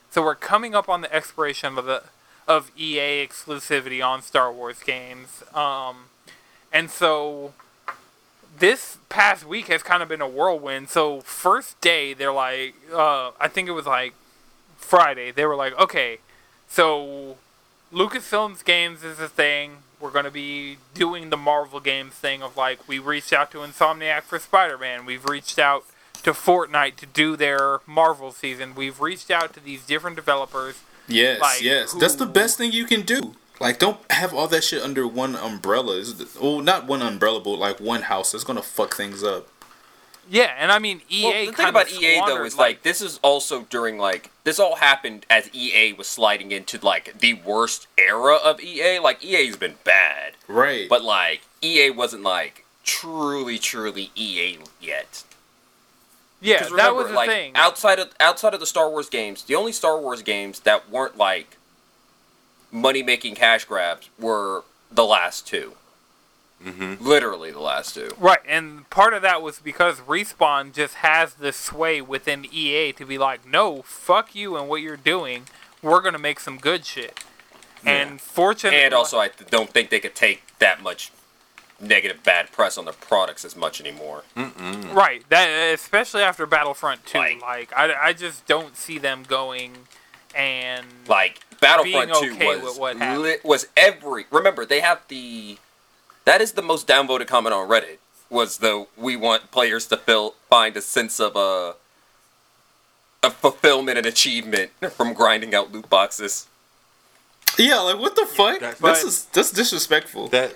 So 0.09 0.21
we're 0.21 0.35
coming 0.35 0.75
up 0.75 0.89
on 0.89 0.99
the 0.99 1.15
expiration 1.15 1.77
of 1.77 1.85
the 1.85 2.03
of 2.45 2.71
EA 2.77 3.25
exclusivity 3.25 4.05
on 4.05 4.21
Star 4.21 4.51
Wars 4.51 4.83
games. 4.83 5.43
Um, 5.53 6.07
and 6.73 6.91
so 6.91 7.53
this 8.59 8.97
past 9.07 9.45
week 9.45 9.67
has 9.67 9.81
kind 9.81 10.03
of 10.03 10.09
been 10.09 10.19
a 10.19 10.27
whirlwind. 10.27 10.89
So 10.89 11.21
first 11.21 11.79
day, 11.79 12.13
they're 12.13 12.33
like, 12.33 12.75
uh, 12.93 13.31
I 13.39 13.47
think 13.47 13.69
it 13.69 13.71
was 13.71 13.85
like 13.85 14.13
Friday. 14.75 15.31
They 15.31 15.45
were 15.45 15.55
like, 15.55 15.79
okay, 15.79 16.17
so 16.67 17.37
Lucasfilms 17.93 18.63
games 18.63 19.03
is 19.03 19.19
a 19.19 19.27
thing. 19.27 19.77
We're 19.99 20.11
gonna 20.11 20.31
be 20.31 20.77
doing 20.93 21.29
the 21.29 21.37
Marvel 21.37 21.79
games 21.79 22.13
thing 22.13 22.41
of 22.41 22.57
like 22.57 22.87
we 22.87 22.99
reached 22.99 23.33
out 23.33 23.51
to 23.51 23.59
Insomniac 23.59 24.23
for 24.23 24.39
Spider-Man. 24.39 25.05
We've 25.05 25.25
reached 25.25 25.59
out 25.59 25.85
to 26.23 26.31
Fortnite 26.31 26.95
to 26.97 27.05
do 27.05 27.35
their 27.35 27.79
Marvel 27.85 28.31
season. 28.31 28.75
We've 28.75 28.99
reached 28.99 29.29
out 29.29 29.53
to 29.53 29.59
these 29.59 29.85
different 29.85 30.15
developers. 30.15 30.81
Yes, 31.07 31.41
Like, 31.41 31.61
yes. 31.61 31.93
That's 31.93 32.15
the 32.15 32.25
best 32.25 32.57
thing 32.57 32.71
you 32.71 32.85
can 32.85 33.01
do. 33.01 33.35
Like, 33.59 33.77
don't 33.79 33.99
have 34.11 34.33
all 34.33 34.47
that 34.47 34.63
shit 34.63 34.81
under 34.81 35.05
one 35.05 35.35
umbrella. 35.35 35.97
Is 35.97 36.37
well, 36.41 36.61
not 36.61 36.87
one 36.87 37.01
umbrella, 37.01 37.41
but 37.41 37.57
like 37.57 37.79
one 37.79 38.03
house. 38.03 38.31
That's 38.31 38.43
gonna 38.43 38.61
fuck 38.63 38.95
things 38.95 39.23
up. 39.23 39.49
Yeah, 40.33 40.55
and 40.57 40.71
I 40.71 40.79
mean 40.79 41.01
EA. 41.09 41.23
Well, 41.25 41.45
the 41.47 41.51
thing 41.51 41.67
about 41.67 41.91
EA 41.91 42.21
though 42.25 42.45
is 42.45 42.57
like 42.57 42.83
this 42.83 43.01
is 43.01 43.19
also 43.21 43.63
during 43.69 43.97
like 43.97 44.31
this 44.45 44.59
all 44.59 44.77
happened 44.77 45.25
as 45.29 45.53
EA 45.53 45.91
was 45.91 46.07
sliding 46.07 46.53
into 46.53 46.79
like 46.81 47.19
the 47.19 47.33
worst 47.33 47.87
era 47.97 48.35
of 48.35 48.61
EA. 48.61 48.99
Like 48.99 49.21
EA's 49.25 49.57
been 49.57 49.75
bad, 49.83 50.33
Right. 50.47 50.87
but 50.87 51.03
like 51.03 51.41
EA 51.61 51.89
wasn't 51.89 52.23
like 52.23 52.63
truly 52.85 53.59
truly 53.59 54.09
EA 54.15 54.59
yet. 54.79 55.23
yeah, 56.39 56.59
'Cause 56.59 56.69
that 56.69 56.75
remember, 56.75 56.93
was 56.99 57.07
the 57.09 57.13
like, 57.13 57.29
thing. 57.29 57.51
Outside 57.53 57.99
of 57.99 58.11
outside 58.21 58.53
of 58.53 58.61
the 58.61 58.65
Star 58.65 58.89
Wars 58.89 59.09
games, 59.09 59.43
the 59.43 59.55
only 59.55 59.73
Star 59.73 59.99
Wars 59.99 60.21
games 60.21 60.61
that 60.61 60.89
weren't 60.89 61.17
like 61.17 61.57
money 62.71 63.03
making 63.03 63.35
cash 63.35 63.65
grabs 63.65 64.07
were 64.17 64.63
the 64.89 65.03
last 65.03 65.45
2 65.45 65.73
Mm-hmm. 66.65 67.03
Literally 67.05 67.51
the 67.51 67.59
last 67.59 67.95
two. 67.95 68.11
Right, 68.19 68.39
and 68.47 68.89
part 68.89 69.13
of 69.13 69.21
that 69.23 69.41
was 69.41 69.59
because 69.59 69.99
Respawn 70.01 70.73
just 70.73 70.95
has 70.95 71.33
the 71.35 71.51
sway 71.51 72.01
within 72.01 72.45
EA 72.51 72.91
to 72.93 73.05
be 73.05 73.17
like, 73.17 73.45
no, 73.47 73.81
fuck 73.81 74.35
you 74.35 74.55
and 74.57 74.67
what 74.69 74.81
you're 74.81 74.97
doing. 74.97 75.43
We're 75.81 76.01
gonna 76.01 76.19
make 76.19 76.39
some 76.39 76.57
good 76.57 76.85
shit. 76.85 77.23
And 77.83 78.21
fortunately, 78.21 78.79
And 78.79 78.93
also, 78.93 79.17
I 79.17 79.29
don't 79.49 79.71
think 79.71 79.89
they 79.89 79.99
could 79.99 80.13
take 80.13 80.43
that 80.59 80.83
much 80.83 81.11
negative 81.79 82.21
bad 82.23 82.51
press 82.51 82.77
on 82.77 82.85
their 82.85 82.93
products 82.93 83.43
as 83.43 83.55
much 83.55 83.81
anymore. 83.81 84.23
right, 84.35 85.23
that 85.29 85.47
especially 85.73 86.21
after 86.21 86.45
Battlefront 86.45 87.05
2, 87.07 87.17
Like- 87.17 87.41
like, 87.41 87.73
I, 87.75 87.93
I 88.09 88.13
just 88.13 88.45
don't 88.45 88.77
see 88.77 88.99
them 88.99 89.23
going 89.27 89.71
and 90.35 90.85
Like 91.07 91.39
Battlefront 91.59 92.11
Being 92.13 92.23
Two 92.23 92.35
okay 92.35 92.47
was 92.61 92.61
with 92.63 92.79
what 92.79 92.97
li- 93.19 93.37
was 93.43 93.67
every. 93.75 94.25
Remember, 94.31 94.65
they 94.65 94.79
have 94.79 95.01
the. 95.07 95.57
That 96.25 96.41
is 96.41 96.51
the 96.53 96.61
most 96.61 96.87
downvoted 96.87 97.27
comment 97.27 97.53
on 97.53 97.67
Reddit. 97.69 97.97
Was 98.29 98.57
the 98.57 98.87
we 98.97 99.15
want 99.15 99.51
players 99.51 99.87
to 99.87 99.97
feel 99.97 100.35
find 100.49 100.75
a 100.77 100.81
sense 100.81 101.19
of 101.19 101.35
uh, 101.35 101.73
a 103.23 103.29
fulfillment 103.29 103.97
and 103.97 104.05
achievement 104.07 104.71
from 104.91 105.13
grinding 105.13 105.53
out 105.53 105.71
loot 105.71 105.89
boxes. 105.89 106.47
yeah, 107.57 107.79
like 107.79 107.99
what 107.99 108.15
the 108.15 108.25
fuck? 108.25 108.59
That's- 108.59 108.79
That's 108.79 109.01
But- 109.01 109.07
is, 109.07 109.25
that's 109.25 109.51
disrespectful 109.51 110.27
That. 110.29 110.55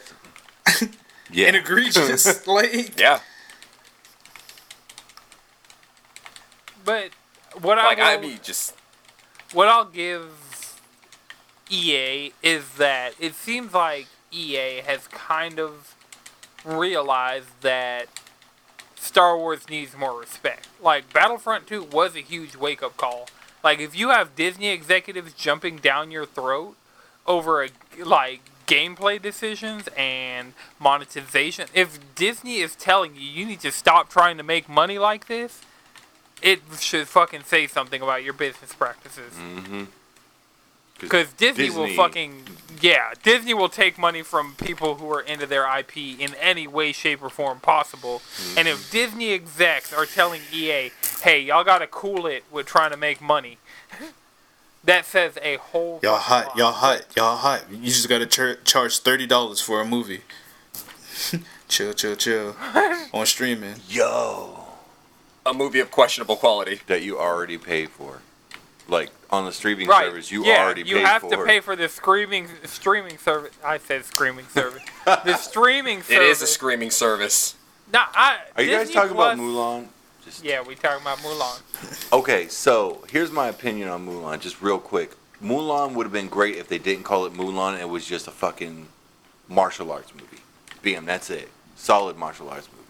Yeah. 1.31 1.47
and 1.47 1.55
egregious. 1.57 2.45
like, 2.47 2.97
Yeah, 2.99 3.19
but 6.83 7.09
what 7.61 7.77
like 7.77 7.99
I 7.99 8.13
I 8.15 8.17
mean, 8.21 8.39
just 8.43 8.73
what 9.53 9.67
I'll 9.67 9.85
give 9.85 10.77
EA 11.69 12.31
is 12.43 12.63
that 12.77 13.13
it 13.19 13.33
seems 13.35 13.73
like 13.73 14.07
EA 14.35 14.81
has 14.81 15.07
kind 15.07 15.59
of 15.59 15.95
realized 16.63 17.61
that 17.61 18.07
Star 18.95 19.37
Wars 19.37 19.69
needs 19.69 19.95
more 19.95 20.19
respect. 20.19 20.67
Like 20.81 21.13
Battlefront 21.13 21.67
2 21.67 21.83
was 21.83 22.15
a 22.15 22.19
huge 22.21 22.55
wake 22.55 22.83
up 22.83 22.97
call. 22.97 23.27
Like 23.63 23.79
if 23.79 23.97
you 23.97 24.09
have 24.09 24.35
Disney 24.35 24.69
executives 24.69 25.33
jumping 25.33 25.77
down 25.77 26.11
your 26.11 26.25
throat 26.25 26.75
over 27.25 27.63
a, 27.63 27.69
like 28.03 28.41
gameplay 28.67 29.21
decisions 29.21 29.87
and 29.95 30.53
monetization, 30.79 31.67
if 31.73 31.99
Disney 32.15 32.57
is 32.57 32.75
telling 32.75 33.15
you 33.15 33.21
you 33.21 33.45
need 33.45 33.61
to 33.61 33.71
stop 33.71 34.09
trying 34.09 34.37
to 34.37 34.43
make 34.43 34.67
money 34.67 34.97
like 34.97 35.27
this, 35.27 35.61
it 36.41 36.61
should 36.79 37.07
fucking 37.07 37.43
say 37.43 37.67
something 37.67 38.01
about 38.01 38.23
your 38.23 38.33
business 38.33 38.73
practices. 38.73 39.33
Mm-hmm. 39.33 39.83
Because 40.99 41.33
Disney, 41.33 41.69
will 41.69 41.87
fucking 41.89 42.43
yeah, 42.81 43.13
Disney 43.23 43.53
will 43.53 43.69
take 43.69 43.97
money 43.97 44.21
from 44.21 44.55
people 44.55 44.95
who 44.95 45.11
are 45.11 45.21
into 45.21 45.45
their 45.45 45.65
IP 45.79 45.97
in 45.97 46.33
any 46.35 46.67
way, 46.67 46.91
shape, 46.91 47.21
or 47.23 47.29
form 47.29 47.59
possible. 47.59 48.21
And 48.57 48.67
if 48.67 48.77
mm-hmm. 48.77 48.91
Disney 48.91 49.33
execs 49.33 49.93
are 49.93 50.05
telling 50.05 50.41
EA, 50.53 50.91
"Hey, 51.21 51.41
y'all 51.41 51.63
gotta 51.63 51.87
cool 51.87 52.25
it 52.27 52.43
with 52.51 52.65
trying 52.65 52.91
to 52.91 52.97
make 52.97 53.21
money," 53.21 53.57
that 54.83 55.05
says 55.05 55.37
a 55.41 55.57
whole 55.57 55.99
y'all 56.01 56.17
hot, 56.17 56.47
lot. 56.47 56.57
y'all 56.57 56.71
hot, 56.71 57.05
y'all 57.15 57.37
hot. 57.37 57.65
You 57.71 57.85
just 57.85 58.07
gotta 58.07 58.25
char- 58.25 58.55
charge 58.63 58.99
thirty 58.99 59.27
dollars 59.27 59.59
for 59.59 59.81
a 59.81 59.85
movie. 59.85 60.21
chill, 61.67 61.93
chill, 61.93 62.15
chill. 62.15 62.55
On 63.13 63.25
streaming. 63.25 63.75
Yo. 63.87 64.59
a 65.45 65.53
movie 65.53 65.79
of 65.79 65.91
questionable 65.91 66.35
quality. 66.35 66.81
That 66.87 67.03
you 67.03 67.19
already 67.19 67.57
paid 67.57 67.89
for. 67.89 68.21
Like, 68.87 69.09
on 69.31 69.45
the 69.45 69.51
streaming 69.51 69.87
Right? 69.87 70.05
service, 70.05 70.31
you 70.31 70.45
yeah, 70.45 70.63
already 70.63 70.83
you 70.83 70.95
paid 70.97 71.05
have 71.05 71.21
for. 71.21 71.29
to 71.31 71.43
pay 71.45 71.59
for 71.59 71.75
the 71.75 71.89
screaming 71.89 72.47
streaming 72.65 73.17
service. 73.17 73.51
I 73.63 73.77
said 73.79 74.05
screaming 74.05 74.45
service. 74.47 74.83
the 75.05 75.35
streaming 75.37 76.01
service. 76.03 76.15
It 76.15 76.21
is 76.21 76.41
a 76.41 76.47
screaming 76.47 76.91
service. 76.91 77.55
Nah, 77.91 78.05
I, 78.13 78.39
Are 78.55 78.63
you 78.63 78.71
guys 78.71 78.87
Disney 78.87 78.93
talking 78.95 79.11
about 79.11 79.37
Mulan? 79.37 79.87
Just 80.23 80.43
Yeah, 80.43 80.61
we 80.61 80.75
talking 80.75 81.01
about 81.01 81.17
Mulan. 81.19 82.13
Okay, 82.13 82.47
so 82.47 83.03
here's 83.11 83.31
my 83.31 83.47
opinion 83.47 83.89
on 83.89 84.05
Mulan, 84.07 84.39
just 84.39 84.61
real 84.61 84.79
quick. 84.79 85.15
Mulan 85.43 85.93
would 85.93 86.05
have 86.05 86.13
been 86.13 86.27
great 86.29 86.55
if 86.57 86.67
they 86.67 86.77
didn't 86.79 87.03
call 87.03 87.25
it 87.25 87.33
Mulan 87.33 87.73
and 87.73 87.81
it 87.81 87.89
was 87.89 88.05
just 88.05 88.27
a 88.27 88.31
fucking 88.31 88.87
martial 89.47 89.91
arts 89.91 90.13
movie. 90.13 90.41
Bam, 90.81 91.05
that's 91.05 91.29
it. 91.29 91.49
Solid 91.75 92.17
martial 92.17 92.49
arts 92.49 92.69
movie. 92.71 92.81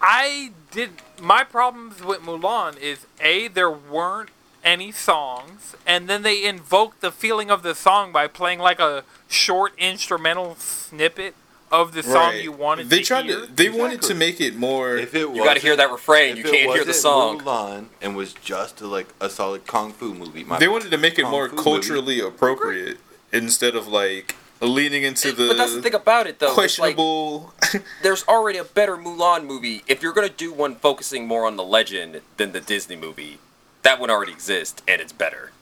I 0.00 0.52
did. 0.70 0.90
My 1.20 1.44
problems 1.44 2.02
with 2.02 2.20
Mulan 2.20 2.76
is 2.78 3.06
a 3.20 3.48
there 3.48 3.70
weren't 3.70 4.30
any 4.64 4.90
songs, 4.92 5.76
and 5.86 6.08
then 6.08 6.22
they 6.22 6.44
invoke 6.44 7.00
the 7.00 7.10
feeling 7.12 7.50
of 7.50 7.62
the 7.62 7.74
song 7.74 8.12
by 8.12 8.26
playing 8.26 8.58
like 8.58 8.80
a 8.80 9.04
short 9.28 9.72
instrumental 9.78 10.56
snippet 10.56 11.34
of 11.70 11.92
the 11.92 12.02
song 12.02 12.14
Right. 12.34 12.42
you 12.44 12.52
wanted 12.52 12.88
they 12.88 12.98
to 13.00 13.04
tried 13.04 13.24
hear. 13.24 13.40
to. 13.46 13.52
They 13.52 13.68
wanted 13.68 14.00
to 14.02 14.14
make 14.14 14.40
it 14.40 14.54
more. 14.54 14.96
If 14.96 15.14
it 15.14 15.28
was 15.28 15.36
You 15.38 15.44
got 15.44 15.54
to 15.54 15.60
hear 15.60 15.76
that 15.76 15.90
refrain. 15.90 16.36
You 16.36 16.44
can't 16.44 16.54
hear 16.70 16.84
the 16.84 16.90
wasn't 16.90 16.96
song. 16.96 17.40
Mulan 17.40 17.86
and 18.00 18.14
was 18.16 18.32
just 18.34 18.80
a, 18.80 18.86
like 18.86 19.08
a 19.20 19.28
solid 19.28 19.66
kung 19.66 19.92
fu 19.92 20.14
movie. 20.14 20.44
my 20.44 20.58
they 20.58 20.68
wanted 20.68 20.90
to 20.92 20.98
make 20.98 21.18
it 21.18 21.22
Kung 21.22 21.30
more 21.32 21.48
fu 21.48 21.56
movie. 21.56 21.64
culturally 21.64 22.20
appropriate 22.20 22.98
instead 23.32 23.74
of 23.74 23.88
like 23.88 24.36
leaning 24.60 25.02
into 25.02 25.32
the, 25.32 25.48
but 25.48 25.56
that's 25.56 25.74
the 25.74 25.82
thing 25.82 25.94
about 25.94 26.26
it, 26.28 26.38
though. 26.38 26.46
It's 26.58 26.78
like, 26.78 26.94
questionable. 26.96 27.52
there's 28.02 28.24
already 28.28 28.58
a 28.58 28.64
better 28.64 28.96
Mulan 28.96 29.44
movie. 29.44 29.82
If 29.88 30.00
you're 30.02 30.12
gonna 30.12 30.28
do 30.28 30.52
one 30.52 30.76
focusing 30.76 31.26
more 31.26 31.44
on 31.46 31.56
the 31.56 31.64
legend 31.64 32.20
than 32.36 32.52
the 32.52 32.60
Disney 32.60 32.94
movie, 32.96 33.38
that 33.84 34.00
one 34.00 34.10
already 34.10 34.32
exists 34.32 34.82
and 34.88 35.00
it's 35.00 35.12
better. 35.12 35.52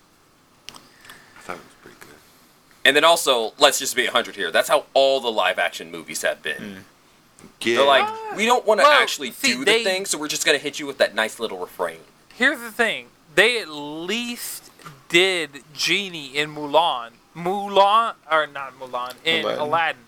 I 0.69 1.41
thought 1.43 1.57
it 1.57 1.65
was 1.65 1.75
pretty 1.83 1.97
good. 2.01 2.17
And 2.85 2.97
then 2.97 3.05
also, 3.05 3.53
let's 3.59 3.79
just 3.79 3.95
be 3.95 4.05
100 4.05 4.35
here. 4.37 4.51
That's 4.51 4.69
how 4.69 4.87
all 4.95 5.21
the 5.21 5.31
live 5.31 5.59
action 5.59 5.91
movies 5.91 6.23
have 6.23 6.43
been. 6.43 6.57
Hmm. 6.63 6.79
Yeah. 7.61 7.77
They're 7.79 7.87
like, 7.87 8.37
we 8.37 8.45
don't 8.47 8.65
want 8.67 8.81
to 8.81 8.85
Well, 8.85 9.03
actually 9.03 9.31
see, 9.33 9.53
do 9.53 9.59
the 9.61 9.65
they- 9.67 9.85
thing, 9.85 10.07
so 10.07 10.17
we're 10.19 10.29
just 10.29 10.45
gonna 10.47 10.59
hit 10.59 10.79
you 10.81 10.87
with 10.87 10.99
that 10.99 11.15
nice 11.15 11.39
little 11.39 11.59
refrain. 11.59 11.99
Here's 12.35 12.61
the 12.61 12.71
thing: 12.73 13.09
they 13.35 13.61
at 13.61 13.69
least 13.69 14.71
did 15.09 15.63
Genie 15.75 16.37
in 16.37 16.55
Mulan. 16.55 17.11
Mulan 17.37 18.15
or 18.31 18.47
not 18.47 18.79
Mulan 18.79 19.15
in 19.25 19.45
Aladdin. 19.45 19.61
Aladdin. 19.61 20.03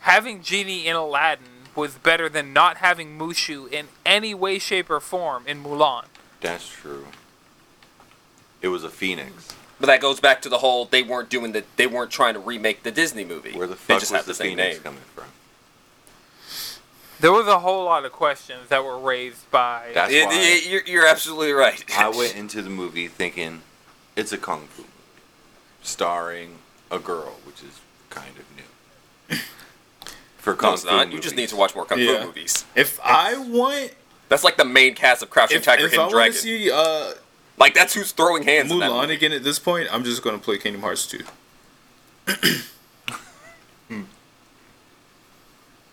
Having 0.00 0.42
Genie 0.42 0.86
in 0.86 0.96
Aladdin 0.96 1.44
was 1.74 1.94
better 1.94 2.28
than 2.28 2.52
not 2.52 2.78
having 2.78 3.18
Mushu 3.18 3.70
in 3.70 3.88
any 4.06 4.34
way, 4.34 4.58
shape, 4.58 4.88
or 4.90 5.00
form 5.00 5.44
in 5.46 5.62
Mulan. 5.62 6.04
that's 6.40 6.66
true. 6.68 7.06
It 8.62 8.68
was 8.68 8.84
a 8.84 8.90
phoenix. 8.90 9.54
But 9.78 9.86
that 9.86 10.00
goes 10.00 10.20
back 10.20 10.42
to 10.42 10.48
the 10.50 10.58
whole 10.58 10.84
they 10.84 11.02
weren't 11.02 11.30
doing 11.30 11.52
the 11.52 11.64
they 11.76 11.86
weren't 11.86 12.10
trying 12.10 12.34
to 12.34 12.40
remake 12.40 12.82
the 12.82 12.90
Disney 12.90 13.24
movie. 13.24 13.52
Where 13.52 13.66
the 13.66 13.74
they 13.74 13.78
fuck 13.78 14.00
just 14.00 14.12
was 14.12 14.18
have 14.18 14.26
the, 14.26 14.32
the 14.32 14.34
same 14.34 14.56
phoenix 14.56 14.76
name. 14.76 14.82
coming 14.82 15.00
from? 15.14 15.24
There 17.20 17.32
was 17.32 17.46
a 17.46 17.58
whole 17.58 17.84
lot 17.84 18.04
of 18.06 18.12
questions 18.12 18.68
that 18.68 18.82
were 18.84 18.98
raised 18.98 19.50
by. 19.50 19.90
That's 19.92 20.12
It- 20.12 20.26
why 20.26 20.32
it- 20.34 20.66
you're, 20.66 20.82
you're 20.86 21.06
absolutely 21.06 21.52
right. 21.52 21.82
I 21.98 22.08
went 22.16 22.34
into 22.34 22.62
the 22.62 22.70
movie 22.70 23.08
thinking 23.08 23.62
it's 24.16 24.32
a 24.32 24.38
kung 24.38 24.66
fu 24.68 24.82
movie 24.82 24.90
starring 25.82 26.56
a 26.90 26.98
girl, 26.98 27.36
which 27.44 27.62
is 27.62 27.80
kind 28.10 28.34
of 28.38 28.44
new. 28.56 29.36
For 30.38 30.54
kung 30.54 30.74
it's 30.74 30.82
fu 30.82 30.88
not. 30.90 31.06
movies. 31.08 31.14
You 31.16 31.20
just 31.22 31.36
need 31.36 31.48
to 31.50 31.56
watch 31.56 31.74
more 31.74 31.84
kung 31.84 31.98
Yeah. 31.98 32.20
fu 32.20 32.26
movies. 32.26 32.64
if 32.74 32.98
I 33.04 33.36
want, 33.36 33.92
That's 34.30 34.44
like 34.44 34.56
the 34.56 34.64
main 34.64 34.94
cast 34.94 35.22
of 35.22 35.28
Crouching 35.30 35.58
if, 35.58 35.64
Tiger, 35.64 35.84
if 35.86 35.88
I 35.88 35.90
Hidden 35.90 36.00
want 36.00 36.10
to 36.10 36.16
Dragon. 36.16 36.32
see 36.34 36.70
uh, 36.70 37.12
like 37.60 37.74
that's 37.74 37.94
who's 37.94 38.10
throwing 38.10 38.42
hands. 38.42 38.72
in 38.72 38.78
that 38.80 38.90
Mulan 38.90 39.02
movie. 39.02 39.14
again 39.14 39.32
at 39.32 39.44
this 39.44 39.58
point, 39.60 39.88
I'm 39.92 40.02
just 40.02 40.22
gonna 40.22 40.38
play 40.38 40.58
Kingdom 40.58 40.82
Hearts 40.82 41.06
2. 41.06 41.20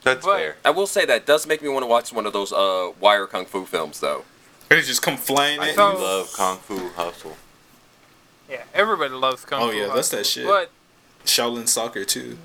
That's 0.03 0.25
But- 0.25 0.37
fair. 0.37 0.55
I 0.63 0.69
will 0.69 0.87
say 0.87 1.05
that 1.05 1.25
does 1.25 1.45
make 1.47 1.61
me 1.61 1.67
want 1.69 1.83
to 1.83 1.87
watch 1.87 2.13
one 2.13 2.25
of 2.25 2.33
those 2.33 2.53
uh, 2.53 2.91
wire 2.99 3.27
kung 3.27 3.45
fu 3.45 3.65
films, 3.65 3.99
though. 3.99 4.23
They 4.69 4.81
just 4.81 5.01
come 5.01 5.17
flying 5.17 5.59
I 5.59 5.69
at 5.69 5.75
saw- 5.75 5.91
you. 5.91 5.97
do 5.97 6.03
love 6.03 6.33
Kung 6.33 6.57
Fu 6.57 6.89
Hustle. 6.89 7.37
Yeah, 8.49 8.63
everybody 8.73 9.13
loves 9.13 9.43
Kung 9.45 9.61
Oh, 9.61 9.69
Fu 9.71 9.77
Oh 9.77 9.79
yeah, 9.87 9.93
that's 9.93 10.09
that 10.09 10.25
shit. 10.25 10.45
But 10.45 10.71
Shaolin 11.25 11.67
soccer 11.67 12.05
too. 12.05 12.37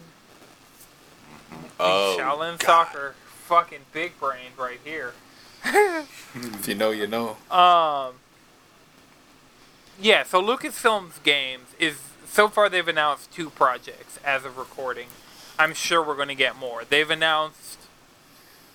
Oh, 1.80 2.16
Shaolin 2.18 2.58
God. 2.58 2.62
Soccer, 2.62 3.14
fucking 3.44 3.80
big 3.92 4.18
brain 4.18 4.50
right 4.58 4.80
here. 4.84 5.12
If 6.34 6.66
you 6.66 6.74
know, 6.74 6.90
you 6.92 7.06
know. 7.06 7.36
Um. 7.50 8.14
Yeah, 10.00 10.24
so 10.24 10.42
Lucasfilms 10.42 11.22
Games 11.22 11.68
is 11.78 11.98
so 12.26 12.48
far 12.48 12.68
they've 12.68 12.86
announced 12.88 13.32
two 13.32 13.50
projects 13.50 14.18
as 14.24 14.44
of 14.44 14.56
recording. 14.56 15.08
I'm 15.58 15.74
sure 15.74 16.02
we're 16.02 16.16
going 16.16 16.28
to 16.28 16.34
get 16.34 16.56
more. 16.56 16.82
They've 16.84 17.10
announced 17.10 17.78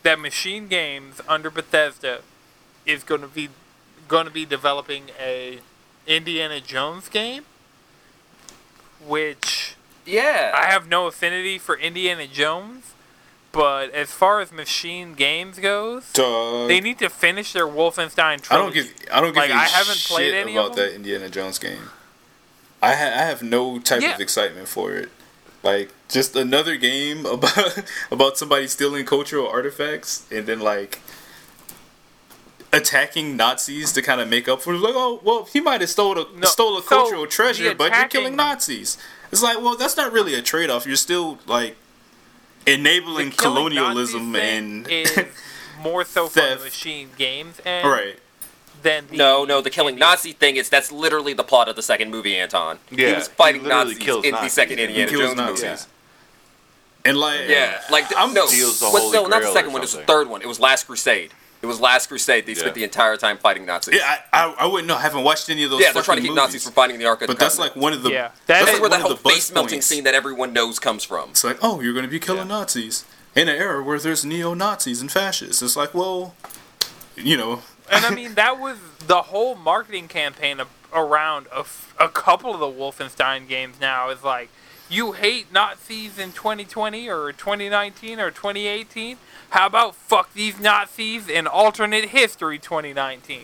that 0.03 0.20
MachineGames 0.20 1.22
under 1.28 1.49
Bethesda 1.49 2.22
is 2.86 3.03
going 3.03 3.22
to 3.22 3.28
be 3.28 3.49
going 4.07 4.26
to 4.26 4.32
be 4.32 4.45
developing 4.45 5.05
a 5.20 5.59
Indiana 6.05 6.61
Jones 6.61 7.09
game, 7.09 7.43
which 9.05 9.76
Yeah. 10.05 10.53
I 10.55 10.68
have 10.68 10.88
no 10.88 11.07
affinity 11.07 11.57
for 11.57 11.76
Indiana 11.76 12.26
Jones, 12.28 12.93
but 13.52 13.91
as 13.91 14.12
far 14.12 14.39
as 14.41 14.52
MachineGames 14.52 15.62
goes, 15.62 16.12
Dog. 16.14 16.68
they 16.68 16.80
need 16.82 17.00
to 17.00 17.10
finish 17.10 17.54
their 17.54 17.66
Wolfenstein 17.68 18.41
trilogy. 18.41 18.50
I 18.52 18.58
don't 18.58 18.74
give. 18.74 18.93
I 19.12 19.22
don't 19.22 19.30
give 19.34 19.36
Like, 19.38 19.50
a 19.52 19.56
I 19.56 19.64
haven't 19.66 19.95
shit 19.98 20.16
played 20.16 20.34
any 20.34 20.56
about 20.56 20.76
that 20.76 20.93
Indiana 20.93 21.30
Jones 21.30 21.58
game. 21.60 21.89
I 22.82 22.93
ha- 22.93 23.06
I 23.22 23.26
have 23.26 23.41
no 23.41 23.80
type 23.80 24.02
Yeah. 24.02 24.14
of 24.16 24.22
excitement 24.22 24.68
for 24.68 24.93
it. 24.93 25.10
Like 25.64 25.89
just 26.10 26.36
another 26.36 26.76
game 26.78 27.26
about 27.38 27.84
about 28.12 28.38
somebody 28.38 28.68
stealing 28.68 29.06
cultural 29.06 29.48
artifacts 29.48 30.26
and 30.32 30.45
then 30.45 30.60
like 30.60 31.00
attacking 32.74 33.36
Nazis 33.38 33.91
to 33.93 34.02
kind 34.02 34.22
of 34.22 34.28
make 34.30 34.48
up 34.48 34.62
for 34.62 34.74
it. 34.74 34.78
Like, 34.80 34.93
oh 34.95 35.20
well, 35.24 35.45
he 35.45 35.60
might 35.60 35.82
have 35.82 35.89
stole 35.89 36.14
a 36.20 36.26
No, 36.38 36.48
stole 36.48 36.78
a 36.78 36.82
so 36.84 36.88
cultural 36.88 37.26
treasure, 37.28 37.74
but 37.74 37.93
you're 37.95 38.08
killing 38.08 38.36
Nazis. 38.36 38.98
It's 39.32 39.41
like, 39.43 39.58
well, 39.58 39.76
that's 39.76 39.98
not 39.98 40.12
really 40.14 40.36
a 40.36 40.41
trade 40.41 40.70
off. 40.70 40.86
You're 40.86 40.95
still 40.95 41.39
like 41.48 41.76
enabling 42.68 43.30
The 43.32 43.36
colonialism 43.38 44.36
and 44.36 44.88
is 44.88 45.18
more 45.82 46.03
so 46.05 46.28
for 46.28 46.39
the. 46.39 46.45
MachineGames 46.65 47.59
and 47.65 47.88
right. 47.88 48.20
than 48.84 49.07
the 49.07 49.18
no, 49.18 49.45
no, 49.45 49.61
the 49.61 49.70
killing 49.70 49.97
Nazi 49.97 50.34
thing 50.34 50.55
is 50.57 50.70
that's 50.70 50.91
literally 50.91 51.34
the 51.34 51.43
plot 51.43 51.68
of 51.70 51.76
the 51.76 51.82
second 51.82 52.11
movie, 52.11 52.36
Anton. 52.38 52.80
he 52.89 53.01
Yeah, 53.01 53.15
was 53.15 53.28
fighting 53.28 53.61
he 53.61 53.68
literally 53.68 53.86
Nazis 53.93 54.05
kills 54.05 54.26
in 54.26 54.32
the 54.32 54.38
Nazis. 54.38 54.53
second 54.53 54.78
He 54.78 54.84
Indiana 54.86 55.09
kills 55.09 55.22
Jones 55.24 55.36
Nazis. 55.38 55.63
movie. 55.63 55.82
And 57.05 57.18
like, 57.18 57.39
Yeah, 57.47 57.80
like 57.89 58.09
the, 58.09 58.18
I'm- 58.18 58.34
no, 58.34 58.45
Steals 58.47 58.80
the 58.82 58.88
what- 58.88 59.01
Holy 59.01 59.13
no, 59.13 59.28
not 59.28 59.41
the 59.41 59.51
second 59.53 59.72
one. 59.72 59.82
It 59.82 59.86
was 59.86 59.93
the 59.93 60.03
third 60.03 60.28
one. 60.28 60.41
It 60.41 60.47
was 60.47 60.59
Last 60.59 60.86
Crusade. 60.88 61.32
It 61.62 61.66
was 61.66 61.80
Last 61.80 62.08
Crusade. 62.08 62.45
They 62.45 62.51
Yeah. 62.53 62.60
spent 62.60 62.76
the 62.76 62.84
entire 62.84 63.18
time 63.18 63.38
fighting 63.38 63.66
Nazis. 63.66 63.95
Yeah, 63.95 64.18
I, 64.32 64.45
I, 64.45 64.55
I 64.60 64.66
wouldn't 64.68 64.88
know. 64.88 64.95
I 64.95 65.01
haven't 65.01 65.24
watched 65.24 65.49
any 65.49 65.64
of 65.64 65.72
those. 65.72 65.82
Yeah, 65.82 65.91
they're 65.91 66.03
trying 66.03 66.18
to 66.18 66.22
fucking 66.22 66.24
keep 66.24 66.30
movies. 66.32 66.43
Nazis 66.43 66.64
from 66.64 66.74
finding 66.74 66.99
the 66.99 67.05
Ark 67.05 67.20
But 67.22 67.30
the 67.30 67.34
that's 67.36 67.58
like 67.58 67.76
one 67.76 67.93
of 67.93 68.03
the. 68.03 68.12
Yeah, 68.12 68.28
that's 68.28 68.39
that 68.45 68.47
That's 68.47 68.62
is 68.68 68.74
like 68.74 68.82
where 68.82 68.89
that 68.91 68.95
one 68.97 69.01
whole 69.01 69.12
of 69.14 69.18
the 69.18 69.24
buzz 69.24 69.34
face 69.34 69.51
melting 69.53 69.82
scene 69.82 70.03
that 70.03 70.14
everyone 70.14 70.53
knows 70.53 70.78
comes 70.80 71.03
from. 71.03 71.32
It's 71.32 71.43
like, 71.43 71.58
oh, 71.64 71.82
you're 71.82 71.93
going 71.93 72.05
to 72.05 72.12
be 72.12 72.20
killing 72.20 72.47
Yeah. 72.49 72.60
Nazis 72.60 73.05
in 73.36 73.49
an 73.49 73.55
era 73.55 73.84
where 73.84 73.97
there's 73.99 74.24
neo 74.24 74.53
Nazis 74.53 75.01
and 75.01 75.12
fascists. 75.12 75.62
It's 75.62 75.76
like, 75.76 75.93
well, 75.93 76.36
you 77.16 77.36
know, 77.38 77.62
and 77.91 78.05
I 78.05 78.14
mean 78.14 78.36
that 78.36 78.60
was 78.60 78.78
the 79.05 79.24
whole 79.24 79.55
marketing 79.55 80.08
campaign 80.08 80.60
of, 80.60 80.68
around 80.93 81.47
a 81.99 82.08
couple 82.10 82.53
of 82.53 82.60
the 82.60 82.68
Wolfenstein 82.68 83.47
games. 83.47 83.78
Now 83.82 84.10
is 84.10 84.24
like, 84.24 84.49
you 84.89 85.14
hate 85.14 85.51
Nazis 85.51 86.18
in 86.20 86.32
2020 86.32 87.10
or 87.10 87.32
2019 87.32 88.20
or 88.20 88.30
2018. 88.32 89.18
How 89.52 89.68
about 89.68 89.95
fuck 89.95 90.34
these 90.34 90.60
Nazis 90.60 91.28
in 91.28 91.48
alternate 91.48 92.10
history 92.10 92.60
2019? 92.60 93.43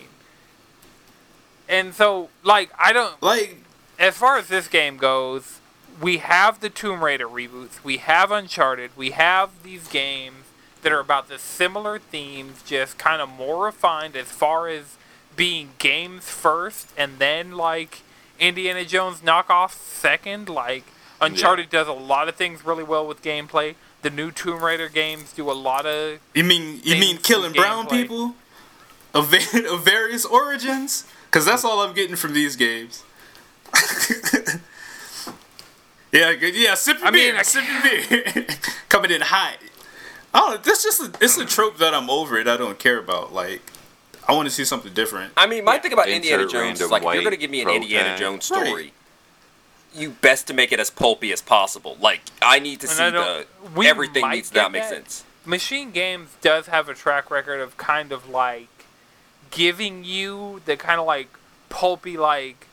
And 1.67 1.93
so, 1.93 2.29
like, 2.43 2.71
I 2.77 2.91
don't. 2.93 3.21
like, 3.21 3.57
as 3.97 4.17
far 4.17 4.37
as 4.37 4.47
this 4.47 4.67
game 4.67 4.97
goes, 4.97 5.59
we 6.01 6.17
have 6.17 6.59
the 6.59 6.69
Tomb 6.69 7.03
Raider 7.03 7.27
reboots, 7.27 7.83
we 7.83 7.97
have 7.97 8.31
Uncharted, 8.31 8.91
we 8.97 9.11
have 9.11 9.51
these 9.63 9.87
games 9.87 10.45
that 10.81 10.91
are 10.91 10.99
about 10.99 11.29
the 11.29 11.39
similar 11.39 11.99
themes, 11.99 12.61
just 12.63 12.97
kind 12.97 13.21
of 13.21 13.29
more 13.29 13.65
refined 13.65 14.15
as 14.15 14.27
far 14.27 14.67
as 14.67 14.97
being 15.35 15.71
games 15.77 16.25
first, 16.29 16.89
and 16.97 17.19
then 17.19 17.53
like 17.53 18.01
Indiana 18.39 18.85
Jones 18.85 19.21
knockoff 19.21 19.71
second. 19.71 20.49
Like 20.49 20.83
Uncharted 21.21 21.69
does 21.69 21.87
a 21.87 21.93
lot 21.93 22.27
of 22.27 22.35
things 22.35 22.65
really 22.65 22.83
well 22.83 23.07
with 23.07 23.21
gameplay. 23.21 23.75
The 24.03 24.09
new 24.09 24.31
Tomb 24.31 24.63
Raider 24.63 24.89
games 24.89 25.33
do 25.33 25.49
a 25.49 25.53
lot 25.53 25.85
of 25.85 26.19
you 26.33 26.43
mean 26.43 26.81
you 26.83 26.95
mean 26.99 27.17
killing 27.17 27.53
brown 27.53 27.85
gameplay. 27.87 28.01
people 28.01 28.35
of, 29.13 29.33
of 29.71 29.85
various 29.85 30.25
origins? 30.25 31.05
Because 31.25 31.45
that's 31.45 31.63
all 31.63 31.79
I'm 31.81 31.93
getting 31.93 32.15
from 32.15 32.33
these 32.33 32.55
games. 32.55 33.03
yeah. 36.11 36.31
Yeah, 36.31 36.73
sipping 36.75 37.03
I 37.05 37.11
mean, 37.11 37.31
beer, 37.31 37.37
I- 37.37 37.43
sipping 37.43 37.81
beer, 37.81 38.45
coming 38.89 39.11
in 39.11 39.21
hot. 39.21 39.57
Oh, 40.33 40.59
that's 40.63 40.83
just 40.83 41.01
a, 41.01 41.11
it's 41.21 41.37
a 41.37 41.45
trope 41.45 41.77
that 41.77 41.93
I'm 41.93 42.09
over 42.09 42.37
it. 42.37 42.47
I 42.47 42.57
don't 42.57 42.79
care 42.79 42.97
about. 42.97 43.33
Like, 43.33 43.61
I 44.27 44.33
want 44.33 44.47
to 44.47 44.53
see 44.53 44.65
something 44.65 44.93
different. 44.93 45.33
I 45.37 45.47
mean, 45.47 45.63
my 45.63 45.77
thing 45.77 45.93
about 45.93 46.07
Insert 46.09 46.41
Indiana 46.41 46.47
Jones 46.47 46.81
is 46.81 46.89
like, 46.91 47.03
if 47.03 47.13
you're 47.13 47.23
going 47.23 47.31
to 47.31 47.37
give 47.37 47.51
me 47.51 47.61
an 47.61 47.69
Indiana 47.69 48.09
tag. 48.09 48.19
Jones 48.19 48.51
Right. 48.51 48.91
You 49.93 50.11
best 50.11 50.47
to 50.47 50.53
make 50.53 50.71
it 50.71 50.79
as 50.79 50.89
pulpy 50.89 51.31
as 51.31 51.41
possible. 51.41 51.97
Like, 52.01 52.21
I 52.41 52.59
need 52.59 52.79
to 52.81 52.87
And 52.87 52.95
see 52.97 53.09
the 53.11 53.87
everything 53.87 54.29
needs 54.29 54.49
to 54.51 54.57
not 54.57 54.71
make 54.71 54.81
that. 54.83 54.89
sense. 54.89 55.23
MachineGames 55.45 56.27
does 56.41 56.67
have 56.67 56.89
a 56.89 56.93
track 56.93 57.29
record 57.29 57.59
of 57.59 57.77
kind 57.77 58.11
of 58.11 58.29
like 58.29 58.69
giving 59.51 60.03
you 60.03 60.61
the 60.65 60.75
kind 60.77 60.99
of 60.99 61.05
like 61.05 61.27
pulpy 61.69 62.17
like 62.17 62.67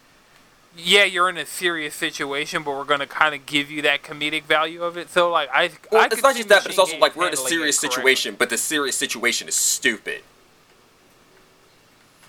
yeah 0.77 1.05
you're 1.05 1.29
in 1.29 1.37
a 1.37 1.45
serious 1.45 1.95
situation 1.95 2.63
but 2.63 2.71
we're 2.71 2.85
going 2.85 3.01
to 3.01 3.07
kind 3.07 3.35
of 3.35 3.45
give 3.45 3.71
you 3.71 3.83
that 3.83 4.03
comedic 4.03 4.45
value 4.45 4.83
of 4.83 4.97
it 4.97 5.11
so 5.11 5.29
like 5.31 5.49
i 5.53 5.69
Well, 5.91 6.03
I 6.03 6.07
it's 6.07 6.23
not 6.23 6.37
just 6.37 6.49
that, 6.49 6.63
but 6.63 6.71
it's 6.71 6.79
also 6.79 6.97
like 6.99 7.17
we're 7.17 7.27
in 7.27 7.35
a 7.35 7.37
serious 7.37 7.79
situation, 7.79 8.35
but 8.39 8.49
the 8.51 8.57
serious 8.57 8.97
situation 8.97 9.49
is 9.49 9.55
stupid. 9.57 10.23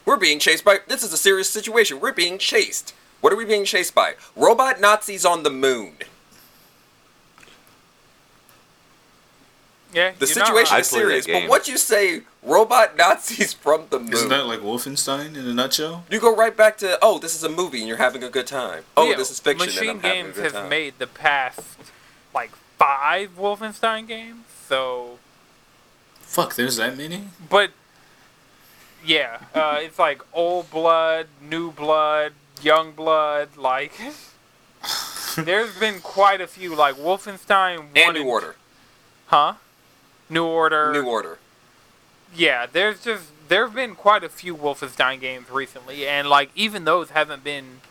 We're 0.06 0.18
being 0.18 0.40
chased 0.40 0.64
by. 0.66 0.80
This 0.88 1.04
is 1.04 1.14
a 1.14 1.18
serious 1.18 1.50
situation. 1.50 2.00
We're 2.00 2.12
being 2.14 2.38
chased. 2.38 2.94
What 3.22 3.32
are 3.32 3.36
we 3.36 3.46
being 3.46 3.66
chased 3.66 3.94
by? 3.96 4.16
Robot 4.36 4.82
Nazis 4.82 5.26
on 5.26 5.44
the 5.44 5.50
moon. 5.50 5.94
yeah 9.94 10.14
The 10.18 10.28
situation 10.28 10.78
is 10.80 10.88
serious, 10.88 11.28
but 11.28 11.48
what 11.50 11.68
you 11.68 11.78
say, 11.78 12.22
robot 12.44 12.96
Nazis 12.98 13.54
from 13.54 13.86
the 13.90 14.00
moon? 14.00 14.14
Isn't 14.14 14.30
that 14.30 14.46
like 14.48 14.60
Wolfenstein 14.62 15.36
in 15.36 15.46
a 15.48 15.54
nutshell? 15.54 16.06
you 16.10 16.20
go 16.20 16.36
right 16.36 16.56
back 16.56 16.78
to, 16.80 16.98
oh, 17.02 17.20
this 17.20 17.36
is 17.36 17.44
a 17.44 17.50
movie 17.50 17.80
and 17.80 17.88
you're 17.88 17.98
having 17.98 18.24
a 18.24 18.30
good 18.30 18.48
time. 18.48 18.84
Oh, 18.96 19.10
Yeah, 19.10 19.18
this 19.18 19.30
is 19.32 19.40
fiction 19.40 19.68
Machine 19.68 19.90
and 19.90 20.00
I'm 20.00 20.04
having 20.04 20.20
a 20.20 20.24
Games 20.24 20.36
good 20.36 20.44
has 20.46 20.54
time. 20.54 20.70
made 20.70 20.94
the 20.98 21.08
past 21.08 21.62
like 22.34 22.52
five 22.78 23.38
Wolfenstein 23.38 24.08
games 24.08 24.46
so 24.68 25.20
Fuck, 26.22 26.56
there's 26.56 26.78
that 26.78 26.98
many. 26.98 27.26
but 27.50 27.72
yeah 29.06 29.40
uh, 29.54 29.78
it's 29.82 30.00
like 30.00 30.22
old 30.34 30.70
blood 30.72 31.28
new 31.42 31.72
blood 31.72 32.32
young 32.64 32.92
blood 32.92 33.50
like 33.58 33.94
there's 35.38 35.78
been 35.80 36.00
quite 36.00 36.42
a 36.42 36.48
few 36.48 36.76
like 36.76 36.96
wolfenstein 36.96 37.86
and 37.96 38.14
New 38.16 38.24
Order. 38.26 38.56
huh 39.28 39.54
new 40.30 40.46
order 40.46 40.92
New 40.94 41.04
Order. 41.06 41.38
yeah 42.36 42.66
there's 42.72 43.04
just 43.04 43.26
there 43.48 43.66
have 43.66 43.76
been 43.76 43.96
quite 43.96 44.24
a 44.24 44.30
few 44.30 44.56
wolfenstein 44.56 45.20
games 45.20 45.50
recently 45.50 46.08
and 46.08 46.28
like 46.30 46.50
even 46.56 46.86
those 46.86 47.12
haven't 47.12 47.44
been 47.44 47.82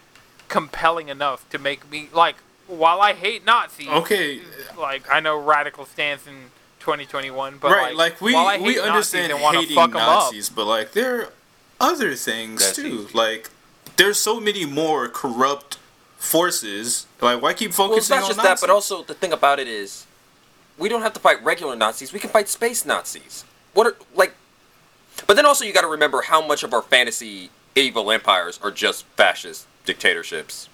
compelling 0.49 1.09
enough 1.09 1.49
to 1.51 1.59
make 1.59 1.91
me 1.91 2.09
like 2.13 2.37
while 2.67 3.01
i 3.01 3.13
hate 3.13 3.45
nazis 3.45 3.89
Okay, 3.89 4.41
like 4.79 5.03
i 5.13 5.21
know 5.21 5.39
radical 5.39 5.85
stance 5.85 6.27
in 6.27 6.35
2021 6.81 7.59
but 7.61 7.71
right. 7.71 7.95
Like, 7.95 8.21
we 8.23 8.33
while 8.33 8.47
I 8.47 8.57
hate 8.57 8.63
we 8.67 8.75
Nazis 8.77 8.89
understand 8.89 9.33
and 9.33 9.43
wanna 9.43 9.61
hating 9.61 9.77
fuck 9.77 9.91
'em 9.91 9.97
up, 9.97 10.25
Nazis, 10.25 10.49
but 10.49 10.65
like 10.67 10.93
there 10.93 11.21
are 11.21 11.29
other 11.79 12.15
things 12.15 12.63
That's 12.65 12.77
too. 12.77 12.87
easy. 13.07 13.09
Like 13.13 13.51
there's 14.01 14.19
so 14.19 14.41
many 14.41 14.65
more 14.65 15.09
corrupt 15.09 15.79
forces. 16.17 17.07
Like 17.21 17.43
why 17.43 17.53
keep 17.53 17.73
focusing 17.73 17.91
Well, 17.91 17.99
it's 17.99 18.09
focusing 18.09 18.17
not 18.17 18.23
on 18.25 18.29
just 18.31 18.37
Nazis? 18.39 18.61
that, 18.61 18.67
but 18.67 18.73
also 18.73 19.03
the 19.03 19.15
thing 19.15 19.33
about 19.33 19.59
it 19.61 19.69
is, 19.69 20.07
we 20.79 20.89
don't 20.89 21.03
have 21.03 21.13
to 21.13 21.21
fight 21.21 21.43
regular 21.45 21.77
Nazis. 21.77 22.13
We 22.13 22.19
can 22.19 22.31
fight 22.31 22.49
space 22.49 22.87
Nazis. 22.87 23.45
What 23.75 23.87
are 23.87 23.97
like? 24.15 24.35
But 25.27 25.37
then 25.37 25.45
also 25.45 25.65
you 25.65 25.73
got 25.75 25.83
to 25.83 25.87
remember 25.89 26.23
how 26.23 26.45
much 26.47 26.63
of 26.63 26.73
our 26.73 26.81
fantasy 26.83 27.51
evil 27.75 28.11
empires 28.11 28.59
are 28.63 28.71
just 28.71 29.05
fascist 29.17 29.67
dictatorships. 29.85 30.69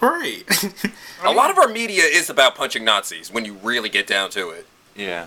right. 0.00 0.44
A 1.24 1.32
lot 1.32 1.50
of 1.50 1.58
our 1.58 1.66
media 1.68 2.04
is 2.04 2.30
about 2.30 2.54
punching 2.54 2.84
Nazis 2.84 3.32
when 3.32 3.44
you 3.44 3.54
really 3.54 3.88
get 3.88 4.06
down 4.06 4.30
to 4.30 4.50
it. 4.50 4.66
Yeah. 4.94 5.26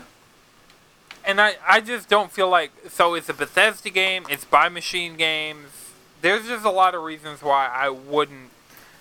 and 1.24 1.38
I, 1.40 1.56
I 1.68 1.80
just 1.80 2.08
don't 2.08 2.32
feel 2.32 2.48
like 2.48 2.70
so 2.88 3.14
it's 3.14 3.28
a 3.28 3.34
Bethesda 3.34 3.90
game, 3.90 4.24
it's 4.30 4.44
by 4.46 4.68
MachineGames. 4.70 5.81
There's 6.22 6.46
just 6.46 6.64
a 6.64 6.70
lot 6.70 6.94
of 6.94 7.02
reasons 7.02 7.42
why 7.42 7.68
I 7.72 7.88
wouldn't 7.90 8.50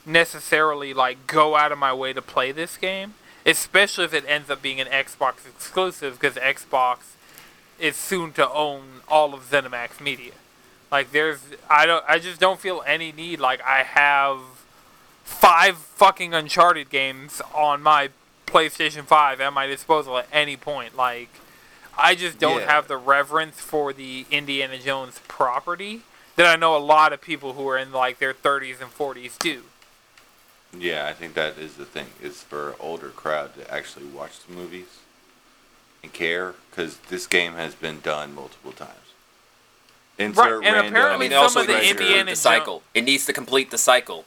necessarily 0.06 0.94
like 0.94 1.28
go 1.28 1.56
out 1.56 1.72
of 1.72 1.78
my 1.78 1.94
way 1.94 2.12
to 2.14 2.22
play 2.22 2.52
this 2.52 2.76
game. 2.78 3.14
especially 3.44 4.06
if 4.06 4.14
it 4.14 4.24
ends 4.28 4.52
up 4.52 4.62
being 4.62 4.80
an 4.80 4.86
Xbox 4.88 5.48
exclusive, 5.48 6.20
because 6.20 6.36
Xbox 6.36 6.98
is 7.80 7.96
soon 7.96 8.32
to 8.34 8.48
own 8.52 9.02
all 9.08 9.34
of 9.34 9.50
ZeniMax 9.50 10.00
Media. 10.00 10.34
Like, 10.92 11.12
there's, 11.12 11.40
I 11.68 11.88
don't, 11.88 12.06
I 12.08 12.20
just 12.20 12.40
don't 12.40 12.60
feel 12.60 12.84
any 12.86 13.12
need. 13.12 13.40
Like, 13.40 13.60
I 13.64 13.82
have 13.82 14.38
five 15.24 15.78
fucking 15.78 16.36
Uncharted 16.36 16.92
games 16.92 17.42
on 17.52 17.82
my 17.82 18.10
PlayStation 18.46 19.06
5 19.06 19.42
at 19.42 19.54
my 19.54 19.66
disposal 19.66 20.20
at 20.20 20.28
any 20.32 20.56
point. 20.56 20.96
Like, 20.96 21.30
I 21.98 22.14
just 22.14 22.38
don't 22.38 22.62
Yeah. 22.62 22.72
have 22.72 22.88
the 22.88 22.98
reverence 22.98 23.60
for 23.60 23.92
the 23.92 24.28
Indiana 24.30 24.78
Jones 24.78 25.20
property 25.28 26.02
that 26.36 26.46
I 26.46 26.56
know 26.56 26.76
a 26.76 26.80
lot 26.80 27.14
of 27.14 27.22
people 27.22 27.54
who 27.54 27.68
are 27.68 27.78
in 27.78 27.92
like 27.92 28.20
their 28.20 28.34
30s 28.34 28.82
and 28.82 28.92
40s 28.92 29.38
do. 29.38 29.64
Yeah, 30.78 31.08
I 31.08 31.14
think 31.14 31.34
that 31.34 31.58
is 31.58 31.76
the 31.76 31.86
thing. 31.86 32.08
Is 32.22 32.44
for 32.44 32.76
older 32.80 33.10
crowd 33.10 33.56
to 33.56 33.74
actually 33.74 34.06
watch 34.06 34.40
the 34.46 34.54
movies 34.54 35.00
and 36.02 36.14
care, 36.14 36.56
because 36.70 36.98
this 37.10 37.28
game 37.28 37.54
has 37.54 37.76
been 37.76 38.00
done 38.00 38.34
multiple 38.34 38.72
times. 38.72 38.92
Insert 40.18 40.64
and 40.64 40.76
random 40.76 40.94
apparently 40.94 41.28
I 41.28 41.30
mean, 41.30 41.32
some 41.32 41.44
also 41.44 41.62
of 41.62 41.68
the 41.68 41.74
needs 41.74 41.86
to 41.88 41.92
Indiana 41.92 42.24
the 42.26 42.32
Jo- 42.32 42.36
cycle. 42.36 42.84
It 42.94 43.04
needs 43.04 43.26
to 43.26 43.34
complete 43.34 43.72
the 43.72 43.78
cycle. 43.78 44.26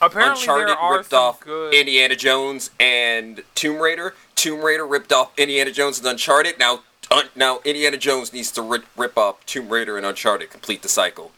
Apparently, 0.00 0.40
Uncharted 0.40 0.68
there 0.68 0.76
are 0.76 0.96
ripped 0.98 1.10
some 1.10 1.22
off 1.22 1.40
good. 1.40 1.74
Indiana 1.74 2.16
Jones 2.16 2.70
and 2.80 3.42
Tomb 3.54 3.80
Raider. 3.80 4.14
Tomb 4.34 4.60
Raider 4.60 4.86
ripped 4.86 5.12
off 5.12 5.30
Indiana 5.38 5.70
Jones 5.70 5.98
and 5.98 6.06
Uncharted. 6.08 6.58
Now, 6.58 6.82
un- 7.12 7.28
now 7.34 7.60
Indiana 7.64 7.96
Jones 7.96 8.32
needs 8.32 8.50
to 8.52 8.62
rip, 8.62 8.84
rip 8.96 9.16
off 9.18 9.44
Tomb 9.46 9.68
Raider 9.68 9.96
and 9.96 10.04
Uncharted. 10.06 10.50
Complete 10.50 10.82
the 10.82 10.88
cycle. 10.88 11.32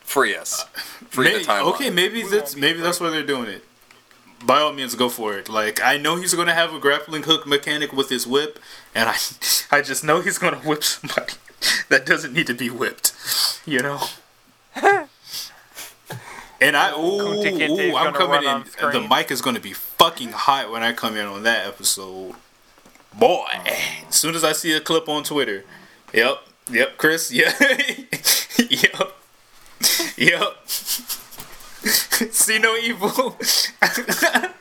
Free 0.00 0.36
us. 0.36 0.64
Free 1.08 1.26
Maybe, 1.26 1.38
the 1.44 1.50
timeline. 1.50 1.74
okay, 1.74 1.90
maybe 1.90 2.22
We 2.24 2.30
that's 2.30 2.56
maybe 2.56 2.80
that's 2.80 3.00
why 3.00 3.10
they're 3.10 3.22
doing 3.26 3.48
it. 3.48 3.64
By 4.44 4.60
all 4.60 4.72
means, 4.74 4.94
go 4.94 5.08
for 5.08 5.34
it. 5.38 5.48
Like 5.48 5.80
I 5.82 5.96
know 5.96 6.16
he's 6.16 6.34
gonna 6.34 6.52
have 6.52 6.74
a 6.74 6.78
grappling 6.78 7.22
hook 7.22 7.46
mechanic 7.46 7.92
with 7.92 8.10
his 8.10 8.26
whip, 8.26 8.58
and 8.94 9.08
I 9.08 9.16
I 9.70 9.80
just 9.80 10.04
know 10.04 10.20
he's 10.20 10.36
gonna 10.38 10.58
whip 10.58 10.84
somebody 10.84 11.32
that 11.88 12.04
doesn't 12.04 12.34
need 12.34 12.46
to 12.48 12.54
be 12.54 12.68
whipped. 12.70 13.12
You 13.64 13.80
know. 13.80 14.00
And 16.60 16.76
I 16.78 16.92
ooh, 16.92 17.18
Kunta 17.20 17.52
Kinte 17.58 17.78
is 17.78 17.92
ooh 17.92 17.96
I'm 17.96 18.14
coming 18.14 18.42
in. 18.42 18.64
The 18.92 19.06
mic 19.06 19.30
is 19.30 19.42
gonna 19.42 19.60
be 19.60 19.74
fucking 19.74 20.30
hot 20.30 20.70
when 20.70 20.82
I 20.82 20.92
come 20.94 21.14
in 21.16 21.26
on 21.26 21.42
that 21.42 21.66
episode. 21.66 22.34
Boy, 23.18 23.46
as 24.08 24.14
soon 24.14 24.34
as 24.34 24.44
I 24.44 24.52
see 24.52 24.72
a 24.72 24.80
clip 24.80 25.08
on 25.08 25.22
Twitter, 25.22 25.64
yep, 26.12 26.38
yep, 26.70 26.96
Chris, 26.98 27.32
yeah, 27.32 27.52
yep, 28.58 29.16
yep. 30.16 30.68
See 30.68 32.58
no 32.58 32.76
evil. 32.76 33.36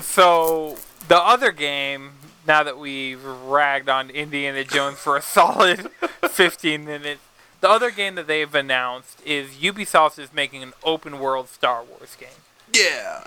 So 0.00 0.76
the 1.08 1.16
other 1.16 1.52
game, 1.52 2.12
now 2.46 2.62
that 2.62 2.76
we've 2.78 3.24
ragged 3.24 3.88
on 3.88 4.10
Indiana 4.10 4.62
Jones 4.62 4.98
for 4.98 5.16
a 5.16 5.22
solid 5.22 5.88
15 6.28 6.84
minutes, 6.84 7.20
the 7.60 7.70
other 7.70 7.90
game 7.90 8.16
that 8.16 8.26
they've 8.26 8.54
announced 8.54 9.22
is 9.24 9.52
Ubisoft 9.52 10.18
is 10.18 10.32
making 10.34 10.62
an 10.62 10.74
open 10.84 11.18
world 11.18 11.48
Star 11.48 11.82
Wars 11.82 12.16
game. 12.18 12.28
Yeah. 12.74 13.24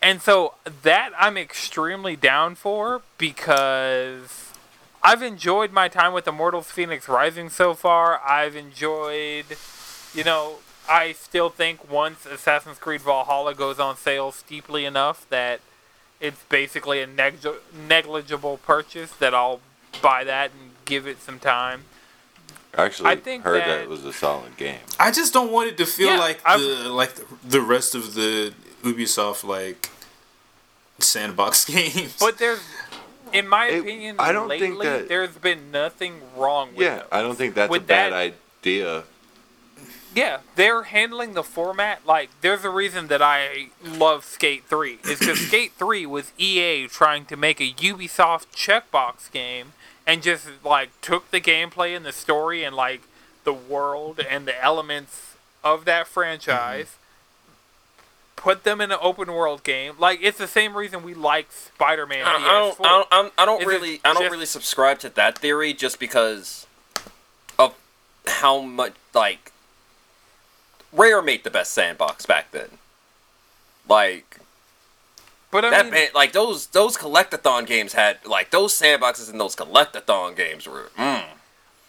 And 0.00 0.22
so 0.22 0.54
that 0.82 1.10
I'm 1.18 1.36
extremely 1.36 2.14
down 2.16 2.54
for 2.54 3.02
because 3.18 4.52
I've 5.02 5.22
enjoyed 5.22 5.72
my 5.72 5.88
time 5.88 6.12
with 6.12 6.26
Immortals 6.28 6.70
Phoenix 6.70 7.08
Rising 7.08 7.48
so 7.50 7.74
far. 7.74 8.20
I've 8.24 8.54
enjoyed, 8.54 9.46
you 10.14 10.24
know, 10.24 10.56
I 10.88 11.12
still 11.12 11.50
think 11.50 11.90
once 11.90 12.24
Assassin's 12.26 12.78
Creed 12.78 13.00
Valhalla 13.02 13.54
goes 13.54 13.78
on 13.80 13.96
sale 13.96 14.30
steeply 14.32 14.84
enough 14.84 15.26
that 15.30 15.60
it's 16.20 16.42
basically 16.48 17.00
a 17.02 17.06
neg- 17.06 17.46
negligible 17.88 18.58
purchase 18.58 19.12
that 19.12 19.34
I'll 19.34 19.60
buy 20.00 20.24
that 20.24 20.50
and 20.52 20.70
give 20.84 21.06
it 21.06 21.20
some 21.20 21.38
time. 21.38 21.84
Actually, 22.76 23.08
I 23.10 23.16
think 23.16 23.42
heard 23.44 23.60
that, 23.62 23.66
that- 23.66 23.82
it 23.82 23.88
was 23.88 24.04
a 24.04 24.12
solid 24.12 24.56
game. 24.56 24.78
I 25.00 25.10
just 25.10 25.32
don't 25.32 25.50
want 25.50 25.68
it 25.70 25.76
to 25.78 25.86
feel 25.86 26.08
Yeah, 26.12 26.18
like 26.18 26.40
I've- 26.44 26.62
the 26.62 26.88
like 26.90 27.14
the, 27.14 27.24
the 27.44 27.60
rest 27.60 27.94
of 27.94 28.14
the 28.14 28.52
Ubisoft 28.82 29.44
like 29.44 29.90
sandbox 30.98 31.64
games. 31.66 32.16
But 32.18 32.38
there's, 32.38 32.60
in 33.32 33.48
my 33.48 33.66
It- 33.68 33.80
opinion, 33.80 34.16
I 34.18 34.32
don't 34.32 34.48
lately 34.48 34.68
think 34.68 34.82
that- 34.82 35.08
there's 35.08 35.36
been 35.36 35.70
nothing 35.70 36.20
wrong 36.36 36.70
with 36.74 36.80
Yeah, 36.86 36.96
those. 36.98 37.08
I 37.12 37.22
don't 37.22 37.36
think 37.36 37.54
that's 37.54 37.70
With 37.70 37.82
a 37.82 37.86
bad 37.86 38.12
that- 38.12 38.34
idea. 38.62 39.04
Yeah, 40.14 40.38
they're 40.56 40.84
handling 40.84 41.34
the 41.34 41.42
format 41.44 42.06
like 42.06 42.30
there's 42.40 42.64
a 42.64 42.70
reason 42.70 43.08
that 43.08 43.20
I 43.22 43.68
love 43.84 44.24
Skate 44.24 44.64
3 44.64 44.98
is 45.04 45.18
because 45.18 45.38
Skate 45.46 45.72
3 45.78 46.06
was 46.06 46.32
EA 46.38 46.88
trying 46.88 47.26
to 47.26 47.36
make 47.36 47.60
a 47.60 47.72
Ubisoft 47.74 48.46
checkbox 48.54 49.30
game 49.30 49.74
and 50.06 50.22
just 50.22 50.48
like 50.64 50.88
took 51.02 51.30
the 51.30 51.40
gameplay 51.40 51.94
and 51.94 52.04
the 52.06 52.12
story 52.12 52.64
and 52.64 52.74
like 52.74 53.02
the 53.44 53.52
world 53.52 54.18
and 54.18 54.46
the 54.48 54.60
elements 54.64 55.34
of 55.62 55.84
that 55.84 56.06
mm-hmm. 56.06 56.14
franchise 56.14 56.96
put 58.38 58.62
them 58.62 58.80
in 58.80 58.92
an 58.92 58.98
open 59.02 59.32
world 59.32 59.64
game 59.64 59.94
like 59.98 60.20
it's 60.22 60.38
the 60.38 60.46
same 60.46 60.76
reason 60.76 61.02
we 61.02 61.12
like 61.12 61.50
Spider-Man 61.50 62.24
I, 62.24 62.36
I 62.36 62.38
don't, 62.38 62.80
I 62.86 63.04
don't, 63.10 63.32
I 63.36 63.44
don't 63.44 63.66
really, 63.66 64.00
I 64.04 64.12
don't 64.12 64.22
just- 64.22 64.30
really 64.32 64.46
subscribe 64.46 65.00
to 65.00 65.08
that 65.10 65.36
theory 65.38 65.74
just 65.74 65.98
because 65.98 66.64
of 67.58 67.74
how 68.28 68.60
much 68.60 68.92
like 69.12 69.50
Rare 70.92 71.20
made 71.20 71.42
the 71.44 71.50
best 71.50 71.72
sandbox 71.74 72.24
back 72.26 72.50
then. 72.52 72.68
Like 73.88 74.38
but 75.50 75.64
I 75.64 75.70
that, 75.70 75.84
mean, 75.86 75.94
man, 75.94 76.08
like 76.14 76.32
those 76.32 76.68
those 76.68 76.96
collectathon 76.96 77.66
games 77.66 77.92
had 77.94 78.18
like 78.24 78.50
those 78.50 78.72
sandboxes 78.72 79.30
in 79.32 79.38
those 79.38 79.56
collectathon 79.56 80.36
games 80.36 80.66
were 80.66 80.90
mm, 80.96 81.24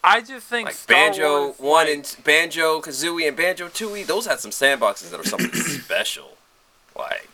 I 0.03 0.21
just 0.21 0.47
think 0.47 0.65
like 0.69 0.75
Star 0.75 0.95
Banjo 0.97 1.43
Wars, 1.45 1.59
One 1.59 1.85
like- 1.85 1.95
and 1.95 2.15
Banjo 2.23 2.81
Kazooie 2.81 3.27
and 3.27 3.37
Banjo 3.37 3.67
Tooie. 3.67 4.05
Those 4.05 4.25
had 4.25 4.39
some 4.39 4.51
sandboxes 4.51 5.11
that 5.11 5.19
are 5.19 5.23
something 5.25 5.53
special. 5.53 6.31
Like 6.99 7.29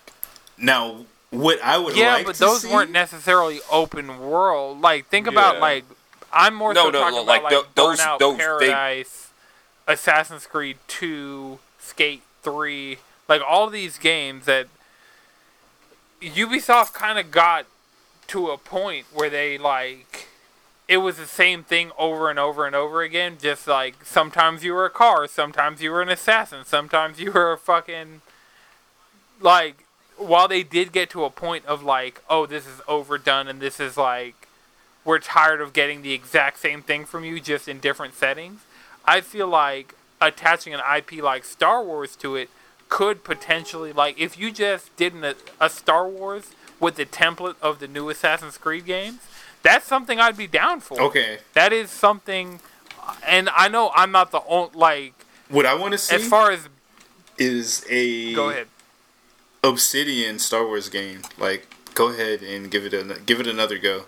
now, 0.58 1.06
what 1.32 1.62
I 1.62 1.78
would 1.78 1.98
yeah, 1.98 2.14
like 2.14 2.26
but 2.28 2.36
to 2.36 2.40
those 2.40 2.62
see, 2.62 2.72
weren't 2.72 2.92
necessarily 2.92 3.60
open 3.72 4.20
world. 4.20 4.80
Like, 4.80 5.08
think 5.08 5.28
about 5.28 5.60
like 5.60 5.84
I'm 6.32 6.54
more 6.56 6.74
No, 6.74 6.86
so 6.86 6.90
no, 6.92 7.00
talking 7.00 7.16
no, 7.16 7.24
about 7.24 7.28
like, 7.28 7.44
like, 7.44 7.52
tho- 7.52 7.66
those- 7.76 8.00
Burnout 8.00 8.20
those- 8.20 8.38
they- 8.38 8.44
Paradise, 8.44 9.28
Assassin's 9.88 10.46
Creed 10.46 10.78
Two, 10.88 11.60
Skate 11.80 12.22
Three, 12.44 13.00
like 13.28 13.42
all 13.46 13.70
these 13.70 13.98
games 13.98 14.46
that 14.46 14.68
Ubisoft 16.22 16.94
kind 16.94 17.20
of 17.20 17.32
got 17.32 17.66
to 18.28 18.50
a 18.50 18.58
point 18.58 19.06
where 19.14 19.30
they 19.30 19.58
like 19.58 20.28
it 20.88 20.98
was 20.98 21.18
the 21.18 21.26
same 21.26 21.64
thing 21.64 21.92
over 21.98 22.30
and 22.30 22.38
over 22.38 22.66
and 22.66 22.76
over 22.76 23.02
again. 23.02 23.38
Just 23.42 23.68
like 23.68 24.06
sometimes 24.06 24.64
you 24.64 24.74
were 24.74 24.86
a 24.86 24.90
car, 24.90 25.28
sometimes 25.28 25.82
you 25.82 25.92
were 25.92 26.02
an 26.02 26.10
assassin, 26.10 26.64
sometimes 26.66 27.20
you 27.20 27.32
were 27.32 27.52
a 27.52 27.58
fucking 27.58 28.22
like 29.40 29.86
while 30.18 30.48
they 30.48 30.64
did 30.64 30.92
get 30.92 31.10
to 31.12 31.24
a 31.26 31.30
point 31.30 31.66
of 31.66 31.84
like, 31.84 32.22
oh, 32.30 32.46
this 32.46 32.66
is 32.66 32.82
overdone 32.88 33.48
and 33.48 33.60
this 33.60 33.80
is 33.80 33.98
like 33.98 34.48
we're 35.04 35.20
tired 35.20 35.62
of 35.62 35.74
getting 35.74 36.02
the 36.02 36.14
exact 36.14 36.60
same 36.60 36.82
thing 36.82 37.06
from 37.06 37.24
you 37.24 37.40
just 37.40 37.68
in 37.68 37.80
different 37.80 38.16
settings. 38.16 38.62
I 39.06 39.22
feel 39.22 39.48
like 39.48 39.94
attaching 40.22 40.74
an 40.74 40.82
IP 40.98 41.22
like 41.22 41.46
Star 41.46 41.84
Wars 41.84 42.16
to 42.18 42.36
it 42.36 42.50
could 42.90 43.24
potentially 43.24 43.92
like 43.92 44.20
if 44.20 44.38
you 44.38 44.52
just 44.52 44.96
did 44.96 45.14
an, 45.14 45.36
a 45.60 45.70
Star 45.70 46.08
Wars 46.08 46.52
with 46.80 46.96
the 46.96 47.06
template 47.06 47.56
of 47.62 47.80
the 47.80 47.88
new 47.88 48.10
Assassin's 48.10 48.58
Creed 48.58 48.86
games, 48.86 49.20
that's 49.64 49.86
something 49.86 50.20
I'd 50.20 50.38
be 50.38 50.48
down 50.48 50.80
for. 50.80 51.00
Okay, 51.02 51.40
That 51.54 51.74
is 51.74 51.90
something 51.90 52.60
and 53.28 53.50
I 53.56 53.68
know 53.68 53.92
I'm 53.96 54.12
not 54.12 54.32
the 54.32 54.42
only 54.48 54.72
like 54.74 55.14
what 55.50 55.66
I 55.66 55.76
want 55.76 55.92
to 55.92 55.98
see 55.98 56.16
as 56.16 56.28
far 56.28 56.52
as 56.52 56.68
is 57.38 57.86
a 57.90 58.34
go 58.34 58.50
ahead. 58.50 58.68
Obsidian 59.68 60.40
Star 60.40 60.66
Wars 60.66 60.90
game. 60.90 61.22
Like, 61.38 61.68
go 61.94 62.10
ahead 62.10 62.42
and 62.42 62.70
give 62.70 62.86
it 62.86 62.94
a 62.94 63.20
give 63.26 63.40
it 63.40 63.48
another 63.48 63.78
go. 63.78 64.06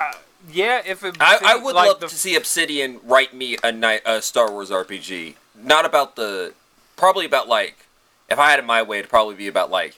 Uh, 0.00 0.12
yeah, 0.50 0.82
if 0.84 1.04
it 1.04 1.16
I, 1.20 1.38
I 1.44 1.56
would 1.56 1.74
like 1.74 1.88
love 1.88 2.00
the 2.00 2.08
to 2.08 2.14
see 2.14 2.34
Obsidian 2.34 3.00
write 3.04 3.34
me 3.34 3.56
a 3.62 3.72
night 3.72 4.02
a 4.04 4.20
Star 4.22 4.50
Wars 4.50 4.70
RPG. 4.70 5.34
Not 5.54 5.84
about 5.84 6.16
the, 6.16 6.54
probably 6.96 7.26
about 7.26 7.46
like, 7.48 7.86
if 8.28 8.38
I 8.38 8.50
had 8.50 8.58
it 8.58 8.64
my 8.64 8.82
way, 8.82 8.98
it'd 8.98 9.10
probably 9.10 9.34
be 9.34 9.46
about 9.46 9.70
like 9.70 9.96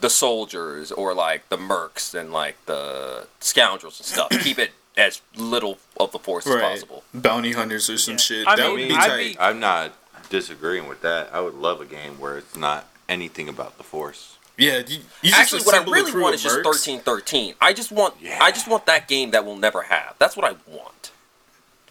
the 0.00 0.10
soldiers 0.10 0.92
or 0.92 1.12
like 1.14 1.48
the 1.48 1.56
mercs 1.58 2.14
and 2.18 2.32
like 2.32 2.56
the 2.66 3.26
scoundrels 3.40 3.98
and 4.00 4.06
stuff. 4.06 4.30
Keep 4.42 4.58
it 4.58 4.70
as 4.96 5.20
little 5.36 5.78
of 5.98 6.12
the 6.12 6.18
force 6.18 6.46
as 6.46 6.60
possible. 6.60 7.04
bounty 7.12 7.52
hunters 7.52 7.88
or 7.90 7.98
some 7.98 8.18
shit. 8.18 8.46
I 8.46 8.56
that 8.56 8.62
mean, 8.68 8.72
would 8.78 8.88
be 8.88 8.94
I'd 8.94 9.08
tight. 9.08 9.16
be- 9.32 9.36
I'm 9.40 9.60
not 9.60 9.92
disagreeing 10.30 10.88
with 10.88 11.02
that. 11.02 11.28
I 11.32 11.40
would 11.40 11.54
love 11.54 11.80
a 11.80 11.84
game 11.84 12.18
where 12.18 12.38
it's 12.38 12.56
not 12.56 12.86
anything 13.08 13.48
about 13.48 13.76
the 13.76 13.84
Force. 13.84 14.38
Yeah, 14.56 14.78
you, 14.86 15.00
you 15.22 15.32
Actually, 15.34 15.62
what 15.62 15.74
I 15.74 15.84
really 15.90 16.18
want 16.20 16.34
is 16.34 16.42
just 16.42 16.58
mercs. 16.58 16.64
thirteen 16.64 17.00
thirteen. 17.00 17.54
I 17.60 17.72
just 17.72 17.90
want, 17.92 18.14
Yeah. 18.20 18.38
I 18.42 18.50
just 18.50 18.68
want 18.68 18.86
that 18.86 19.08
game 19.08 19.30
that 19.32 19.44
we'll 19.44 19.56
never 19.56 19.82
have. 19.82 20.14
That's 20.18 20.36
what 20.36 20.44
I 20.44 20.56
want. 20.70 21.12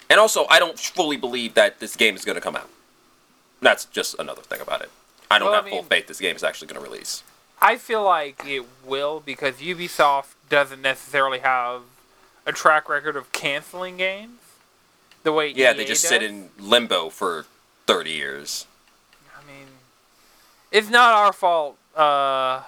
And 0.10 0.20
also, 0.20 0.46
I 0.50 0.60
don't 0.60 0.78
fully 0.80 1.18
believe 1.18 1.54
that 1.56 1.80
this 1.80 1.96
game 1.96 2.16
is 2.16 2.26
going 2.26 2.36
to 2.36 2.42
come 2.42 2.56
out. 2.56 2.70
That's 3.62 3.86
just 3.86 4.16
another 4.20 4.42
thing 4.42 4.62
about 4.62 4.82
it. 4.82 4.90
I 5.32 5.38
don't 5.40 5.48
Well, 5.52 5.60
I 5.60 5.62
have 5.64 5.70
full 5.70 5.84
faith 5.84 6.08
this 6.08 6.20
game 6.20 6.36
is 6.36 6.44
actually 6.44 6.68
going 6.68 6.84
to 6.84 6.90
release. 6.90 7.24
I 7.62 7.78
feel 7.78 8.04
like 8.04 8.44
it 8.48 8.66
will 8.86 9.20
because 9.20 9.56
Ubisoft 9.56 10.34
doesn't 10.50 10.82
necessarily 10.82 11.40
have 11.40 11.82
a 12.46 12.52
track 12.52 12.88
record 12.88 13.16
of 13.16 13.32
canceling 13.32 13.98
games 13.98 14.40
the 15.24 15.32
way 15.34 15.50
Yeah, 15.50 15.74
EA 15.74 15.78
they 15.78 15.86
just 15.86 16.02
does. 16.04 16.10
sit 16.10 16.24
in 16.24 16.50
limbo 16.58 17.10
for 17.10 17.46
30 17.90 18.12
years. 18.12 18.68
I 19.36 19.44
mean, 19.48 19.66
it's 20.72 20.92
not 20.92 21.12
our 21.16 21.34
fault. 21.34 21.76
Uh, 21.96 22.62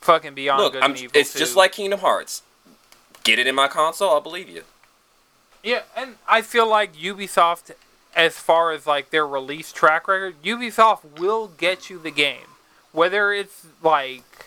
fucking 0.00 0.34
Beyond 0.34 0.60
Look, 0.60 0.72
Good 0.72 0.82
I'm, 0.82 0.90
and 0.90 1.00
Evil. 1.00 1.12
it's 1.14 1.32
just 1.34 1.54
like 1.54 1.70
Kingdom 1.70 2.00
Hearts. 2.00 2.42
Get 3.22 3.38
it 3.38 3.46
in 3.46 3.54
my 3.54 3.68
console, 3.68 4.10
I'll 4.10 4.20
believe 4.20 4.48
you. 4.48 4.64
Yeah, 5.62 5.82
and 5.96 6.16
I 6.26 6.42
feel 6.42 6.68
like 6.68 6.96
Ubisoft, 6.96 7.70
as 8.16 8.36
far 8.36 8.72
as 8.72 8.88
like 8.88 9.10
their 9.10 9.24
release 9.24 9.72
track 9.72 10.08
record, 10.08 10.34
Ubisoft 10.42 11.20
will 11.20 11.46
get 11.46 11.88
you 11.88 12.00
the 12.00 12.10
game, 12.10 12.48
whether 12.90 13.32
it's 13.32 13.66
like 13.84 14.46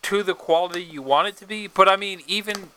to 0.00 0.22
the 0.22 0.34
quality 0.34 0.82
you 0.82 1.02
want 1.02 1.28
it 1.28 1.36
to 1.36 1.46
be. 1.46 1.66
But 1.66 1.90
I 1.90 1.96
mean, 1.96 2.22
even 2.26 2.70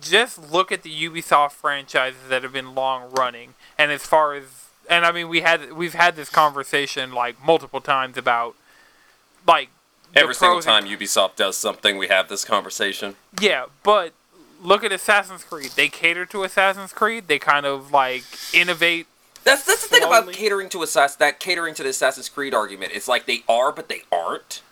just 0.00 0.50
look 0.50 0.72
at 0.72 0.82
the 0.82 0.90
Ubisoft 0.90 1.52
franchises 1.52 2.30
that 2.30 2.42
have 2.42 2.54
been 2.54 2.74
long 2.74 3.10
running, 3.12 3.52
and 3.78 3.92
as 3.92 4.06
far 4.06 4.32
as 4.32 4.63
and 4.88 5.04
I 5.04 5.12
mean, 5.12 5.28
we 5.28 5.40
had 5.40 5.72
we've 5.72 5.94
had 5.94 6.16
this 6.16 6.28
conversation 6.28 7.12
like 7.12 7.42
multiple 7.44 7.80
times 7.80 8.16
about 8.16 8.54
like 9.46 9.68
Every 10.14 10.34
single 10.34 10.56
pros 10.56 10.66
and 10.66 10.86
time 10.86 10.98
Ubisoft 10.98 11.36
does 11.36 11.56
something, 11.56 11.98
we 11.98 12.06
have 12.08 12.28
this 12.28 12.44
conversation. 12.44 13.16
yeah, 13.40 13.66
but 13.82 14.12
look 14.62 14.84
at 14.84 14.92
Assassin's 14.92 15.42
Creed. 15.44 15.72
They 15.74 15.88
cater 15.88 16.24
to 16.26 16.44
Assassin's 16.44 16.92
Creed. 16.92 17.28
They 17.28 17.38
kind 17.38 17.66
of 17.66 17.90
like 17.92 18.22
innovate. 18.52 19.06
That's 19.42 19.64
that's 19.64 19.86
the 19.86 19.96
thing 19.96 20.04
about 20.04 20.32
catering 20.32 20.68
to 20.70 20.78
Assass 20.78 21.18
that 21.18 21.40
catering 21.40 21.74
to 21.74 21.82
the 21.82 21.90
Assassin's 21.90 22.28
Creed 22.28 22.54
argument. 22.54 22.92
It's 22.94 23.08
like 23.08 23.26
they 23.26 23.42
are, 23.48 23.72
but 23.72 23.88
they 23.88 24.02
aren't, 24.10 24.62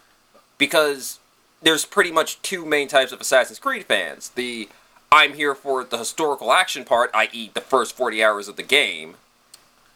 because 0.58 1.18
there's 1.60 1.84
pretty 1.84 2.10
much 2.10 2.40
two 2.42 2.64
main 2.64 2.88
types 2.88 3.12
of 3.12 3.20
Assassin's 3.20 3.58
Creed 3.58 3.84
fans. 3.84 4.30
The 4.30 4.68
I'm 5.10 5.34
here 5.34 5.54
for 5.54 5.84
the 5.84 5.98
historical 5.98 6.52
action 6.52 6.84
part, 6.84 7.10
i.e., 7.12 7.50
the 7.52 7.60
first 7.60 7.94
40 7.96 8.24
hours 8.24 8.48
of 8.48 8.56
the 8.56 8.62
game, 8.62 9.16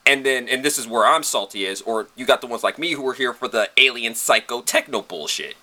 and 0.07 0.25
then 0.25 0.49
and 0.49 0.65
this 0.65 0.79
is 0.79 0.87
where 0.87 1.05
I'm 1.05 1.23
salty 1.23 1.65
is, 1.65 1.83
or 1.83 2.07
you 2.17 2.25
got 2.25 2.41
the 2.41 2.47
ones 2.47 2.63
like 2.63 2.79
me 2.79 2.93
who 2.93 3.07
are 3.09 3.15
here 3.15 3.33
for 3.33 3.49
the 3.49 3.71
alien 3.77 4.15
psycho 4.15 4.63
techno 4.63 5.03
bullshit. 5.03 5.57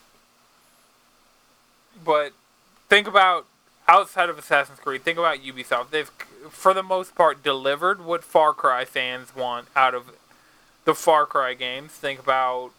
But 2.04 2.34
think 2.90 3.08
about 3.08 3.46
outside 3.88 4.30
of 4.30 4.38
Assassin's 4.38 4.80
Creed. 4.80 5.04
Think 5.04 5.18
about 5.18 5.40
Ubisoft. 5.40 5.90
They've, 5.92 6.12
for 6.50 6.74
the 6.74 6.84
most 6.84 7.16
part, 7.16 7.44
delivered 7.44 8.04
what 8.04 8.24
Far 8.24 8.54
Cry 8.54 8.86
fans 8.86 9.36
want 9.36 9.68
out 9.76 9.94
of 9.94 10.12
the 10.86 10.94
Far 10.94 11.26
Cry 11.26 11.54
games. 11.54 11.92
Think 11.92 12.20
about 12.20 12.72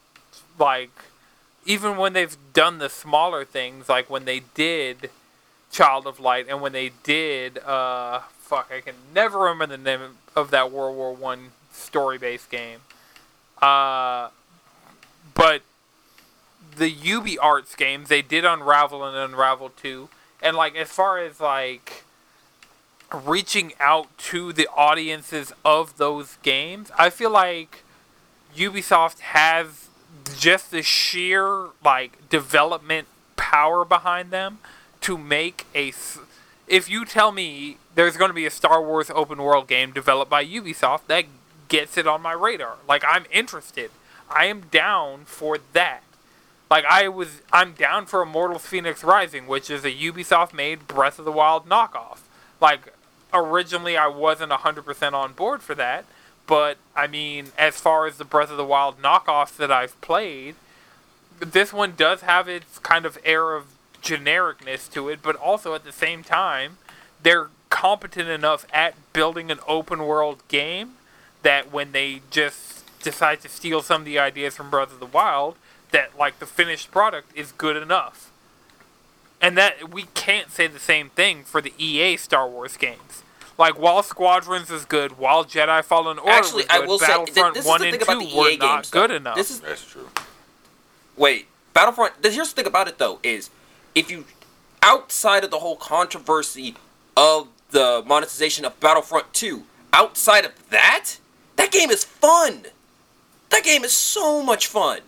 like 0.58 0.90
even 1.64 1.96
when 1.96 2.12
they've 2.12 2.36
done 2.52 2.78
the 2.78 2.90
smaller 2.90 3.44
things, 3.44 3.88
like 3.88 4.10
when 4.10 4.26
they 4.26 4.42
did 4.54 5.08
Child 5.72 6.06
of 6.06 6.20
Light 6.20 6.46
and 6.48 6.60
when 6.60 6.72
they 6.72 6.90
did 7.02 7.58
uh 7.58 8.20
fuck, 8.38 8.70
I 8.70 8.82
can 8.82 8.96
never 9.14 9.38
remember 9.38 9.76
the 9.76 9.82
name 9.82 10.02
of 10.36 10.50
that 10.50 10.70
World 10.70 10.96
War 10.96 11.12
One 11.12 11.52
story 11.72 12.18
based 12.18 12.50
game. 12.50 12.80
Uh, 13.60 14.28
but 15.34 15.62
the 16.76 16.90
Ubi 16.90 17.38
Arts 17.38 17.74
games, 17.74 18.08
they 18.08 18.22
did 18.22 18.44
Unravel 18.44 19.04
and 19.04 19.16
Unravel 19.16 19.70
2. 19.70 20.08
And 20.42 20.56
like 20.56 20.76
as 20.76 20.90
far 20.90 21.18
as 21.18 21.40
like 21.40 22.04
reaching 23.12 23.72
out 23.80 24.16
to 24.18 24.52
the 24.52 24.68
audiences 24.76 25.52
of 25.64 25.96
those 25.96 26.38
games, 26.42 26.90
I 26.98 27.10
feel 27.10 27.30
like 27.30 27.84
Ubisoft 28.56 29.20
has 29.20 29.88
just 30.36 30.70
the 30.70 30.82
sheer 30.82 31.68
like 31.84 32.28
development 32.28 33.08
power 33.36 33.84
behind 33.84 34.30
them 34.30 34.58
to 35.02 35.18
make 35.18 35.66
a 35.74 35.92
if 36.66 36.88
you 36.88 37.04
tell 37.04 37.32
me 37.32 37.78
there's 37.94 38.16
going 38.16 38.30
to 38.30 38.34
be 38.34 38.46
a 38.46 38.50
Star 38.50 38.82
Wars 38.82 39.10
open 39.10 39.42
world 39.42 39.68
game 39.68 39.92
developed 39.92 40.30
by 40.30 40.44
Ubisoft 40.44 41.06
that 41.08 41.24
gets 41.68 41.96
it 41.96 42.06
on 42.06 42.22
my 42.22 42.32
radar. 42.32 42.76
Like 42.88 43.04
I'm 43.06 43.24
interested. 43.30 43.90
I 44.30 44.46
am 44.46 44.62
down 44.62 45.24
for 45.24 45.58
that. 45.72 46.02
Like 46.70 46.84
I 46.86 47.08
was 47.08 47.42
I'm 47.52 47.72
down 47.72 48.06
for 48.06 48.22
Immortals 48.22 48.66
Phoenix 48.66 49.04
Rising, 49.04 49.46
which 49.46 49.70
is 49.70 49.84
a 49.84 49.92
Ubisoft 49.92 50.52
made 50.52 50.88
Breath 50.88 51.18
of 51.18 51.24
the 51.24 51.32
Wild 51.32 51.68
knockoff. 51.68 52.20
Like 52.60 52.92
originally 53.32 53.96
I 53.96 54.06
wasn't 54.06 54.52
100% 54.52 55.12
on 55.12 55.32
board 55.32 55.62
for 55.62 55.74
that, 55.74 56.04
but 56.46 56.78
I 56.96 57.06
mean 57.06 57.48
as 57.58 57.80
far 57.80 58.06
as 58.06 58.16
the 58.16 58.24
Breath 58.24 58.50
of 58.50 58.56
the 58.56 58.64
Wild 58.64 59.00
knockoffs 59.02 59.56
that 59.56 59.70
I've 59.70 60.00
played, 60.00 60.54
this 61.38 61.72
one 61.72 61.94
does 61.96 62.22
have 62.22 62.48
its 62.48 62.78
kind 62.78 63.04
of 63.04 63.18
air 63.24 63.54
of 63.54 63.66
genericness 64.04 64.90
to 64.92 65.08
it, 65.08 65.20
but 65.22 65.34
also 65.36 65.74
at 65.74 65.82
the 65.84 65.92
same 65.92 66.22
time, 66.22 66.78
they're 67.22 67.48
competent 67.70 68.28
enough 68.28 68.66
at 68.72 68.94
building 69.12 69.50
an 69.50 69.58
open 69.66 70.04
world 70.06 70.42
game 70.48 70.92
that 71.42 71.72
when 71.72 71.92
they 71.92 72.20
just 72.30 72.84
decide 73.02 73.40
to 73.40 73.48
steal 73.48 73.82
some 73.82 74.02
of 74.02 74.04
the 74.06 74.18
ideas 74.18 74.56
from 74.56 74.70
Breath 74.70 74.92
of 74.92 75.00
the 75.00 75.06
Wild, 75.06 75.56
that 75.90 76.16
like 76.18 76.38
the 76.38 76.46
finished 76.46 76.90
product 76.90 77.36
is 77.36 77.52
good 77.52 77.76
enough. 77.76 78.30
And 79.40 79.58
that 79.58 79.92
we 79.92 80.04
can't 80.14 80.50
say 80.50 80.66
the 80.66 80.78
same 80.78 81.10
thing 81.10 81.44
for 81.44 81.60
the 81.60 81.72
EA 81.76 82.16
Star 82.16 82.48
Wars 82.48 82.76
games. 82.76 83.22
Like 83.58 83.78
while 83.78 84.02
Squadrons 84.02 84.70
is 84.70 84.84
good, 84.84 85.18
while 85.18 85.44
Jedi 85.44 85.82
Fallen 85.84 86.18
Order 86.18 86.30
Actually, 86.32 86.62
was 86.64 86.66
good, 86.66 86.82
I 86.82 86.86
will 86.86 86.98
say 86.98 87.06
th- 87.06 87.16
Battlefront 87.34 87.54
this 87.54 87.64
is 87.64 87.68
One 87.68 87.80
the 87.80 87.86
and 87.88 87.96
thing 87.98 88.06
Two 88.06 88.12
about 88.12 88.30
the 88.30 88.36
were 88.38 88.48
EA 88.50 88.56
not 88.56 88.76
games. 88.76 88.90
good 88.90 89.10
though. 89.10 89.14
enough. 89.16 89.36
This 89.36 89.50
is 89.50 89.60
That's 89.60 89.84
true. 89.84 90.08
Wait, 91.16 91.46
Battlefront. 91.72 92.22
th- 92.22 92.34
Here's 92.34 92.48
the 92.50 92.56
thing 92.56 92.66
about 92.66 92.88
it 92.88 92.98
though: 92.98 93.18
is 93.22 93.50
if 93.94 94.10
you 94.10 94.24
outside 94.82 95.44
of 95.44 95.50
the 95.50 95.58
whole 95.60 95.76
controversy 95.76 96.74
of 97.16 97.48
the 97.70 98.02
monetization 98.06 98.64
of 98.64 98.78
Battlefront 98.80 99.32
2, 99.32 99.64
outside 99.92 100.44
of 100.44 100.52
that, 100.70 101.18
that 101.56 101.70
game 101.70 101.90
is 101.90 102.04
fun. 102.04 102.66
That 103.50 103.64
game 103.64 103.84
is 103.84 103.92
so 103.92 104.42
much 104.42 104.66
fun. 104.66 105.00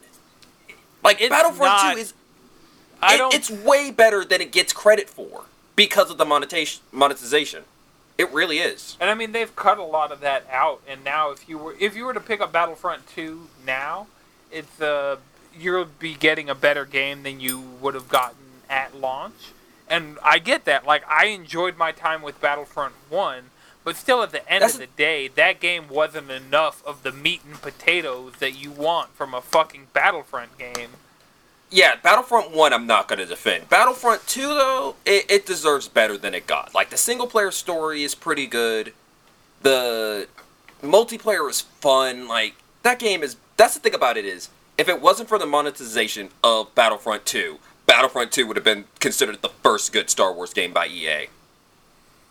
Like 1.02 1.20
It's 1.20 1.30
Battlefront 1.30 1.60
not- 1.72 1.92
2 1.94 1.98
is 2.00 2.14
I 3.02 3.14
it- 3.14 3.18
don't. 3.18 3.34
it's 3.34 3.50
way 3.50 3.90
better 3.90 4.24
than 4.24 4.40
it 4.40 4.50
gets 4.52 4.72
credit 4.72 5.10
for 5.10 5.44
because 5.74 6.10
of 6.10 6.16
the 6.18 6.24
monetization. 6.24 6.82
Monetization, 6.92 7.64
it 8.16 8.30
really 8.32 8.58
is. 8.60 8.96
And 8.98 9.10
I 9.10 9.14
mean, 9.14 9.32
they've 9.32 9.54
cut 9.54 9.78
a 9.78 9.82
lot 9.84 10.10
of 10.10 10.20
that 10.20 10.46
out. 10.50 10.80
And 10.88 11.04
now, 11.04 11.30
if 11.30 11.48
you 11.48 11.58
were 11.58 11.76
if 11.78 11.94
you 11.94 12.04
were 12.06 12.14
to 12.14 12.20
pick 12.20 12.40
up 12.40 12.52
Battlefront 12.52 13.06
Two 13.06 13.48
now, 13.66 14.06
it's 14.50 14.80
uh 14.80 15.16
you'll 15.58 15.84
be 15.84 16.14
getting 16.14 16.48
a 16.48 16.54
better 16.54 16.84
game 16.86 17.22
than 17.22 17.40
you 17.40 17.58
would 17.60 17.94
have 17.94 18.08
gotten 18.08 18.36
at 18.68 18.96
launch. 18.96 19.52
And 19.88 20.18
I 20.22 20.38
get 20.38 20.64
that. 20.64 20.84
Like 20.84 21.04
I 21.08 21.26
enjoyed 21.26 21.76
my 21.76 21.92
time 21.92 22.22
with 22.22 22.40
Battlefront 22.40 22.94
One, 23.08 23.50
but 23.84 23.96
still, 23.96 24.22
at 24.22 24.32
the 24.32 24.40
end 24.50 24.62
That's- 24.62 24.74
of 24.74 24.80
the 24.80 24.86
day, 24.88 25.28
that 25.28 25.60
game 25.60 25.88
wasn't 25.88 26.30
enough 26.30 26.82
of 26.84 27.04
the 27.04 27.12
meat 27.12 27.42
and 27.44 27.60
potatoes 27.62 28.34
that 28.40 28.52
you 28.52 28.72
want 28.72 29.10
from 29.14 29.32
a 29.32 29.40
fucking 29.40 29.88
Battlefront 29.92 30.58
game. 30.58 30.90
Yeah, 31.70 31.96
Battlefront 31.96 32.50
1 32.52 32.72
I'm 32.72 32.86
not 32.86 33.08
going 33.08 33.18
to 33.18 33.26
defend. 33.26 33.68
Battlefront 33.68 34.26
2 34.26 34.40
though, 34.40 34.96
it, 35.04 35.28
it 35.30 35.46
deserves 35.46 35.88
better 35.88 36.16
than 36.16 36.34
it 36.34 36.46
got. 36.46 36.74
Like 36.74 36.90
the 36.90 36.96
single 36.96 37.26
player 37.26 37.50
story 37.50 38.02
is 38.04 38.14
pretty 38.14 38.46
good. 38.46 38.92
The 39.62 40.28
multiplayer 40.82 41.48
is 41.50 41.60
fun. 41.60 42.28
Like 42.28 42.54
that 42.82 42.98
game 42.98 43.22
is 43.22 43.36
that's 43.56 43.74
the 43.74 43.80
thing 43.80 43.94
about 43.94 44.16
it 44.16 44.24
is 44.24 44.48
if 44.78 44.88
it 44.88 45.00
wasn't 45.00 45.28
for 45.28 45.38
the 45.38 45.46
monetization 45.46 46.28
of 46.44 46.74
Battlefront 46.74 47.24
2, 47.26 47.58
Battlefront 47.86 48.32
2 48.32 48.46
would 48.46 48.56
have 48.56 48.64
been 48.64 48.84
considered 49.00 49.42
the 49.42 49.48
first 49.48 49.92
good 49.92 50.10
Star 50.10 50.32
Wars 50.32 50.52
game 50.52 50.72
by 50.72 50.86
EA. 50.86 51.26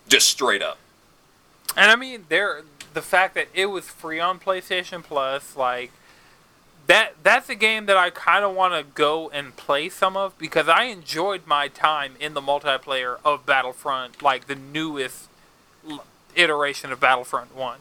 Just 0.08 0.28
straight 0.28 0.62
up. 0.62 0.78
And 1.76 1.90
I 1.90 1.96
mean, 1.96 2.24
there 2.28 2.62
the 2.94 3.02
fact 3.02 3.34
that 3.34 3.48
it 3.52 3.66
was 3.66 3.84
free 3.86 4.18
on 4.18 4.38
PlayStation 4.38 5.02
Plus, 5.02 5.54
like 5.54 5.92
that 6.86 7.14
that's 7.22 7.48
a 7.50 7.54
game 7.54 7.86
that 7.86 7.96
I 7.96 8.10
kind 8.10 8.44
of 8.44 8.54
want 8.54 8.72
to 8.74 8.90
go 8.94 9.28
and 9.30 9.54
play 9.54 9.90
some 9.90 10.16
of 10.16 10.38
because 10.38 10.68
I 10.68 10.84
enjoyed 10.84 11.46
my 11.46 11.68
time 11.68 12.14
in 12.18 12.32
the 12.34 12.40
multiplayer 12.40 13.18
of 13.24 13.44
Battlefront, 13.44 14.22
like 14.22 14.46
the 14.46 14.54
newest 14.54 15.28
iteration 16.34 16.90
of 16.92 17.00
Battlefront 17.00 17.54
1. 17.54 17.78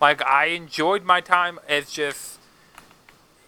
Like 0.00 0.20
I 0.24 0.46
enjoyed 0.46 1.04
my 1.04 1.20
time 1.20 1.60
as 1.68 1.90
just 1.90 2.39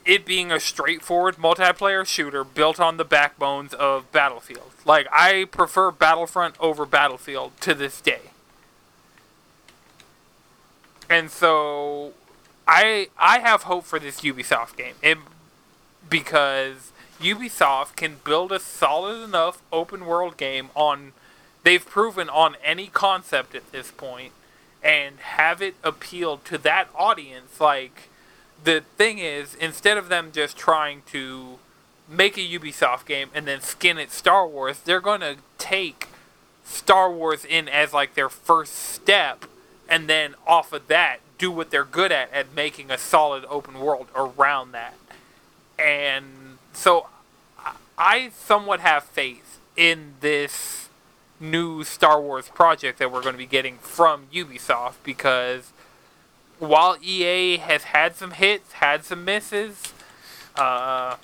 it 0.04 0.24
being 0.24 0.50
a 0.50 0.60
straightforward 0.60 1.36
multiplayer 1.36 2.06
shooter 2.06 2.44
built 2.44 2.80
on 2.80 2.96
the 2.96 3.04
backbones 3.04 3.74
of 3.74 4.10
Battlefield. 4.12 4.72
Like 4.84 5.06
I 5.12 5.46
prefer 5.50 5.90
Battlefront 5.90 6.56
over 6.60 6.84
Battlefield 6.86 7.52
to 7.60 7.74
this 7.74 8.00
day. 8.00 8.30
And 11.08 11.30
so 11.30 12.12
I 12.66 13.08
I 13.18 13.40
have 13.40 13.64
hope 13.64 13.84
for 13.84 13.98
this 13.98 14.20
Ubisoft 14.22 14.76
game. 14.76 14.94
It, 15.02 15.18
because 16.08 16.92
Ubisoft 17.20 17.96
can 17.96 18.16
build 18.24 18.52
a 18.52 18.58
solid 18.58 19.22
enough 19.22 19.62
open 19.72 20.06
world 20.06 20.36
game 20.36 20.70
on 20.74 21.12
they've 21.62 21.84
proven 21.84 22.28
on 22.28 22.56
any 22.64 22.88
concept 22.88 23.54
at 23.54 23.70
this 23.72 23.90
point 23.90 24.32
and 24.82 25.20
have 25.20 25.62
it 25.62 25.76
appeal 25.84 26.38
to 26.38 26.58
that 26.58 26.88
audience. 26.94 27.60
Like, 27.60 28.08
the 28.64 28.82
thing 28.96 29.18
is, 29.18 29.54
instead 29.54 29.98
of 29.98 30.08
them 30.08 30.30
just 30.32 30.56
trying 30.56 31.02
to 31.06 31.58
make 32.08 32.36
a 32.36 32.40
Ubisoft 32.40 33.06
game 33.06 33.28
and 33.34 33.46
then 33.46 33.60
skin 33.60 33.98
it 33.98 34.10
Star 34.10 34.46
Wars, 34.46 34.78
they're 34.80 35.00
going 35.00 35.20
to 35.20 35.36
take 35.58 36.08
Star 36.64 37.10
Wars 37.10 37.44
in 37.44 37.68
as 37.68 37.92
like 37.92 38.14
their 38.14 38.28
first 38.28 38.74
step 38.74 39.44
and 39.88 40.08
then 40.08 40.34
off 40.46 40.72
of 40.72 40.86
that 40.88 41.18
do 41.38 41.50
what 41.50 41.70
they're 41.70 41.84
good 41.84 42.12
at 42.12 42.32
at 42.32 42.54
making 42.54 42.90
a 42.90 42.96
solid 42.96 43.44
open 43.48 43.80
world 43.80 44.06
around 44.14 44.72
that. 44.72 44.94
And 45.78 46.58
so 46.72 47.08
I- 47.98 48.30
somewhat 48.30 48.80
have 48.80 49.04
faith 49.04 49.58
in 49.76 50.14
this 50.20 50.88
new 51.40 51.82
Star 51.82 52.20
Wars 52.20 52.48
project 52.48 52.98
that 53.00 53.10
we're 53.10 53.22
going 53.22 53.34
to 53.34 53.38
be 53.38 53.46
getting 53.46 53.78
from 53.78 54.26
Ubisoft 54.32 54.94
because 55.02 55.72
while 56.62 56.96
EA 57.02 57.56
has 57.56 57.82
had 57.84 58.14
some 58.14 58.30
hits, 58.30 58.74
had 58.74 59.04
some 59.04 59.24
misses, 59.24 59.82
uh, 60.54 61.16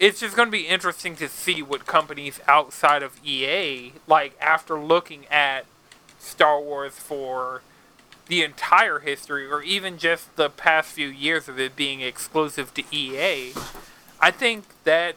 it's 0.00 0.20
just 0.20 0.34
going 0.34 0.46
to 0.48 0.52
be 0.52 0.66
interesting 0.66 1.14
to 1.16 1.28
see 1.28 1.62
what 1.62 1.84
companies 1.84 2.40
outside 2.48 3.02
of 3.02 3.20
EA, 3.22 3.92
like 4.06 4.34
after 4.40 4.80
looking 4.80 5.26
at 5.26 5.66
Star 6.18 6.58
Wars 6.58 6.94
for 6.94 7.60
the 8.28 8.42
entire 8.42 9.00
history, 9.00 9.46
or 9.46 9.62
even 9.62 9.98
just 9.98 10.34
the 10.36 10.48
past 10.48 10.92
few 10.92 11.08
years 11.08 11.46
of 11.46 11.60
it 11.60 11.76
being 11.76 12.00
exclusive 12.00 12.72
to 12.72 12.82
EA, 12.90 13.52
I 14.18 14.30
think 14.30 14.64
that 14.84 15.16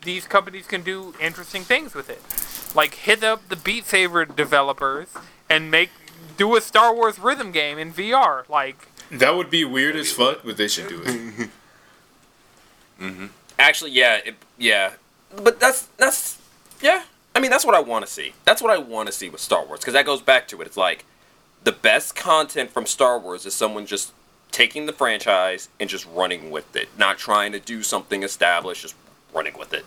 these 0.00 0.26
companies 0.26 0.66
can 0.66 0.80
do 0.80 1.14
interesting 1.20 1.62
things 1.62 1.94
with 1.94 2.08
it. 2.08 2.22
Like 2.74 2.94
hit 2.94 3.22
up 3.22 3.50
the 3.50 3.56
Beat 3.56 3.84
Saber 3.84 4.24
developers 4.24 5.08
and 5.50 5.70
make 5.70 5.90
do 6.40 6.56
a 6.56 6.60
Star 6.62 6.94
Wars 6.94 7.18
rhythm 7.18 7.52
game 7.52 7.78
in 7.78 7.92
VR. 7.92 8.48
Like 8.48 8.88
That 9.10 9.36
would 9.36 9.50
be 9.50 9.62
weird 9.64 9.94
as 9.94 10.10
fuck, 10.10 10.40
but 10.42 10.56
they 10.56 10.68
should 10.68 10.88
do 10.88 11.02
it. 11.04 11.50
Mm-hmm. 13.00 13.28
Actually, 13.58 13.92
yeah, 13.92 14.20
it, 14.22 14.34
yeah, 14.58 14.92
but 15.34 15.58
that's 15.58 15.88
that's 15.96 16.38
yeah. 16.82 17.04
I 17.34 17.40
mean, 17.40 17.50
that's 17.50 17.64
what 17.64 17.74
I 17.74 17.80
want 17.80 18.04
to 18.04 18.12
see. 18.12 18.34
That's 18.44 18.60
what 18.60 18.70
I 18.70 18.76
want 18.76 19.06
to 19.06 19.12
see 19.12 19.30
with 19.30 19.40
Star 19.40 19.64
Wars 19.64 19.80
because 19.80 19.94
that 19.94 20.04
goes 20.04 20.20
back 20.20 20.46
to 20.48 20.60
it. 20.60 20.66
It's 20.66 20.76
like 20.76 21.06
the 21.64 21.72
best 21.72 22.14
content 22.14 22.68
from 22.70 22.84
Star 22.84 23.18
Wars 23.18 23.46
is 23.46 23.54
someone 23.54 23.86
just 23.86 24.12
taking 24.50 24.84
the 24.84 24.92
franchise 24.92 25.70
and 25.80 25.88
just 25.88 26.06
running 26.14 26.50
with 26.50 26.76
it, 26.76 26.90
not 26.98 27.16
trying 27.16 27.52
to 27.52 27.58
do 27.58 27.82
something 27.82 28.22
established, 28.22 28.82
just 28.82 28.96
running 29.32 29.56
with 29.58 29.72
it. 29.72 29.86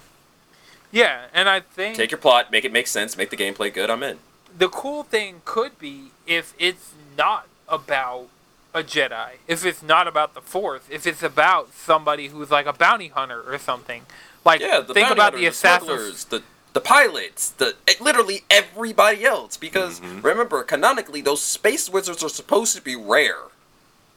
yeah, 0.91 1.25
and 1.35 1.47
I 1.47 1.59
think 1.59 1.97
Take 1.97 2.09
your 2.09 2.17
plot, 2.17 2.51
make 2.51 2.65
it 2.65 2.71
make 2.71 2.87
sense, 2.87 3.15
make 3.15 3.29
the 3.29 3.37
gameplay 3.37 3.71
good. 3.71 3.91
I'm 3.91 4.01
in. 4.01 4.17
The 4.57 4.69
cool 4.69 5.03
thing 5.03 5.41
could 5.45 5.77
be 5.79 6.11
if 6.27 6.53
it's 6.59 6.93
not 7.17 7.47
about 7.67 8.27
a 8.73 8.83
Jedi, 8.83 9.33
if 9.47 9.65
it's 9.65 9.83
not 9.83 10.07
about 10.07 10.33
the 10.33 10.41
Force, 10.41 10.83
if 10.89 11.05
it's 11.05 11.23
about 11.23 11.73
somebody 11.73 12.27
who's 12.27 12.51
like 12.51 12.65
a 12.65 12.73
bounty 12.73 13.09
hunter 13.09 13.41
or 13.41 13.57
something. 13.57 14.03
Like 14.45 14.61
Yeah, 14.61 14.81
the 14.81 14.93
think 14.93 15.09
about 15.09 15.33
hunters, 15.33 15.61
the 15.61 15.67
the 15.67 15.75
assassins. 15.75 16.25
the 16.25 16.43
the 16.73 16.81
pilots, 16.81 17.51
the 17.51 17.75
eh, 17.87 17.93
literally 18.01 18.43
everybody 18.49 19.23
else. 19.23 19.57
Because 19.57 19.99
mm-hmm. 19.99 20.21
remember, 20.21 20.63
canonically, 20.63 21.21
those 21.21 21.41
space 21.41 21.89
wizards 21.89 22.23
are 22.23 22.29
supposed 22.29 22.75
to 22.75 22.81
be 22.81 22.95
rare. 22.95 23.43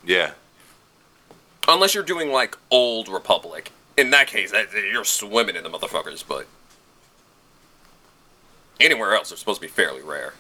Yeah. 0.05 0.33
Unless 1.69 1.95
you're 1.95 2.05
doing 2.05 2.31
like 2.31 2.57
Old 2.71 3.09
Republic. 3.09 3.73
In 3.97 4.11
that 4.11 4.27
case, 4.27 4.53
eh, 4.53 4.65
eh, 4.75 4.81
you're 4.93 5.05
swimming 5.05 5.57
in 5.57 5.63
the 5.63 5.71
motherfuckers, 5.71 6.25
but 6.27 6.47
anywhere 8.81 9.15
else 9.15 9.31
they're 9.31 9.39
supposed 9.39 9.61
to 9.61 9.67
be 9.67 9.71
fairly 9.73 10.03
rare. 10.03 10.35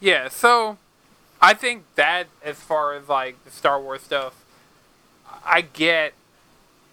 Yeah, 0.00 0.28
so 0.28 0.78
I 1.40 1.54
think 1.54 1.84
that 1.96 2.28
as 2.44 2.56
far 2.56 2.94
as 2.94 3.08
like 3.08 3.42
the 3.44 3.50
Star 3.50 3.80
Wars 3.80 4.02
stuff, 4.02 4.44
I 5.44 5.60
get 5.62 6.14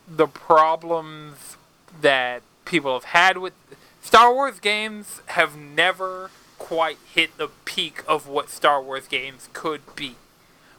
the 0.08 0.28
problems 0.28 1.58
that 2.02 2.42
people 2.66 2.94
have 2.94 3.06
had 3.06 3.38
with 3.38 3.54
Star 4.02 4.34
Wars 4.34 4.60
games 4.60 5.22
have 5.28 5.56
never 5.58 6.30
quite 6.58 6.98
hit 7.14 7.38
the 7.38 7.50
peak 7.66 8.04
of 8.08 8.28
what 8.28 8.50
Star 8.50 8.82
Wars 8.82 9.08
games 9.08 9.50
could 9.54 9.82
be. 9.96 10.16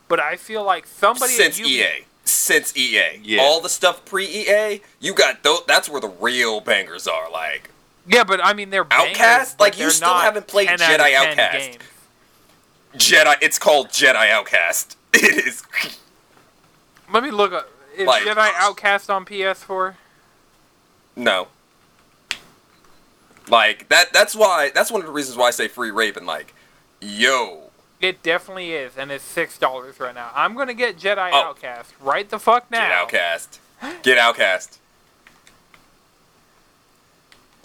But 0.08 0.20
I 0.20 0.36
feel 0.36 0.64
like 0.64 0.86
somebody 0.86 1.32
at 1.32 1.38
Since 1.54 1.58
Ubi- 1.58 1.70
EA. 1.70 2.04
Since 2.24 2.76
EA. 2.76 3.20
Yeah. 3.22 3.42
All 3.42 3.60
the 3.60 3.68
stuff 3.68 4.04
pre 4.04 4.26
EA, 4.26 4.80
you 5.00 5.14
got 5.14 5.42
those 5.42 5.60
that's 5.66 5.88
where 5.88 6.00
the 6.00 6.08
real 6.08 6.60
bangers 6.60 7.06
are, 7.06 7.30
like 7.30 7.70
Yeah, 8.08 8.24
but 8.24 8.44
I 8.44 8.52
mean 8.52 8.70
they're 8.70 8.84
bangers, 8.84 9.16
Outcast? 9.20 9.60
Like, 9.60 9.78
you 9.78 9.90
still 9.90 10.14
haven't 10.14 10.46
played 10.46 10.68
10 10.68 10.80
out 10.80 11.00
Jedi 11.00 11.14
Outcast. 11.14 11.52
games. 11.58 11.78
Jedi 12.96 13.34
it's 13.42 13.58
called 13.58 13.88
Jedi 13.88 14.30
Outcast. 14.30 14.96
It 15.14 15.46
is 15.46 15.62
Let 17.12 17.22
me 17.22 17.30
look 17.30 17.52
up 17.52 17.68
is 17.96 18.06
Like- 18.06 18.22
Jedi 18.24 18.50
Outcast 18.56 19.08
on 19.10 19.24
PS4? 19.24 19.94
No. 21.16 21.48
Like 23.48 23.88
that 23.88 24.12
that's 24.12 24.34
why 24.34 24.70
that's 24.74 24.90
one 24.90 25.00
of 25.00 25.06
the 25.06 25.12
reasons 25.12 25.36
why 25.36 25.46
I 25.46 25.50
say 25.50 25.68
free 25.68 25.90
Raven, 25.90 26.26
like, 26.26 26.54
yo. 27.00 27.70
It 28.00 28.22
definitely 28.22 28.72
is, 28.72 28.98
and 28.98 29.10
it's 29.10 29.24
six 29.24 29.56
dollars 29.58 29.98
right 30.00 30.14
now. 30.14 30.30
I'm 30.34 30.54
gonna 30.54 30.74
get 30.74 30.98
Jedi 30.98 31.30
Oh. 31.32 31.36
Outcast 31.50 31.92
right 32.00 32.28
the 32.28 32.38
fuck 32.38 32.70
now. 32.70 32.82
Get 32.88 32.92
Outcast. 32.92 33.60
Get 34.02 34.18
Outcast. 34.18 34.80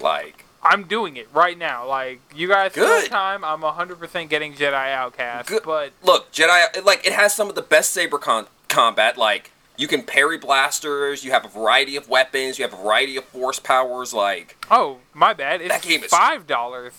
Like 0.02 0.46
I'm 0.64 0.84
doing 0.84 1.16
it 1.18 1.28
right 1.34 1.58
now. 1.58 1.88
Like 1.88 2.22
you 2.36 2.48
guys 2.48 2.74
Good. 2.74 3.10
time. 3.10 3.44
I'm 3.44 3.62
100% 3.62 4.30
getting 4.30 4.54
Jedi 4.54 4.92
Outcast, 4.94 5.48
Good. 5.50 5.64
but 5.64 5.92
look, 6.04 6.32
Jedi 6.32 6.84
like 6.84 7.06
it 7.06 7.14
has 7.14 7.34
some 7.34 7.50
of 7.50 7.56
the 7.56 7.62
best 7.62 7.92
saber 7.92 8.18
con- 8.18 8.48
combat. 8.68 9.18
Like 9.18 9.52
you 9.78 9.88
can 9.88 10.04
parry 10.04 10.38
blasters. 10.38 11.24
You 11.24 11.32
have 11.32 11.46
a 11.46 11.50
variety 11.50 11.96
of 11.96 12.08
weapons. 12.10 12.60
You 12.60 12.66
have 12.66 12.74
a 12.74 12.82
variety 12.82 13.16
of 13.18 13.24
force 13.26 13.60
powers. 13.60 14.14
Like 14.14 14.64
oh 14.70 14.98
my 15.14 15.34
bad. 15.34 15.62
It's 15.62 15.70
That 15.74 15.82
game 15.82 16.04
is- 16.04 16.12
five 16.12 16.46
dollars 16.48 16.94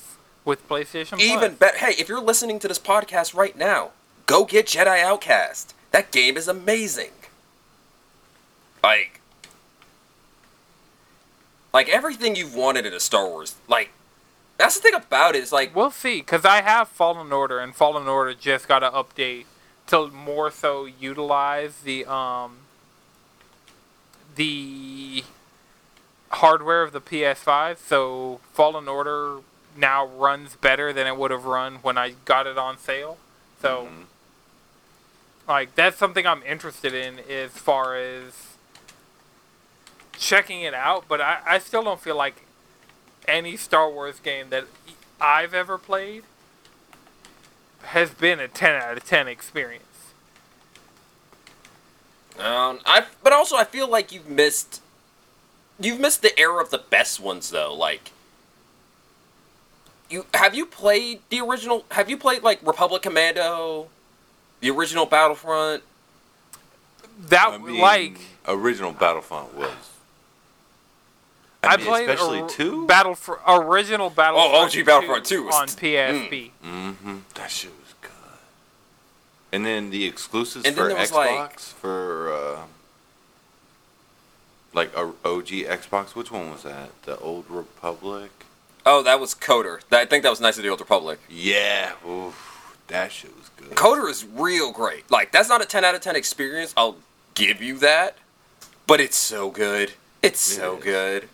with 0.44 0.68
PlayStation. 0.68 1.20
even 1.20 1.54
better. 1.54 1.78
Hey, 1.78 1.94
if 1.98 2.08
you're 2.08 2.20
listening 2.20 2.58
to 2.60 2.66
this 2.68 2.78
podcast 2.80 3.32
right 3.34 3.56
now, 3.56 3.90
go 4.26 4.44
get 4.44 4.66
Jedi 4.66 5.00
Outcast. 5.00 5.72
That 5.92 6.10
game 6.10 6.36
is 6.36 6.48
amazing. 6.48 7.10
Like, 8.82 9.20
like 11.72 11.88
everything 11.88 12.36
you've 12.36 12.54
wanted 12.54 12.86
in 12.86 12.92
a 12.92 13.00
Star 13.00 13.26
Wars. 13.28 13.54
Like, 13.68 13.90
that's 14.58 14.76
the 14.76 14.82
thing 14.82 14.94
about 14.94 15.34
it. 15.34 15.42
Is 15.42 15.52
like, 15.52 15.74
We'll 15.74 15.90
see, 15.90 16.20
because 16.20 16.44
I 16.44 16.62
have 16.62 16.88
Fallen 16.88 17.32
Order, 17.32 17.58
and 17.58 17.74
Fallen 17.74 18.06
Order 18.06 18.34
just 18.34 18.68
got 18.68 18.82
an 18.82 18.92
update 18.92 19.44
to 19.88 20.08
more 20.08 20.50
so 20.50 20.86
utilize 20.86 21.80
the 21.80 22.04
um 22.10 22.58
the 24.36 25.24
hardware 26.30 26.82
of 26.82 26.92
the 26.92 27.00
PS5. 27.00 27.78
So 27.78 28.40
Fallen 28.52 28.88
Order 28.88 29.38
now 29.76 30.06
runs 30.06 30.56
better 30.56 30.92
than 30.92 31.06
it 31.06 31.16
would 31.16 31.30
have 31.30 31.44
run 31.44 31.76
when 31.76 31.98
I 31.98 32.14
got 32.24 32.46
it 32.46 32.56
on 32.56 32.78
sale. 32.78 33.18
So 33.60 33.88
like 35.48 35.74
that's 35.74 35.96
something 35.96 36.26
I'm 36.26 36.42
interested 36.42 36.94
in 36.94 37.18
as 37.18 37.50
far 37.52 37.96
as 37.96 38.51
checking 40.22 40.62
it 40.62 40.72
out, 40.72 41.04
but 41.08 41.20
I, 41.20 41.40
I 41.44 41.58
still 41.58 41.82
don't 41.82 42.00
feel 42.00 42.16
like 42.16 42.46
any 43.26 43.56
Star 43.56 43.90
Wars 43.90 44.20
game 44.20 44.50
that 44.50 44.64
I've 45.20 45.52
ever 45.52 45.76
played 45.78 46.22
has 47.82 48.10
been 48.10 48.38
a 48.38 48.48
10 48.48 48.80
out 48.80 48.96
of 48.96 49.04
10 49.04 49.28
experience. 49.28 49.84
Um, 52.38 52.80
I 52.86 53.04
but 53.22 53.34
also 53.34 53.56
I 53.56 53.64
feel 53.64 53.88
like 53.90 54.10
you've 54.10 54.28
missed 54.28 54.80
you've 55.78 56.00
missed 56.00 56.22
the 56.22 56.38
era 56.40 56.62
of 56.62 56.70
the 56.70 56.78
best 56.78 57.20
ones 57.20 57.50
though. 57.50 57.74
Like 57.74 58.10
you 60.08 60.24
have 60.32 60.54
you 60.54 60.64
played 60.64 61.20
the 61.28 61.40
original? 61.40 61.84
Have 61.90 62.08
you 62.08 62.16
played 62.16 62.42
like 62.42 62.66
Republic 62.66 63.02
Commando, 63.02 63.88
the 64.60 64.70
original 64.70 65.04
Battlefront? 65.04 65.82
That 67.28 67.48
I 67.48 67.58
mean, 67.58 67.78
like 67.78 68.18
original 68.48 68.92
Battlefront 68.92 69.54
was. 69.54 69.81
I, 71.64 71.74
I, 71.74 71.76
mean, 71.76 71.86
played 71.86 72.08
especially 72.10 72.40
or- 72.40 72.48
two. 72.48 72.86
Battle 72.86 73.14
for 73.14 73.40
original 73.46 74.10
Battlefront. 74.10 74.74
OG 74.76 74.84
Battlefront 74.84 75.24
2 75.26 75.42
was- 75.44 75.54
on 75.54 75.68
PSP. 75.68 76.50
mm-hmm. 76.64 77.16
That 77.34 77.50
shit 77.50 77.70
was 77.70 77.94
good. 78.00 78.10
And 79.52 79.64
then 79.64 79.90
the 79.90 80.04
exclusives 80.06 80.64
And 80.64 80.74
then 80.74 80.84
for 80.84 80.88
there 80.88 80.98
was, 80.98 81.10
Xbox 81.10 81.38
like- 81.38 81.58
for 81.60 82.32
uh, 82.32 82.58
like 84.72 84.96
a 84.96 85.12
OG 85.24 85.48
Xbox. 85.48 86.14
Which 86.14 86.30
one 86.30 86.50
was 86.50 86.62
that? 86.62 86.90
The 87.02 87.18
Old 87.18 87.44
Republic. 87.48 88.30
Oh, 88.84 89.02
that 89.02 89.20
was 89.20 89.34
KOTOR. 89.34 89.80
That, 89.90 90.00
I 90.00 90.06
think 90.06 90.24
that 90.24 90.30
was 90.30 90.40
Knights 90.40 90.56
of 90.56 90.64
the 90.64 90.68
Old 90.70 90.80
Republic. 90.80 91.20
Yeah. 91.28 91.92
Oof, 92.06 92.76
that 92.88 93.12
shit 93.12 93.30
was 93.36 93.48
good. 93.56 93.76
KOTOR 93.76 94.10
is 94.10 94.24
real 94.24 94.72
great. 94.72 95.08
Like 95.10 95.30
that's 95.30 95.48
not 95.48 95.62
a 95.62 95.66
ten 95.66 95.84
out 95.84 95.94
of 95.94 96.00
ten 96.00 96.16
experience. 96.16 96.74
I'll 96.76 96.96
give 97.34 97.62
you 97.62 97.78
that, 97.78 98.16
but 98.86 99.00
it's 99.00 99.16
so 99.16 99.50
good. 99.50 99.92
It's 100.22 100.40
so 100.40 100.76
is. 100.78 100.84
good. 100.84 101.28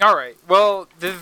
All 0.00 0.14
right. 0.16 0.36
Well, 0.46 0.88
this, 1.00 1.16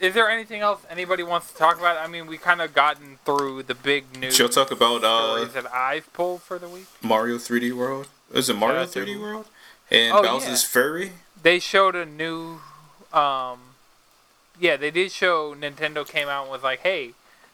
is 0.00 0.14
there 0.14 0.30
anything 0.30 0.60
else 0.60 0.82
anybody 0.88 1.22
wants 1.22 1.50
to 1.52 1.56
talk 1.58 1.78
about? 1.78 1.96
I 1.96 2.06
mean, 2.06 2.26
we 2.26 2.38
kind 2.38 2.60
of 2.60 2.72
gotten 2.74 3.18
through 3.24 3.64
the 3.64 3.74
big 3.74 4.04
news 4.18 4.36
She'll 4.36 4.48
talk 4.48 4.70
about 4.70 5.02
uh, 5.02 5.44
that 5.46 5.72
I've 5.72 6.12
pulled 6.12 6.42
for 6.42 6.58
the 6.58 6.68
week. 6.68 6.86
Mario 7.02 7.36
3D 7.36 7.72
World. 7.72 8.08
Is 8.32 8.48
it 8.48 8.54
Mario 8.56 8.80
Yeah, 8.82 8.86
3D 8.86 9.16
it. 9.16 9.20
World? 9.20 9.46
And 9.90 10.12
Oh, 10.16 10.22
Bowser's 10.22 10.62
yeah. 10.62 10.68
Fury. 10.68 11.12
They 11.42 11.58
showed 11.58 11.94
a 11.94 12.06
new, 12.06 12.58
um, 13.12 13.58
yeah, 14.58 14.76
they 14.76 14.90
did 14.90 15.10
show 15.12 15.54
Nintendo 15.54 16.06
came 16.06 16.28
out 16.28 16.42
and 16.42 16.50
was 16.50 16.62
like, 16.62 16.80
hey, 16.80 17.12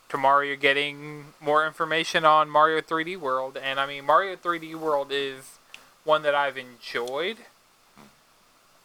tomorrow 0.08 0.42
you're 0.42 0.56
getting 0.56 1.26
more 1.40 1.66
information 1.66 2.24
on 2.24 2.48
Mario 2.50 2.80
3D 2.80 3.16
World, 3.18 3.56
and 3.56 3.78
I 3.80 3.86
mean, 3.86 4.04
Mario 4.04 4.36
3D 4.36 4.74
World 4.74 5.08
is 5.10 5.58
one 6.04 6.22
that 6.22 6.34
I've 6.34 6.56
enjoyed. 6.58 7.38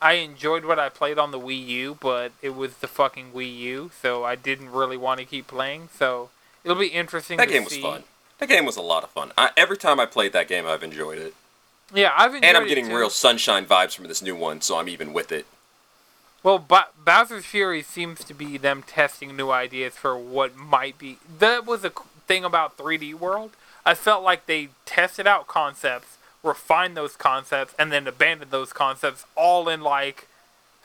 I 0.01 0.13
enjoyed 0.13 0.65
what 0.65 0.77
I 0.77 0.89
played 0.89 1.17
on 1.17 1.31
the 1.31 1.39
Wii 1.39 1.67
U, 1.67 1.97
but 1.99 2.31
it 2.41 2.55
was 2.55 2.77
the 2.77 2.87
fucking 2.87 3.31
Wii 3.31 3.57
U, 3.57 3.91
so 4.01 4.23
I 4.23 4.35
didn't 4.35 4.71
really 4.71 4.97
want 4.97 5.19
to 5.19 5.25
keep 5.25 5.47
playing. 5.47 5.89
So 5.97 6.29
it'll 6.63 6.77
be 6.77 6.87
interesting. 6.87 7.37
That 7.37 7.49
game 7.49 7.63
was 7.63 7.73
see. 7.73 7.81
fun. 7.81 8.03
That 8.39 8.49
game 8.49 8.65
was 8.65 8.77
a 8.77 8.81
lot 8.81 9.03
of 9.03 9.09
fun. 9.09 9.31
I, 9.37 9.49
every 9.57 9.77
time 9.77 9.99
I 9.99 10.05
played 10.05 10.33
that 10.33 10.47
game, 10.47 10.67
I've 10.67 10.83
enjoyed 10.83 11.17
it. 11.17 11.33
Yeah, 11.93 12.11
I've 12.15 12.35
enjoyed 12.35 12.43
it. 12.43 12.47
And 12.47 12.57
I'm 12.57 12.67
getting 12.67 12.91
real 12.91 13.09
sunshine 13.09 13.65
vibes 13.65 13.95
from 13.95 14.07
this 14.07 14.21
new 14.21 14.35
one, 14.35 14.61
so 14.61 14.77
I'm 14.77 14.89
even 14.89 15.13
with 15.13 15.31
it. 15.31 15.47
Well, 16.43 16.59
ba- 16.59 16.89
Bowser's 17.03 17.45
Fury 17.45 17.81
seems 17.81 18.23
to 18.23 18.33
be 18.33 18.57
them 18.57 18.83
testing 18.83 19.35
new 19.35 19.49
ideas 19.49 19.95
for 19.95 20.17
what 20.17 20.55
might 20.55 20.99
be. 20.99 21.17
That 21.39 21.65
was 21.65 21.83
a 21.83 21.91
thing 22.27 22.43
about 22.43 22.77
3D 22.77 23.15
World. 23.15 23.51
I 23.85 23.95
felt 23.95 24.23
like 24.23 24.45
they 24.45 24.69
tested 24.85 25.25
out 25.25 25.47
concepts, 25.47 26.16
refined 26.47 26.97
those 26.97 27.15
concepts, 27.15 27.75
and 27.77 27.91
then 27.91 28.07
abandon 28.07 28.49
those 28.49 28.73
concepts 28.73 29.25
all 29.35 29.69
in 29.69 29.81
like 29.81 30.27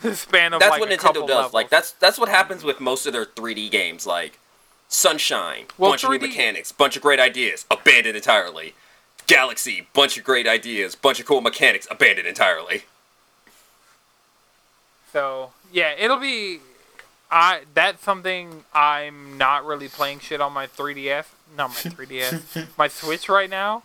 the 0.00 0.14
span 0.16 0.52
of 0.52 0.60
That's 0.60 0.70
like 0.70 0.80
what 0.80 0.92
a 0.92 0.96
Nintendo 0.96 1.26
does. 1.26 1.28
levels. 1.36 1.52
Like 1.54 1.70
that's 1.70 1.92
that's 1.92 2.18
what 2.18 2.28
happens 2.28 2.64
with 2.64 2.80
most 2.80 3.06
of 3.06 3.12
their 3.12 3.24
3D 3.24 3.70
games. 3.70 4.06
Like 4.06 4.38
Sunshine, 4.88 5.66
Well, 5.78 5.92
bunch 5.92 6.04
of 6.04 6.10
new 6.10 6.18
mechanics, 6.18 6.72
bunch 6.72 6.96
of 6.96 7.02
great 7.02 7.20
ideas, 7.20 7.64
abandoned 7.70 8.16
entirely. 8.16 8.74
Galaxy, 9.26 9.86
bunch 9.94 10.18
of 10.18 10.24
great 10.24 10.46
ideas, 10.46 10.94
bunch 10.96 11.20
of 11.20 11.26
cool 11.26 11.40
mechanics, 11.40 11.86
abandoned 11.90 12.26
entirely. 12.28 12.84
So 15.12 15.52
yeah, 15.72 15.94
it'll 15.98 16.18
be. 16.18 16.60
I 17.30 17.62
that's 17.72 18.02
something 18.02 18.64
I'm 18.74 19.38
not 19.38 19.64
really 19.64 19.88
playing 19.88 20.20
shit 20.20 20.40
on 20.40 20.52
my 20.52 20.66
3DS. 20.66 21.24
Not 21.56 21.70
my 21.70 21.74
3DS, 21.90 22.66
my 22.78 22.88
Switch 22.88 23.28
right 23.28 23.48
now. 23.48 23.82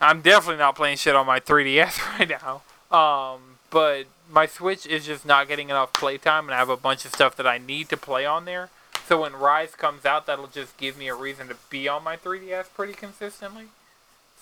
I'm 0.00 0.20
definitely 0.20 0.58
not 0.58 0.76
playing 0.76 0.98
shit 0.98 1.16
on 1.16 1.26
my 1.26 1.40
3DS 1.40 2.18
right 2.18 2.28
now. 2.28 2.62
Um, 2.96 3.58
but 3.70 4.04
my 4.30 4.46
Switch 4.46 4.86
is 4.86 5.06
just 5.06 5.24
not 5.24 5.48
getting 5.48 5.70
enough 5.70 5.92
playtime, 5.92 6.46
and 6.46 6.54
I 6.54 6.58
have 6.58 6.68
a 6.68 6.76
bunch 6.76 7.04
of 7.04 7.12
stuff 7.12 7.36
that 7.36 7.46
I 7.46 7.58
need 7.58 7.88
to 7.90 7.96
play 7.96 8.26
on 8.26 8.44
there. 8.44 8.70
So 9.06 9.22
when 9.22 9.34
Rise 9.34 9.74
comes 9.74 10.04
out, 10.04 10.26
that'll 10.26 10.48
just 10.48 10.76
give 10.76 10.98
me 10.98 11.08
a 11.08 11.14
reason 11.14 11.48
to 11.48 11.56
be 11.70 11.88
on 11.88 12.02
my 12.02 12.16
3DS 12.16 12.66
pretty 12.74 12.92
consistently. 12.92 13.66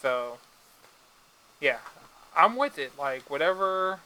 So, 0.00 0.38
yeah, 1.60 1.78
I'm 2.36 2.56
with 2.56 2.78
it. 2.78 2.92
Like 2.98 3.28
whatever 3.30 4.00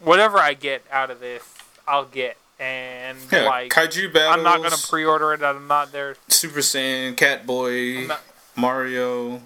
whatever 0.00 0.38
I 0.38 0.54
get 0.54 0.82
out 0.90 1.10
of 1.10 1.20
this, 1.20 1.42
I'll 1.86 2.04
get. 2.04 2.36
And 2.58 3.18
Yeah, 3.30 3.44
like, 3.44 3.70
Kaiju 3.70 4.12
Battles. 4.12 4.38
I'm 4.38 4.42
not 4.42 4.62
gonna 4.62 4.80
pre-order 4.88 5.34
it. 5.34 5.42
I'm 5.42 5.66
not 5.66 5.92
there. 5.92 6.16
Super 6.28 6.60
Saiyan, 6.60 7.14
Catboy, 7.14 8.16
Mario. 8.56 9.42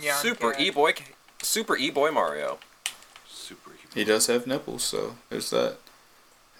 Nyan 0.00 0.14
Super 0.14 0.54
E 0.58 0.70
Boy, 0.70 0.94
Super 1.42 1.76
E 1.76 1.90
Boy 1.90 2.10
Mario. 2.10 2.58
Super 3.28 3.70
E-boy. 3.70 3.90
He 3.94 4.04
does 4.04 4.26
have 4.26 4.46
nipples, 4.46 4.82
so 4.84 5.16
there's 5.30 5.50
that. 5.50 5.76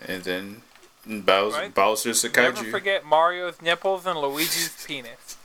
And 0.06 0.22
then 0.24 0.62
Bowser, 1.06 1.56
Right. 1.58 1.74
Bowser's 1.74 2.22
a 2.24 2.28
Never 2.30 2.62
kaiju. 2.62 2.70
forget 2.70 3.04
Mario's 3.04 3.60
nipples 3.62 4.06
and 4.06 4.18
Luigi's 4.18 4.84
penis. 4.86 5.36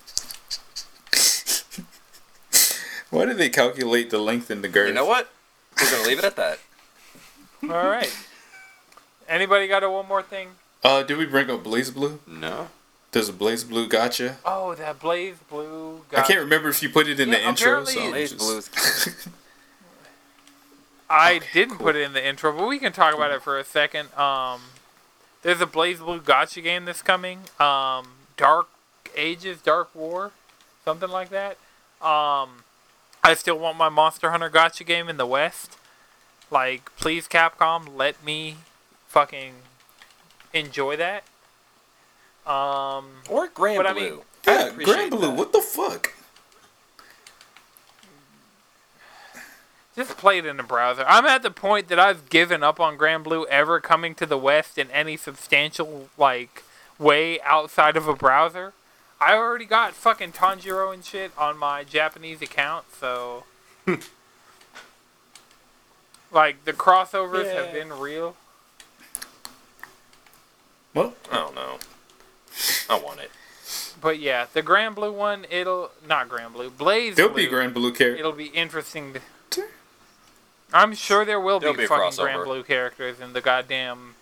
Why 3.10 3.26
do 3.26 3.34
they 3.34 3.50
calculate 3.50 4.10
the 4.10 4.18
length 4.18 4.50
and 4.50 4.64
the 4.64 4.68
girth? 4.68 4.88
You 4.88 4.94
know 4.94 5.06
what? 5.06 5.30
We're 5.80 5.92
gonna 5.92 6.08
leave 6.08 6.20
it 6.20 6.26
at 6.26 6.36
that. 6.36 6.60
All 7.64 7.70
right. 7.70 8.12
Anybody 9.30 9.68
got 9.68 9.84
a 9.84 9.90
one 9.90 10.08
more 10.08 10.22
thing? 10.24 10.50
Uh, 10.84 11.04
did 11.04 11.18
we 11.18 11.26
bring 11.26 11.50
up 11.50 11.64
BlazBlue? 11.64 12.20
No. 12.28 12.70
Does 13.14 13.30
a 13.30 13.34
Blaze 13.34 13.64
Blue 13.64 13.88
gacha? 13.88 14.36
Oh, 14.44 14.74
that 14.76 15.00
Blaze 15.00 15.38
Blue. 15.50 16.02
I 16.18 16.22
can't 16.24 16.40
remember 16.40 16.68
if 16.70 16.84
you 16.84 16.90
put 16.90 17.08
it 17.08 17.20
in 17.20 17.30
the 17.30 17.40
Yeah, 17.40 17.50
intro. 17.50 17.68
apparently 17.84 17.94
So 17.94 18.02
I'm 18.04 18.10
Blaze 18.12 18.32
just- 18.32 18.42
Blue's 18.42 19.28
I 21.10 21.36
Okay, 21.36 21.46
didn't 21.54 21.78
cool. 21.78 21.86
put 21.88 21.96
it 21.96 22.02
in 22.02 22.14
the 22.14 22.26
intro, 22.26 22.52
but 22.52 22.68
we 22.68 22.80
can 22.80 22.92
talk 22.92 23.14
about 23.14 23.30
it 23.32 23.44
for 23.44 23.60
a 23.60 23.64
second. 23.64 24.12
Um, 24.18 24.62
there's 25.44 25.62
a 25.62 25.68
Blaze 25.68 26.00
Blue 26.00 26.20
Gacha 26.20 26.64
game 26.64 26.86
that's 26.86 27.04
coming. 27.04 27.42
Um, 27.60 28.14
Dark 28.36 28.68
Ages, 29.16 29.62
Dark 29.62 29.94
War, 29.94 30.32
something 30.84 31.10
like 31.10 31.30
that. 31.30 31.58
Um, 32.02 32.64
I 33.24 33.36
still 33.36 33.60
want 33.60 33.78
my 33.78 33.90
Monster 33.90 34.32
Hunter 34.32 34.50
Gacha 34.50 34.86
game 34.86 35.08
in 35.08 35.18
the 35.18 35.28
West. 35.28 35.78
Like, 36.50 36.90
please, 36.98 37.28
Capcom, 37.28 37.96
let 37.96 38.24
me 38.24 38.58
fucking 39.08 39.54
enjoy 40.52 40.96
that. 40.98 41.24
Um, 42.46 43.22
or 43.30 43.48
Grand 43.48 43.78
But 43.78 43.88
I 43.88 43.94
Blue. 43.94 44.02
mean- 44.02 44.22
I'd 44.46 44.52
Yeah, 44.52 44.66
appreciate 44.68 45.12
Granblue. 45.12 45.22
that. 45.22 45.30
What 45.32 45.54
the 45.54 45.62
fuck? 45.62 46.14
Just 49.96 50.18
play 50.18 50.40
it 50.40 50.46
in 50.46 50.58
the 50.58 50.64
browser. 50.64 51.06
I'm 51.08 51.26
at 51.28 51.44
the 51.44 51.52
point 51.52 51.88
that 51.90 52.00
I've 52.00 52.30
given 52.30 52.64
up 52.64 52.80
on 52.80 52.98
Granblue 52.98 53.46
ever 53.46 53.80
coming 53.80 54.16
to 54.16 54.26
the 54.26 54.38
West 54.40 54.78
in 54.80 54.90
any 54.90 55.16
substantial 55.18 56.10
like 56.18 56.64
way 56.98 57.40
outside 57.42 57.96
of 57.96 58.08
a 58.08 58.16
browser. 58.16 58.74
I 59.22 59.36
already 59.36 59.66
got 59.66 59.94
fucking 59.94 60.32
Tanjiro 60.34 60.92
and 60.94 61.06
shit 61.06 61.32
on 61.38 61.58
my 61.58 61.84
Japanese 61.84 62.42
account, 62.42 62.86
so 63.00 63.44
like 66.32 66.66
the 66.66 66.74
crossovers 66.74 67.54
have 67.54 67.72
been 67.72 67.94
real. 67.94 68.36
Well, 70.96 71.14
I 71.32 71.36
don't 71.36 71.56
know. 71.56 71.78
I 72.90 73.00
want 73.00 73.20
it. 73.20 73.32
But 74.02 74.20
yeah, 74.20 74.48
the 74.52 74.62
Granblue 74.62 75.14
one, 75.14 75.46
it'll 75.50 75.92
not 76.08 76.30
Granblue, 76.30 76.78
Blaze 76.78 77.16
there'll 77.16 77.32
Blue. 77.32 77.48
be 77.48 77.54
Granblue 77.54 77.96
character. 77.96 78.16
It'll 78.16 78.32
be 78.32 78.48
interesting. 78.48 79.16
To, 79.52 79.64
I'm 80.74 80.94
sure 80.94 81.24
there 81.24 81.40
will 81.40 81.60
There'll 81.60 81.74
be, 81.74 81.80
be 81.80 81.86
a 81.86 81.88
fucking 81.88 82.20
crossover. 82.20 82.46
Granblue 82.46 82.66
characters 82.68 83.20
in 83.20 83.34
the 83.34 83.42
goddamn 83.42 84.16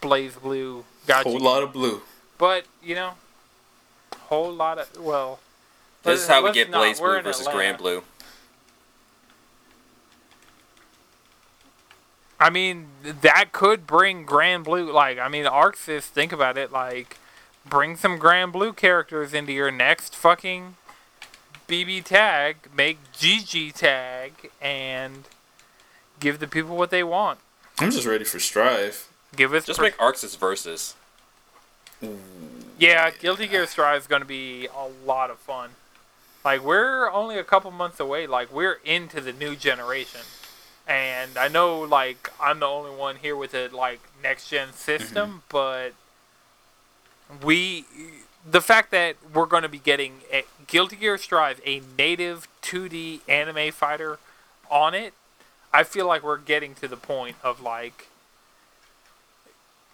Blaze 0.00 0.34
Blue 0.34 0.84
gacha. 1.06 1.22
Whole 1.22 1.40
lot 1.40 1.62
of 1.62 1.72
blue. 1.72 2.02
But 2.38 2.64
you 2.82 2.94
know, 2.94 3.12
whole 4.22 4.52
lot 4.52 4.78
of 4.78 4.98
well. 4.98 5.38
This 6.02 6.20
is 6.20 6.28
how 6.28 6.44
we 6.44 6.52
get 6.52 6.68
not. 6.70 6.82
BlazBlue 6.82 7.22
versus 7.22 7.46
Atlanta. 7.46 7.78
Granblue. 7.78 8.02
I 12.38 12.50
mean, 12.50 12.88
that 13.02 13.52
could 13.52 13.86
bring 13.86 14.26
Granblue. 14.26 14.92
Like, 14.92 15.18
I 15.18 15.28
mean, 15.28 15.46
ArcSys. 15.46 16.02
Think 16.02 16.30
about 16.30 16.58
it. 16.58 16.70
Like, 16.70 17.16
bring 17.66 17.96
some 17.96 18.18
Granblue 18.18 18.76
characters 18.76 19.34
into 19.34 19.52
your 19.52 19.70
next 19.70 20.14
fucking 20.14 20.76
BB 21.68 22.04
tag. 22.04 22.56
Make 22.76 22.98
GG 23.12 23.74
tag 23.74 24.50
and 24.60 25.24
give 26.20 26.38
the 26.38 26.46
people 26.46 26.76
what 26.76 26.90
they 26.90 27.02
want. 27.02 27.38
I'm 27.78 27.90
just 27.90 28.06
ready 28.06 28.24
for 28.24 28.38
Strive. 28.38 29.08
Give 29.34 29.52
us 29.52 29.66
Just 29.66 29.78
per- 29.78 29.84
make 29.84 29.96
ArcSys 29.98 30.38
versus. 30.38 30.94
Yeah, 32.78 33.10
Guilty 33.10 33.46
Gear 33.46 33.66
Strive 33.66 34.02
is 34.02 34.06
going 34.06 34.22
to 34.22 34.28
be 34.28 34.66
a 34.66 34.88
lot 35.06 35.30
of 35.30 35.38
fun. 35.38 35.70
Like 36.44 36.62
we're 36.62 37.10
only 37.10 37.38
a 37.38 37.44
couple 37.44 37.70
months 37.70 37.98
away. 37.98 38.26
Like 38.26 38.52
we're 38.52 38.78
into 38.84 39.20
the 39.20 39.32
new 39.32 39.56
generation, 39.56 40.20
and 40.86 41.38
I 41.38 41.48
know 41.48 41.80
like 41.80 42.30
I'm 42.38 42.60
the 42.60 42.66
only 42.66 42.94
one 42.94 43.16
here 43.16 43.34
with 43.34 43.54
a 43.54 43.68
like 43.68 44.00
next 44.22 44.50
gen 44.50 44.72
system, 44.74 45.28
mm-hmm. 45.28 45.38
but 45.48 45.94
we 47.42 47.84
the 48.48 48.60
fact 48.60 48.90
that 48.90 49.16
we're 49.32 49.46
going 49.46 49.62
to 49.62 49.68
be 49.68 49.78
getting 49.78 50.20
a 50.32 50.44
Guilty 50.66 50.96
Gear 50.96 51.16
Strive 51.18 51.60
a 51.64 51.82
native 51.96 52.48
2D 52.62 53.20
anime 53.28 53.72
fighter 53.72 54.18
on 54.70 54.94
it, 54.94 55.14
I 55.72 55.82
feel 55.82 56.06
like 56.06 56.22
we're 56.22 56.38
getting 56.38 56.74
to 56.76 56.88
the 56.88 56.96
point 56.96 57.36
of 57.42 57.60
like 57.62 58.08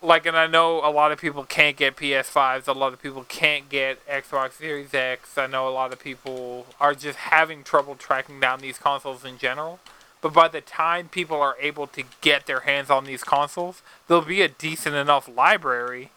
like 0.02 0.26
and 0.26 0.36
I 0.36 0.46
know 0.46 0.78
a 0.78 0.90
lot 0.90 1.12
of 1.12 1.20
people 1.20 1.44
can't 1.44 1.76
get 1.76 1.96
PS5s, 1.96 2.66
a 2.66 2.72
lot 2.72 2.92
of 2.92 3.02
people 3.02 3.24
can't 3.28 3.68
get 3.68 4.04
Xbox 4.06 4.52
Series 4.52 4.94
X. 4.94 5.36
I 5.36 5.46
know 5.46 5.68
a 5.68 5.70
lot 5.70 5.92
of 5.92 6.00
people 6.00 6.66
are 6.80 6.94
just 6.94 7.18
having 7.18 7.62
trouble 7.62 7.94
tracking 7.94 8.40
down 8.40 8.60
these 8.60 8.78
consoles 8.78 9.24
in 9.24 9.38
general. 9.38 9.78
But 10.22 10.34
by 10.34 10.48
the 10.48 10.60
time 10.60 11.08
people 11.08 11.40
are 11.40 11.56
able 11.60 11.86
to 11.88 12.02
get 12.20 12.46
their 12.46 12.60
hands 12.60 12.90
on 12.90 13.04
these 13.04 13.24
consoles, 13.24 13.80
there'll 14.06 14.22
be 14.22 14.42
a 14.42 14.48
decent 14.48 14.94
enough 14.94 15.28
library 15.34 16.10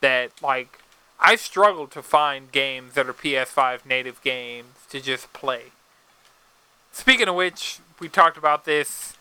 that 0.00 0.30
like 0.42 0.78
I 1.20 1.36
struggle 1.36 1.86
to 1.88 2.02
find 2.02 2.52
games 2.52 2.94
that 2.94 3.08
are 3.08 3.12
PS5 3.12 3.84
native 3.86 4.22
games 4.22 4.74
to 4.90 5.00
just 5.00 5.32
play. 5.32 5.72
Speaking 6.92 7.28
of 7.28 7.34
which, 7.34 7.80
we 8.00 8.08
talked 8.08 8.36
about 8.36 8.64
this 8.64 9.14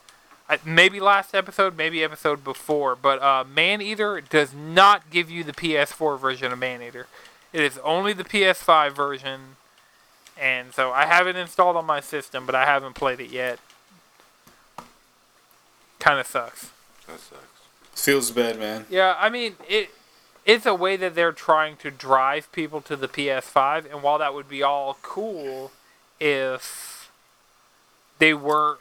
maybe 0.63 0.99
last 0.99 1.35
episode, 1.35 1.75
maybe 1.75 2.03
episode 2.03 2.43
before, 2.43 2.95
but 2.95 3.21
uh, 3.21 3.43
Maneater 3.43 4.21
does 4.21 4.53
not 4.53 5.09
give 5.09 5.29
you 5.29 5.43
the 5.43 5.51
PS4 5.51 6.19
version 6.19 6.51
of 6.51 6.59
Maneater. 6.59 7.07
It 7.51 7.61
is 7.61 7.77
only 7.79 8.13
the 8.13 8.23
PS5 8.23 8.93
version, 8.93 9.41
and 10.39 10.73
so 10.73 10.91
I 10.91 11.05
have 11.05 11.27
it 11.27 11.35
installed 11.35 11.75
on 11.75 11.85
my 11.85 11.99
system, 11.99 12.45
but 12.45 12.55
I 12.55 12.65
haven't 12.65 12.93
played 12.93 13.19
it 13.19 13.29
yet. 13.29 13.59
Kind 15.99 16.19
of 16.19 16.27
sucks. 16.27 16.71
That 17.07 17.19
sucks. 17.19 17.43
Feels 17.95 18.31
bad, 18.31 18.59
man. 18.59 18.85
Yeah, 18.89 19.15
I 19.17 19.29
mean 19.29 19.55
it. 19.67 19.89
It's 20.47 20.65
a 20.65 20.73
way 20.73 20.95
that 20.95 21.13
they're 21.13 21.33
trying 21.33 21.75
to 21.77 21.91
drive 21.91 22.49
people 22.53 22.79
to 22.81 22.95
the 22.95 23.09
PS5, 23.09 23.91
and 23.91 24.01
while 24.01 24.17
that 24.17 24.33
would 24.33 24.47
be 24.47 24.63
all 24.63 24.97
cool, 25.01 25.73
if 26.21 27.11
they 28.17 28.33
were, 28.33 28.77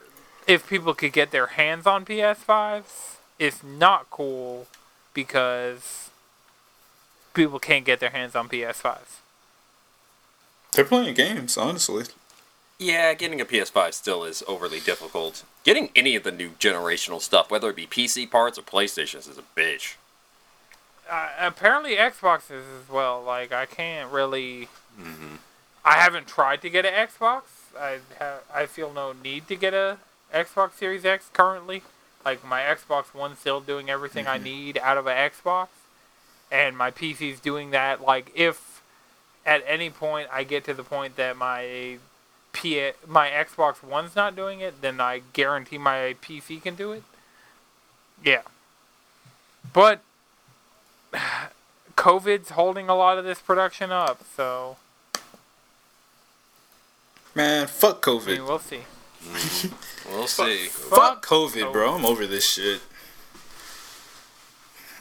if 0.47 0.69
people 0.69 0.95
could 0.95 1.13
get 1.13 1.33
their 1.33 1.49
hands 1.49 1.85
on 1.85 2.05
PS5s, 2.05 3.17
it's 3.41 3.65
not 3.65 4.09
cool 4.11 4.69
because 5.13 6.11
people 7.35 7.59
can't 7.59 7.85
get 7.85 7.99
their 7.99 8.11
hands 8.11 8.37
on 8.37 8.49
PS5s. 8.49 9.19
They're 10.73 10.85
playing 10.85 11.15
games, 11.15 11.57
honestly. 11.57 12.05
Yeah, 12.79 13.13
getting 13.15 13.41
a 13.41 13.45
PS5 13.45 13.93
still 13.93 14.23
is 14.23 14.45
overly 14.47 14.79
difficult. 14.79 15.43
Getting 15.65 15.91
any 15.97 16.15
of 16.15 16.23
the 16.23 16.31
new 16.31 16.51
generational 16.61 17.21
stuff, 17.21 17.51
whether 17.51 17.69
it 17.71 17.77
be 17.77 17.87
PC 17.87 18.31
parts 18.31 18.57
or 18.57 18.63
PlayStations, 18.63 19.29
is 19.29 19.37
a 19.37 19.61
bitch. 19.61 19.95
Uh, 21.11 21.29
apparently 21.39 21.97
Xboxes 21.97 22.63
as 22.83 22.89
well. 22.91 23.23
Like 23.23 23.53
I 23.53 23.67
can't 23.67 24.11
really. 24.11 24.69
I 25.85 25.95
haven't 25.95 26.27
tried 26.27 26.63
to 26.63 26.71
get 26.71 26.85
an 26.85 26.93
Xbox. 26.93 27.43
I 27.79 27.99
ha- 28.19 28.41
I 28.53 28.67
feel 28.67 28.93
no 28.93 29.13
need 29.13 29.47
to 29.49 29.57
get 29.57 29.75
a 29.75 29.99
Xbox 30.35 30.73
Series 30.75 31.05
X 31.05 31.31
currently. 31.33 31.83
Like 32.25 32.45
my 32.45 32.63
Xbox 32.63 33.15
One's 33.15 33.39
still 33.39 33.61
doing 33.61 33.89
everything 33.89 34.27
I 34.27 34.39
need 34.39 34.79
out 34.83 34.99
of 34.99 35.07
an 35.07 35.17
Xbox, 35.31 35.69
and 36.51 36.77
my 36.77 36.91
PC's 36.91 37.39
doing 37.39 37.71
that. 37.71 38.01
Like 38.03 38.33
if 38.35 38.83
at 39.45 39.63
any 39.67 39.91
point 39.91 40.29
I 40.33 40.43
get 40.43 40.65
to 40.65 40.75
the 40.75 40.83
point 40.83 41.15
that 41.17 41.37
my 41.37 41.99
P 42.53 42.91
my 43.07 43.29
Xbox 43.29 43.83
One's 43.83 44.17
not 44.17 44.35
doing 44.35 44.61
it, 44.61 44.81
then 44.81 45.01
I 45.01 45.23
guarantee 45.35 45.79
my 45.79 46.17
PC 46.21 46.61
can 46.61 46.75
do 46.75 46.91
it. 46.93 47.05
Yeah. 48.25 48.43
But 49.73 50.01
COVID's 51.97 52.51
holding 52.51 52.89
a 52.89 52.95
lot 52.95 53.19
of 53.19 53.25
this 53.25 53.41
production 53.41 53.91
up, 53.91 54.21
so 54.37 54.77
Man, 57.35 57.67
fuck 57.67 58.07
I 58.07 58.11
COVID. 58.11 58.27
mean, 58.27 58.45
we'll 58.45 58.59
see. 58.59 58.81
We'll 60.09 60.29
see. 60.29 60.67
Fuck 60.67 61.27
COVID, 61.27 61.73
bro. 61.73 61.95
I'm 61.95 62.07
over 62.07 62.29
this 62.29 62.49
shit. 62.49 62.81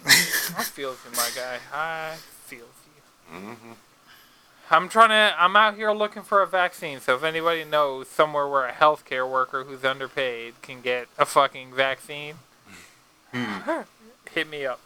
I 0.04 0.64
feel 0.64 0.92
you, 0.92 1.12
my 1.16 1.30
guy. 1.36 1.60
I 1.72 2.16
feels 2.46 2.70
you. 3.32 3.38
Mhm. 3.40 3.76
I'm 4.72 4.90
trying 4.90 5.10
to. 5.10 5.36
I'm 5.40 5.56
out 5.56 5.76
here 5.76 5.92
looking 5.92 6.24
for 6.24 6.42
a 6.42 6.48
vaccine. 6.48 7.00
So 7.02 7.16
if 7.16 7.24
anybody 7.24 7.64
knows 7.66 8.08
somewhere 8.08 8.48
where 8.48 8.66
a 8.66 8.72
healthcare 8.72 9.30
worker 9.30 9.64
who's 9.64 9.86
underpaid 9.86 10.56
can 10.64 10.82
get 10.82 11.08
a 11.20 11.26
fucking 11.26 11.74
vaccine, 11.76 12.36
hit 14.32 14.50
me 14.50 14.66
up. 14.66 14.80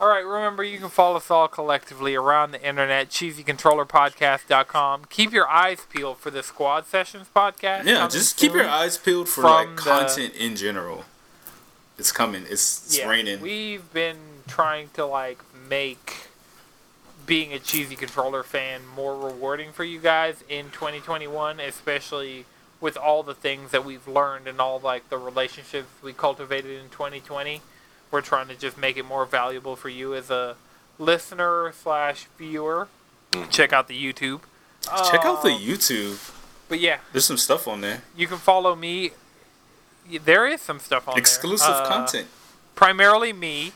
All 0.00 0.08
right. 0.08 0.24
Remember, 0.24 0.64
you 0.64 0.78
can 0.78 0.88
follow 0.88 1.16
us 1.16 1.30
all 1.30 1.48
collectively 1.48 2.14
around 2.14 2.50
the 2.50 2.66
internet. 2.66 3.10
CheesyControllerPodcast.com. 3.10 5.04
Keep 5.08 5.32
your 5.32 5.48
eyes 5.48 5.86
peeled 5.88 6.18
for 6.18 6.30
the 6.30 6.42
Squad 6.42 6.86
Sessions 6.86 7.28
podcast. 7.34 7.84
Yeah, 7.84 8.08
just 8.08 8.36
keep 8.36 8.52
your 8.52 8.68
eyes 8.68 8.98
peeled 8.98 9.28
for 9.28 9.42
like 9.42 9.76
the- 9.76 9.82
content 9.82 10.34
in 10.34 10.56
general. 10.56 11.04
It's 11.96 12.10
coming. 12.10 12.42
It's, 12.42 12.86
it's 12.86 12.98
yeah, 12.98 13.08
raining. 13.08 13.40
We've 13.40 13.92
been 13.92 14.18
trying 14.48 14.90
to 14.94 15.06
like 15.06 15.38
make 15.68 16.28
being 17.24 17.52
a 17.52 17.58
cheesy 17.58 17.96
controller 17.96 18.42
fan 18.42 18.82
more 18.94 19.16
rewarding 19.16 19.72
for 19.72 19.84
you 19.84 19.98
guys 20.00 20.42
in 20.48 20.66
2021, 20.70 21.60
especially 21.60 22.44
with 22.80 22.96
all 22.96 23.22
the 23.22 23.34
things 23.34 23.70
that 23.70 23.84
we've 23.84 24.06
learned 24.06 24.46
and 24.46 24.60
all 24.60 24.78
like 24.80 25.08
the 25.08 25.16
relationships 25.16 25.88
we 26.02 26.12
cultivated 26.12 26.82
in 26.82 26.90
2020. 26.90 27.62
We're 28.14 28.20
trying 28.20 28.46
to 28.46 28.54
just 28.54 28.78
make 28.78 28.96
it 28.96 29.02
more 29.04 29.26
valuable 29.26 29.74
for 29.74 29.88
you 29.88 30.14
as 30.14 30.30
a 30.30 30.54
listener 31.00 31.72
slash 31.82 32.26
viewer. 32.38 32.86
Check 33.50 33.72
out 33.72 33.88
the 33.88 34.00
YouTube. 34.00 34.42
Check 35.10 35.24
out 35.24 35.42
the 35.42 35.50
Um, 35.50 35.60
YouTube. 35.60 36.30
But 36.68 36.78
yeah, 36.78 36.98
There's 37.10 37.24
some 37.26 37.36
stuff 37.36 37.66
on 37.66 37.80
there. 37.80 38.02
you 38.16 38.28
can 38.28 38.38
follow 38.38 38.76
me. 38.76 39.10
There 40.08 40.46
is 40.46 40.62
some 40.62 40.78
stuff 40.78 41.08
on 41.08 41.14
there. 41.14 41.18
Exclusive 41.20 41.68
Uh, 41.74 41.88
content. 41.88 42.28
primarily 42.76 43.32
me. 43.32 43.72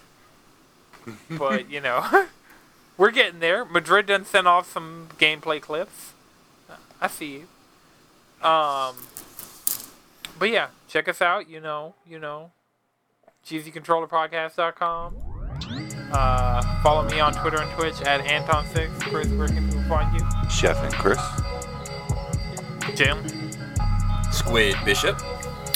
but 1.31 1.69
you 1.69 1.81
know, 1.81 2.29
we're 2.97 3.11
getting 3.11 3.41
there. 3.41 3.65
Madrid 3.65 4.07
done 4.07 4.25
sent 4.25 4.47
off 4.47 4.73
some 4.73 5.09
gameplay 5.19 5.61
clips. 5.61 6.13
I 7.01 7.09
see 7.09 7.43
you. 8.43 8.49
Um, 8.49 8.95
but 10.39 10.51
yeah, 10.51 10.69
check 10.87 11.09
us 11.09 11.21
out. 11.21 11.49
You 11.51 11.59
know, 11.59 11.97
you 12.07 12.21
know, 12.21 12.53
cheesycontrollerpodcast.com. 13.49 15.17
Uh, 16.13 16.83
follow 16.83 17.09
me 17.11 17.21
on 17.21 17.33
Twitter 17.35 17.61
and 17.61 17.71
Twitch 17.73 18.01
at 18.03 18.21
Anton6. 18.25 19.01
Chris, 19.01 19.29
where 19.29 19.49
can 19.49 19.67
people 19.69 19.83
find 19.85 20.19
you? 20.19 20.27
Chef 20.51 20.77
and 20.85 20.95
Chris. 20.95 21.19
Jim. 22.95 23.19
Squid 24.33 24.77
Bishop. 24.85 25.21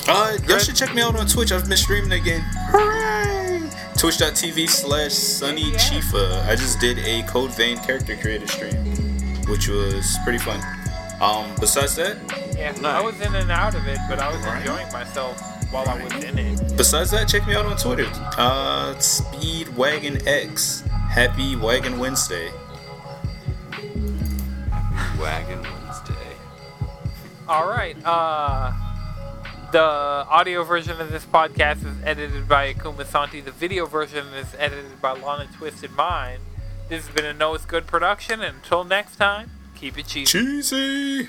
Uh, 0.08 0.36
y'all 0.46 0.58
should 0.58 0.76
check 0.76 0.94
me 0.94 1.02
out 1.02 1.16
on 1.16 1.26
Twitch. 1.26 1.52
I've 1.52 1.66
been 1.68 1.76
streaming 1.76 2.12
again. 2.12 2.42
Hooray! 2.70 3.60
Twitch.tv 3.98 4.68
slash 4.68 5.12
Sunny 5.12 5.70
Chifa. 5.72 6.44
I 6.46 6.56
just 6.56 6.80
did 6.80 6.98
a 6.98 7.22
Code 7.28 7.54
Vein 7.56 7.76
character 7.78 8.16
creator 8.16 8.46
stream, 8.48 8.74
which 9.48 9.68
was 9.68 10.16
pretty 10.24 10.38
fun. 10.38 10.60
Um, 11.20 11.54
besides 11.60 11.94
that, 11.96 12.16
Yeah, 12.56 12.74
I 12.84 13.00
was 13.00 13.20
in 13.20 13.34
and 13.34 13.50
out 13.50 13.74
of 13.76 13.86
it, 13.86 13.98
but 14.08 14.18
I 14.18 14.28
was 14.32 14.44
Right. 14.44 14.60
enjoying 14.60 14.90
myself 14.92 15.40
while 15.72 15.88
I 15.88 16.04
was 16.04 16.12
in 16.22 16.38
it. 16.38 16.76
besides 16.76 17.10
that, 17.12 17.28
check 17.28 17.46
me 17.46 17.54
out 17.54 17.64
on 17.64 17.76
Twitter. 17.76 18.06
Uh, 18.36 18.94
Speedwagon 18.96 20.26
X. 20.26 20.82
Happy 21.10 21.56
Wagon 21.56 21.98
Wednesday. 21.98 22.50
Wagon 25.18 25.62
Wednesday. 25.62 26.36
All 27.48 27.68
right. 27.68 27.96
Uh, 28.04 28.72
the 29.72 29.80
audio 29.80 30.62
version 30.62 31.00
of 31.00 31.10
this 31.10 31.24
podcast 31.24 31.86
is 31.86 31.96
edited 32.04 32.46
by 32.46 32.72
Akuma 32.72 33.06
Santi. 33.06 33.40
The 33.40 33.50
video 33.50 33.86
version 33.86 34.26
is 34.34 34.54
edited 34.58 35.00
by 35.00 35.12
Lana 35.12 35.48
Twisted 35.56 35.92
Mind. 35.92 36.42
This 36.88 37.06
has 37.06 37.14
been 37.14 37.24
a 37.24 37.32
No 37.32 37.54
It's 37.54 37.64
Good 37.64 37.86
production. 37.86 38.42
And 38.42 38.56
until 38.56 38.84
next 38.84 39.16
time, 39.16 39.50
keep 39.74 39.98
it 39.98 40.06
cheesy. 40.06 40.26
Cheesy! 40.26 41.28